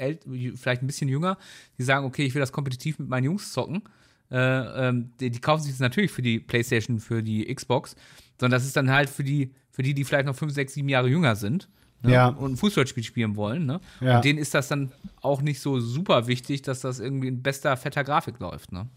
[0.55, 1.37] vielleicht ein bisschen jünger,
[1.77, 3.83] die sagen, okay, ich will das kompetitiv mit meinen Jungs zocken.
[4.31, 4.37] Äh,
[4.87, 7.95] ähm, die, die kaufen sich das natürlich für die PlayStation, für die Xbox,
[8.39, 10.89] sondern das ist dann halt für die, für die, die vielleicht noch 5, 6, 7
[10.89, 11.69] Jahre jünger sind.
[12.01, 12.13] Ne?
[12.13, 12.27] Ja.
[12.29, 13.65] Und ein Fußballspiel spielen wollen.
[13.65, 13.79] Ne?
[13.99, 14.15] Ja.
[14.15, 17.77] Und denen ist das dann auch nicht so super wichtig, dass das irgendwie in bester,
[17.77, 18.71] fetter Grafik läuft.
[18.71, 18.87] Ne?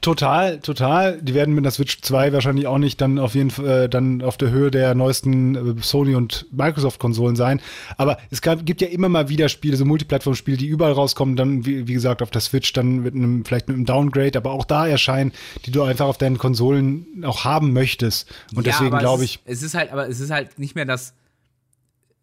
[0.00, 1.20] Total, total.
[1.20, 4.22] Die werden mit der Switch 2 wahrscheinlich auch nicht dann auf jeden Fall äh, dann
[4.22, 7.60] auf der Höhe der neuesten äh, Sony und Microsoft Konsolen sein.
[7.98, 11.66] Aber es gab, gibt ja immer mal wieder Spiele, so Multiplattform-Spiele, die überall rauskommen, dann
[11.66, 14.64] wie, wie gesagt auf der Switch dann mit einem vielleicht mit einem Downgrade, aber auch
[14.64, 15.32] da erscheinen,
[15.66, 18.32] die du einfach auf deinen Konsolen auch haben möchtest.
[18.54, 21.12] Und Ja, deswegen glaube ich, es ist halt, aber es ist halt nicht mehr das,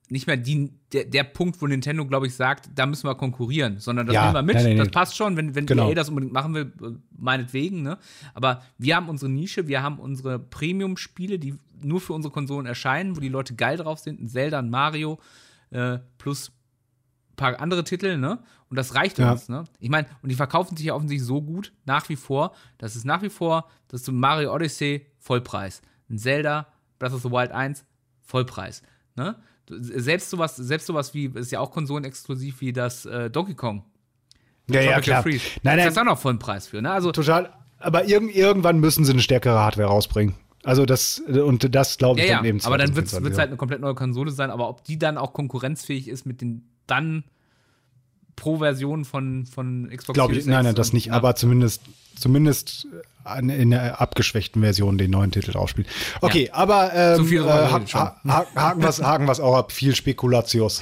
[0.09, 3.79] nicht mehr die, der, der Punkt, wo Nintendo, glaube ich, sagt, da müssen wir konkurrieren,
[3.79, 5.89] sondern das Ja, nehmen wir mit, nein, nein, das passt schon, wenn, wenn Genau.
[5.89, 7.97] EA das unbedingt machen will, äh, meinetwegen, ne?
[8.33, 13.15] Aber wir haben unsere Nische, wir haben unsere Premium-Spiele, die nur für unsere Konsolen erscheinen,
[13.17, 15.19] wo die Leute geil drauf sind, ein Zelda, ein Mario,
[15.71, 16.49] äh, plus
[17.31, 18.39] ein paar andere Titel, ne?
[18.69, 19.31] Und das reicht Ja.
[19.33, 19.65] uns, ne?
[19.79, 23.03] Ich meine, und die verkaufen sich ja offensichtlich so gut, nach wie vor, dass es
[23.03, 27.83] nach wie vor, dass du Mario Odyssey Vollpreis, ein Zelda, Breath of the Wild 1
[28.23, 28.83] Vollpreis,
[29.17, 29.35] ne?
[29.69, 33.83] Selbst sowas, selbst sowas wie, ist ja auch konsolenexklusiv wie das äh, Donkey Kong.
[34.69, 35.23] ja, ja, klar.
[35.23, 35.43] Freeze.
[35.63, 36.91] Nein, Das ist nein, auch noch vollen Preis für, ne?
[36.91, 37.53] Also, total.
[37.79, 40.35] Aber irg irgendwann müssen sie eine stärkere Hardware rausbringen.
[40.63, 43.39] Also das, und das glaube ja, ich ja, dann eben aber dann wird es 2024,
[43.39, 46.67] halt eine komplett neue Konsole sein, aber ob die dann auch konkurrenzfähig ist mit den
[46.87, 47.23] dann
[48.37, 51.13] Pro-Versionen von, von Xbox Glaube ich, nein, nein, das nicht, ja.
[51.13, 51.81] aber zumindest,
[52.15, 52.87] zumindest
[53.41, 55.89] in der abgeschwächten Version den neuen Titel draufspielen.
[56.21, 59.93] Okay, aber ähm, So äh, ha ha ha- haken was, haken was auch ab, viel
[59.93, 60.81] Spekulatius.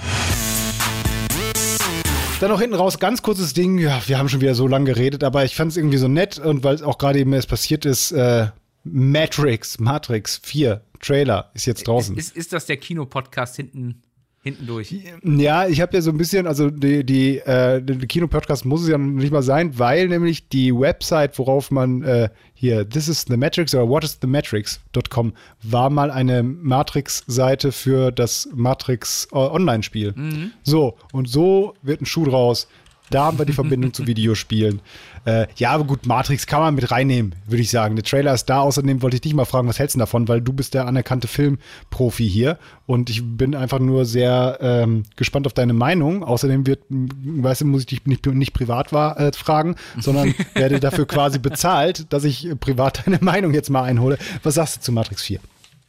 [2.42, 3.80] Dann noch hinten raus, ganz kurzes Ding.
[3.80, 6.38] Ja, wir haben schon wieder so lange geredet, aber ich fand es irgendwie so nett
[6.38, 8.48] und weil es auch gerade eben erst passiert ist, äh,
[8.84, 12.18] Matrix, Matrix 4 Trailer ist jetzt draußen.
[12.18, 14.04] Ist, ist das der Kinopodcast hinten,
[14.46, 14.96] hinten durch?
[15.24, 18.90] Ja, ich habe ja so ein bisschen, also die, die, äh, der Kinopodcast muss es
[18.90, 23.26] ja noch nicht mal sein, weil nämlich die Website, worauf man äh, hier This is
[23.28, 25.34] the Matrix oder whatisthematrix.com
[25.64, 30.14] war mal eine Matrix-Seite für das Matrix äh, Online-Spiel.
[30.62, 32.68] So, und so wird ein Schuh draus.
[33.10, 34.82] Da haben wir die Verbindung zu Videospielen.
[35.26, 37.96] Äh, ja, aber gut, Matrix kann man mit reinnehmen, würde ich sagen.
[37.96, 38.60] Der Trailer ist da.
[38.60, 40.28] Außerdem wollte ich dich mal fragen, was hältst du davon?
[40.28, 42.58] Weil du bist der anerkannte Filmprofi hier.
[42.86, 46.24] Und ich bin einfach nur sehr ähm, gespannt auf deine Meinung.
[46.24, 50.80] Außerdem wird, weißt du, muss ich dich nicht, nicht privat war, äh, fragen, sondern werde
[50.80, 54.18] dafür quasi bezahlt, dass ich privat deine Meinung jetzt mal einhole.
[54.44, 55.40] Was sagst du zu Matrix 4?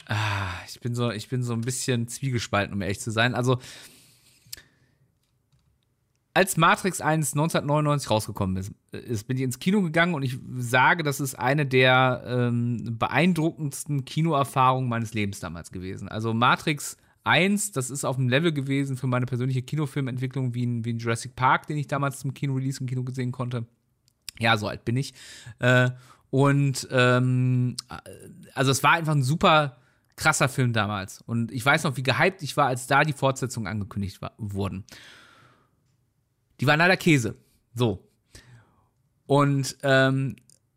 [0.07, 0.15] Ah,
[0.67, 3.35] ich bin so, ich bin so ein bisschen zwiegespalten, um ehrlich zu sein.
[3.35, 3.59] Also,
[6.37, 11.01] als Matrix 1 1999 rausgekommen ist, ist, bin ich ins Kino gegangen und ich sage,
[11.01, 16.07] das ist eine der ähm, beeindruckendsten Kinoerfahrungen meines Lebens damals gewesen.
[16.09, 20.85] Also Matrix 1, das ist auf dem Level gewesen für meine persönliche Kinofilmentwicklung wie ein,
[20.85, 23.65] wie ein Jurassic Park, den ich damals zum Kino-Release im Kino gesehen konnte.
[24.37, 25.15] Ja, so alt bin ich.
[25.57, 25.89] Äh,
[26.29, 27.77] und ähm,
[28.53, 29.77] also es war einfach ein super
[30.15, 31.19] krasser Film damals.
[31.23, 34.85] Und ich weiß noch, wie gehypt ich war, als da die Fortsetzungen angekündigt war, wurden.
[36.59, 37.35] Die waren leider Käse.
[37.73, 38.07] So.
[39.25, 40.35] Und, ähm,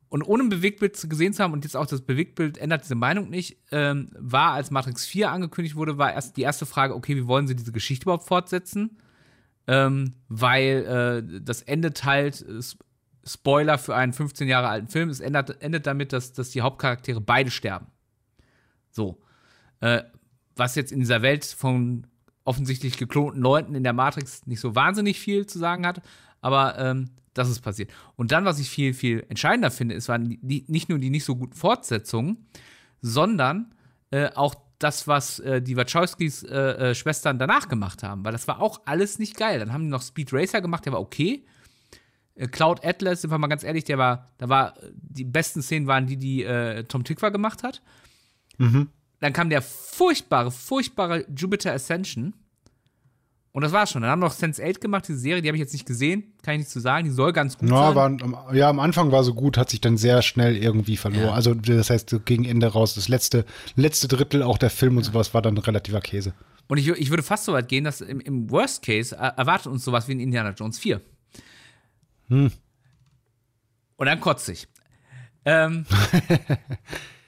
[0.08, 3.30] und ohne ein Bewegtbild gesehen zu haben und jetzt auch das Bewegtbild ändert diese Meinung
[3.30, 7.26] nicht, ähm, war, als Matrix 4 angekündigt wurde, war erst die erste Frage, okay, wie
[7.26, 8.98] wollen sie diese Geschichte überhaupt fortsetzen?
[9.66, 12.44] Ähm, weil äh, das endet halt,
[13.22, 17.20] Spoiler für einen 15 Jahre alten Film, es endet, endet damit, dass, dass die Hauptcharaktere
[17.20, 17.86] beide sterben.
[18.90, 19.22] So.
[19.80, 20.02] Äh,
[20.56, 22.06] was jetzt in dieser Welt von
[22.50, 26.02] offensichtlich geklonten Leuten in der Matrix nicht so wahnsinnig viel zu sagen hat,
[26.40, 27.92] aber ähm, das ist passiert.
[28.16, 31.24] Und dann, was ich viel, viel entscheidender finde, ist, waren die, nicht nur die nicht
[31.24, 32.48] so guten Fortsetzungen,
[33.00, 33.72] sondern
[34.10, 38.48] äh, auch das, was äh, die Wachowskis äh, äh, Schwestern danach gemacht haben, weil das
[38.48, 39.60] war auch alles nicht geil.
[39.60, 41.44] Dann haben die noch Speed Racer gemacht, der war okay.
[42.34, 45.86] Äh, Cloud Atlas, sind wir mal ganz ehrlich, der war, da war, die besten Szenen
[45.86, 47.80] waren die, die äh, Tom Tykwer gemacht hat.
[48.58, 48.88] Mhm.
[49.20, 52.34] Dann kam der furchtbare, furchtbare Jupiter Ascension.
[53.52, 54.02] Und das war's schon.
[54.02, 56.34] Dann haben wir noch Sense 8 gemacht, diese Serie, die habe ich jetzt nicht gesehen,
[56.42, 57.04] kann ich nicht zu sagen.
[57.04, 58.20] Die soll ganz gut ja, sein.
[58.20, 61.26] War, ja, am Anfang war so gut, hat sich dann sehr schnell irgendwie verloren.
[61.26, 61.32] Ja.
[61.32, 63.44] Also, das heißt, so gegen Ende raus, das letzte,
[63.74, 66.32] letzte Drittel, auch der Film und sowas, war dann relativer Käse.
[66.68, 69.66] Und ich, ich würde fast so weit gehen, dass im, im Worst Case äh, erwartet
[69.66, 71.00] uns sowas wie in Indiana Jones 4.
[72.28, 72.52] Hm.
[73.96, 74.68] Und dann kotzt sich.
[75.44, 75.84] Ähm,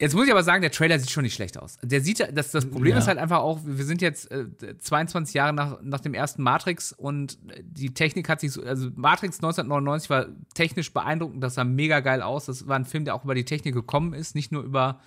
[0.00, 1.76] Jetzt muss ich aber sagen, der Trailer sieht schon nicht schlecht aus.
[1.82, 2.98] Der sieht, das, das Problem ja.
[2.98, 6.92] ist halt einfach auch, wir sind jetzt äh, 22 Jahre nach, nach dem ersten Matrix
[6.92, 11.98] und die Technik hat sich so, also Matrix 1999 war technisch beeindruckend, das sah mega
[11.98, 12.46] geil aus.
[12.46, 15.00] Das war ein Film, der auch über die Technik gekommen ist, nicht nur über,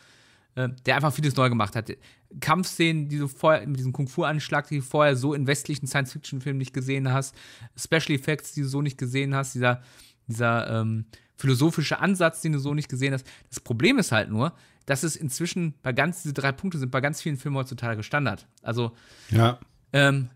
[0.55, 1.89] äh, der einfach vieles neu gemacht hat.
[2.41, 6.73] Kampfszenen, die du vorher, mit diesem Kung-Fu-Anschlag, die du vorher so in westlichen Science-Fiction-Filmen nicht
[6.73, 7.33] gesehen hast,
[7.77, 9.81] Special Effects, die du so nicht gesehen hast, dieser,
[10.27, 11.05] dieser ähm,
[11.37, 13.25] philosophische Ansatz, den du so nicht gesehen hast.
[13.47, 14.53] Das Problem ist halt nur,
[14.85, 18.47] das ist inzwischen bei ganz, diese drei Punkte sind bei ganz vielen Filmen heutzutage Standard.
[18.61, 18.91] Also,
[19.29, 19.59] ja.
[19.93, 20.29] Ähm,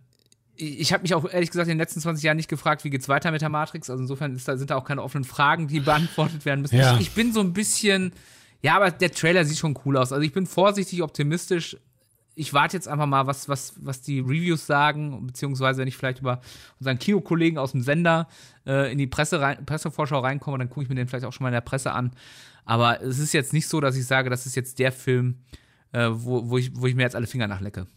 [0.57, 3.09] ich habe mich auch ehrlich gesagt in den letzten 20 Jahren nicht gefragt, wie geht's
[3.09, 3.89] weiter mit der Matrix.
[3.89, 6.77] Also insofern da, sind da auch keine offenen Fragen, die beantwortet werden müssen.
[6.77, 6.95] Ja.
[6.95, 8.13] Ich, ich, bin so ein bisschen,
[8.61, 10.13] ja, aber der Trailer sieht schon cool aus.
[10.13, 11.77] Also ich bin vorsichtig optimistisch.
[12.35, 16.19] Ich warte jetzt einfach mal, was, was, was die Reviews sagen, beziehungsweise wenn ich vielleicht
[16.19, 16.41] über
[16.79, 18.27] unseren Kinokollegen aus dem Sender
[18.67, 21.45] äh, in die Presse rein, Pressevorschau reinkomme, dann gucke ich mir den vielleicht auch schon
[21.45, 22.11] mal in der Presse an.
[22.65, 25.39] Aber es ist jetzt nicht so, dass ich sage, das ist jetzt der Film,
[25.93, 27.87] äh, wo, wo, ich, wo ich mir jetzt alle Finger nachlecke.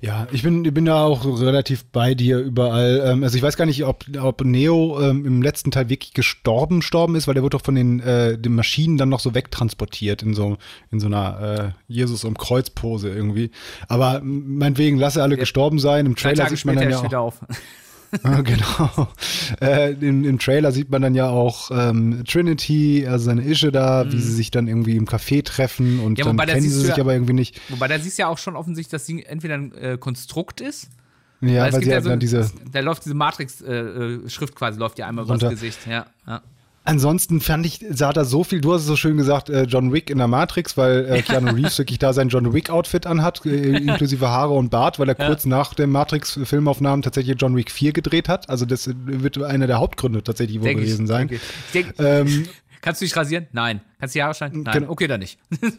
[0.00, 3.02] Ja, ich bin, ich bin da auch relativ bei dir überall.
[3.06, 6.80] Ähm, also ich weiß gar nicht, ob, ob Neo ähm, im letzten Teil wirklich gestorben,
[6.80, 10.22] gestorben ist, weil der wird doch von den, äh, den Maschinen dann noch so wegtransportiert
[10.22, 10.58] in so,
[10.90, 13.50] in so einer äh, Jesus um Kreuzpose irgendwie.
[13.88, 15.40] Aber meinetwegen, lasse alle ja.
[15.40, 16.06] gestorben sein.
[16.06, 17.34] Im Trailer sieht man dann ja auch.
[18.22, 18.44] Auf.
[18.44, 19.08] genau.
[19.60, 24.04] Äh, im, im, Trailer sieht man dann ja auch ähm, Trinity, also seine Ische da,
[24.04, 24.12] mhm.
[24.12, 26.98] wie sie sich dann irgendwie im Café treffen und ja, dann kennen sie sich ja,
[26.98, 27.60] aber irgendwie nicht.
[27.70, 30.88] Wobei da siehst du ja auch schon offensichtlich, dass sie entweder ein äh, Konstrukt ist.
[31.40, 32.50] Ja, weil, weil sie ja halt so, diese.
[32.70, 36.06] Da läuft diese Matrix-Schrift äh, quasi, läuft ja einmal über das Gesicht, ja.
[36.26, 36.42] ja.
[36.86, 39.90] Ansonsten fand ich, sah da so viel, du hast es so schön gesagt, äh, John
[39.92, 43.76] Wick in der Matrix, weil äh, Keanu Reeves wirklich da sein John Wick-Outfit anhat, äh,
[43.78, 45.26] inklusive Haare und Bart, weil er ja.
[45.26, 48.50] kurz nach dem Matrix-Filmaufnahmen tatsächlich John Wick 4 gedreht hat.
[48.50, 51.28] Also das wird einer der Hauptgründe tatsächlich wohl gewesen ich, sein.
[51.30, 51.40] Ich.
[51.72, 52.46] Denk, ähm,
[52.84, 53.46] Kannst du dich rasieren?
[53.52, 53.80] Nein.
[53.98, 54.62] Kannst du die Haare schneiden?
[54.62, 54.80] Nein.
[54.80, 54.92] Genau.
[54.92, 55.38] Okay, dann nicht.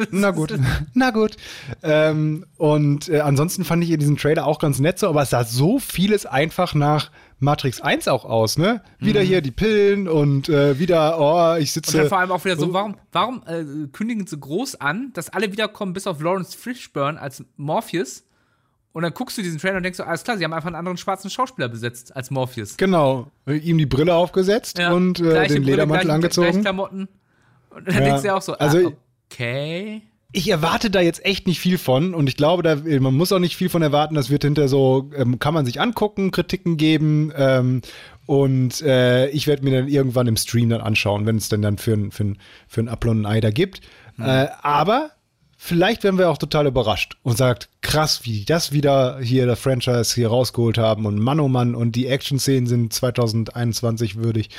[0.10, 0.58] Na gut.
[0.96, 1.38] Na gut.
[1.84, 5.30] Ähm, und äh, ansonsten fand ich in diesem Trailer auch ganz nett so, aber es
[5.30, 8.82] sah so vieles einfach nach Matrix 1 auch aus, ne?
[9.00, 9.26] Wieder mhm.
[9.26, 11.92] hier die Pillen und äh, wieder, oh, ich sitze.
[11.92, 15.30] Und dann vor allem auch wieder so, warum, warum äh, kündigen sie groß an, dass
[15.30, 18.24] alle wiederkommen, bis auf Lawrence Fishburne als Morpheus?
[18.94, 20.78] Und dann guckst du diesen Trailer und denkst so, alles klar, sie haben einfach einen
[20.78, 22.78] anderen schwarzen Schauspieler besetzt als Morpheus.
[22.78, 23.30] Genau.
[23.46, 26.52] Ihm die Brille aufgesetzt ja, und äh, den Ledermantel Brille, angezogen.
[26.52, 27.10] Gleich Klamotten.
[27.72, 28.02] Und dann ja.
[28.02, 28.92] denkst du ja auch so, also, ah,
[29.30, 30.02] okay.
[30.36, 33.40] Ich erwarte da jetzt echt nicht viel von und ich glaube, da, man muss auch
[33.40, 34.16] nicht viel von erwarten.
[34.16, 37.82] Das wird hinter so, ähm, kann man sich angucken, Kritiken geben ähm,
[38.26, 41.78] und äh, ich werde mir dann irgendwann im Stream dann anschauen, wenn es denn dann
[41.78, 42.38] für ein, für ein,
[42.68, 43.80] für ein Apple und ein Ei da gibt.
[44.18, 44.26] Mhm.
[44.26, 45.12] Äh, aber
[45.66, 49.56] vielleicht werden wir auch total überrascht und sagt, krass, wie die das wieder hier der
[49.56, 54.50] Franchise hier rausgeholt haben und Mann oh Mann und die Action-Szenen sind 2021 würdig.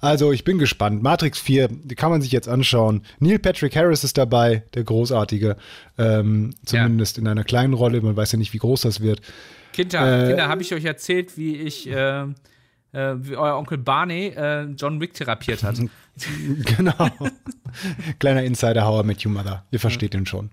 [0.00, 1.02] Also ich bin gespannt.
[1.02, 3.02] Matrix 4, die kann man sich jetzt anschauen.
[3.18, 5.56] Neil Patrick Harris ist dabei, der großartige,
[5.98, 7.22] ähm, zumindest ja.
[7.22, 8.00] in einer kleinen Rolle.
[8.00, 9.20] Man weiß ja nicht, wie groß das wird.
[9.72, 12.26] Kinder, äh, Kinder, habe ich euch erzählt, wie ich äh,
[12.92, 15.76] äh, wie euer Onkel Barney äh, John Wick therapiert hat.
[16.76, 17.08] genau.
[18.18, 19.64] Kleiner Insider How I Met Your Mother.
[19.70, 20.20] Ihr versteht ja.
[20.20, 20.50] den schon.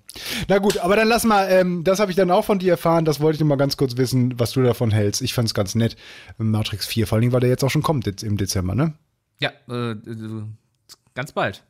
[0.48, 3.06] Na gut, aber dann lass mal, ähm, das habe ich dann auch von dir erfahren.
[3.06, 5.22] Das wollte ich nur mal ganz kurz wissen, was du davon hältst.
[5.22, 5.98] Ich fand es ganz nett.
[6.38, 8.94] Matrix 4, vor allem, weil der jetzt auch schon kommt jetzt im Dezember, ne?
[9.40, 10.44] Ja, äh, äh
[11.14, 11.64] ganz bald.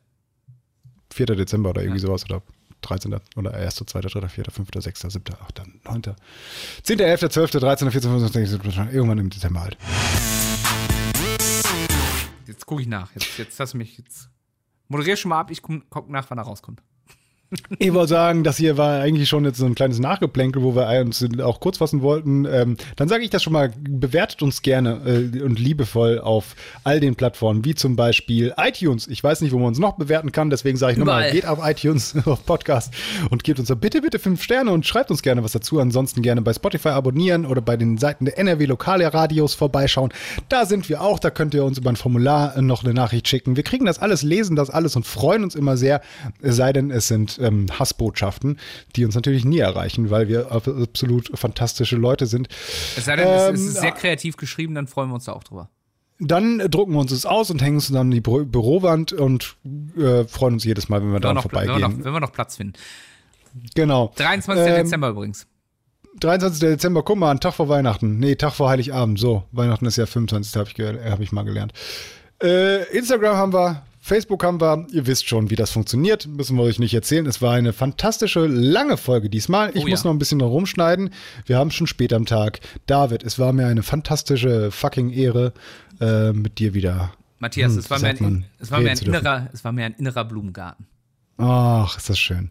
[1.12, 1.26] 4.
[1.26, 2.06] Dezember oder irgendwie ja.
[2.06, 2.42] sowas oder
[2.82, 3.14] 13.
[3.36, 6.02] oder 1., 2., 3., 4., 5., 6., 7., 8., 9.,
[6.82, 9.76] 10., 11., 12., 13., 14., 15., 16., irgendwann im Dezember halt.
[12.70, 13.12] Gucke ich nach.
[13.16, 14.30] Jetzt, jetzt hast du mich jetzt.
[14.86, 16.84] Moderier schon mal ab, ich gucke nach, wann er rauskommt.
[17.80, 20.86] Ich wollte sagen, das hier war eigentlich schon jetzt so ein kleines Nachgeplänkel, wo wir
[21.00, 22.44] uns auch kurz fassen wollten.
[22.44, 26.54] Ähm, dann sage ich das schon mal, bewertet uns gerne äh, und liebevoll auf
[26.84, 29.08] all den Plattformen, wie zum Beispiel iTunes.
[29.08, 31.58] Ich weiß nicht, wo man uns noch bewerten kann, deswegen sage ich nochmal, geht auf
[31.62, 32.94] iTunes, auf Podcast
[33.30, 35.80] und gebt uns da bitte, bitte fünf Sterne und schreibt uns gerne was dazu.
[35.80, 40.12] Ansonsten gerne bei Spotify abonnieren oder bei den Seiten der NRW Lokale Radios vorbeischauen.
[40.48, 43.56] Da sind wir auch, da könnt ihr uns über ein Formular noch eine Nachricht schicken.
[43.56, 46.00] Wir kriegen das alles, lesen das alles und freuen uns immer sehr,
[46.40, 48.58] es sei denn, es sind ähm, Hassbotschaften,
[48.96, 52.48] die uns natürlich nie erreichen, weil wir absolut fantastische Leute sind.
[52.96, 55.44] Es sei denn, ähm, es ist sehr kreativ geschrieben, dann freuen wir uns da auch
[55.44, 55.68] drüber.
[56.22, 59.56] Dann drucken wir uns das aus und hängen es dann an die Bü Bürowand und
[59.96, 61.76] äh, freuen uns jedes Mal, wenn wir wenn da vorbeigehen.
[61.76, 62.74] Wenn wir, noch, wenn wir noch Platz finden.
[63.74, 64.12] Genau.
[64.16, 64.66] 23.
[64.66, 65.46] Ähm, Dezember übrigens.
[66.18, 66.60] 23.
[66.60, 68.18] Dezember, guck mal, ein Tag vor Weihnachten.
[68.18, 69.18] Nee, Tag vor Heiligabend.
[69.18, 70.56] So, Weihnachten ist ja 25.
[70.56, 71.72] habe ich, hab ich mal gelernt.
[72.42, 76.62] Äh, Instagram haben wir, Facebook haben wir, ihr wisst schon, wie das funktioniert, müssen wir
[76.62, 77.26] euch nicht erzählen.
[77.26, 79.70] Es war eine fantastische, lange Folge diesmal.
[79.74, 80.08] Ich oh, muss ja.
[80.08, 81.10] noch ein bisschen rumschneiden.
[81.44, 82.60] Wir haben schon spät am Tag.
[82.86, 85.52] David, es war mir eine fantastische fucking Ehre,
[86.00, 87.12] äh, mit dir wieder.
[87.38, 89.94] Matthias, hm, es, war mir ein, es, war mir ein innerer, es war mir ein
[89.94, 90.86] innerer Blumengarten.
[91.36, 92.50] Ach, ist das schön.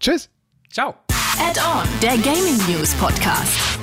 [0.00, 0.28] Tschüss.
[0.70, 0.94] Ciao.
[1.38, 3.78] Add-on, der Gaming News Podcast.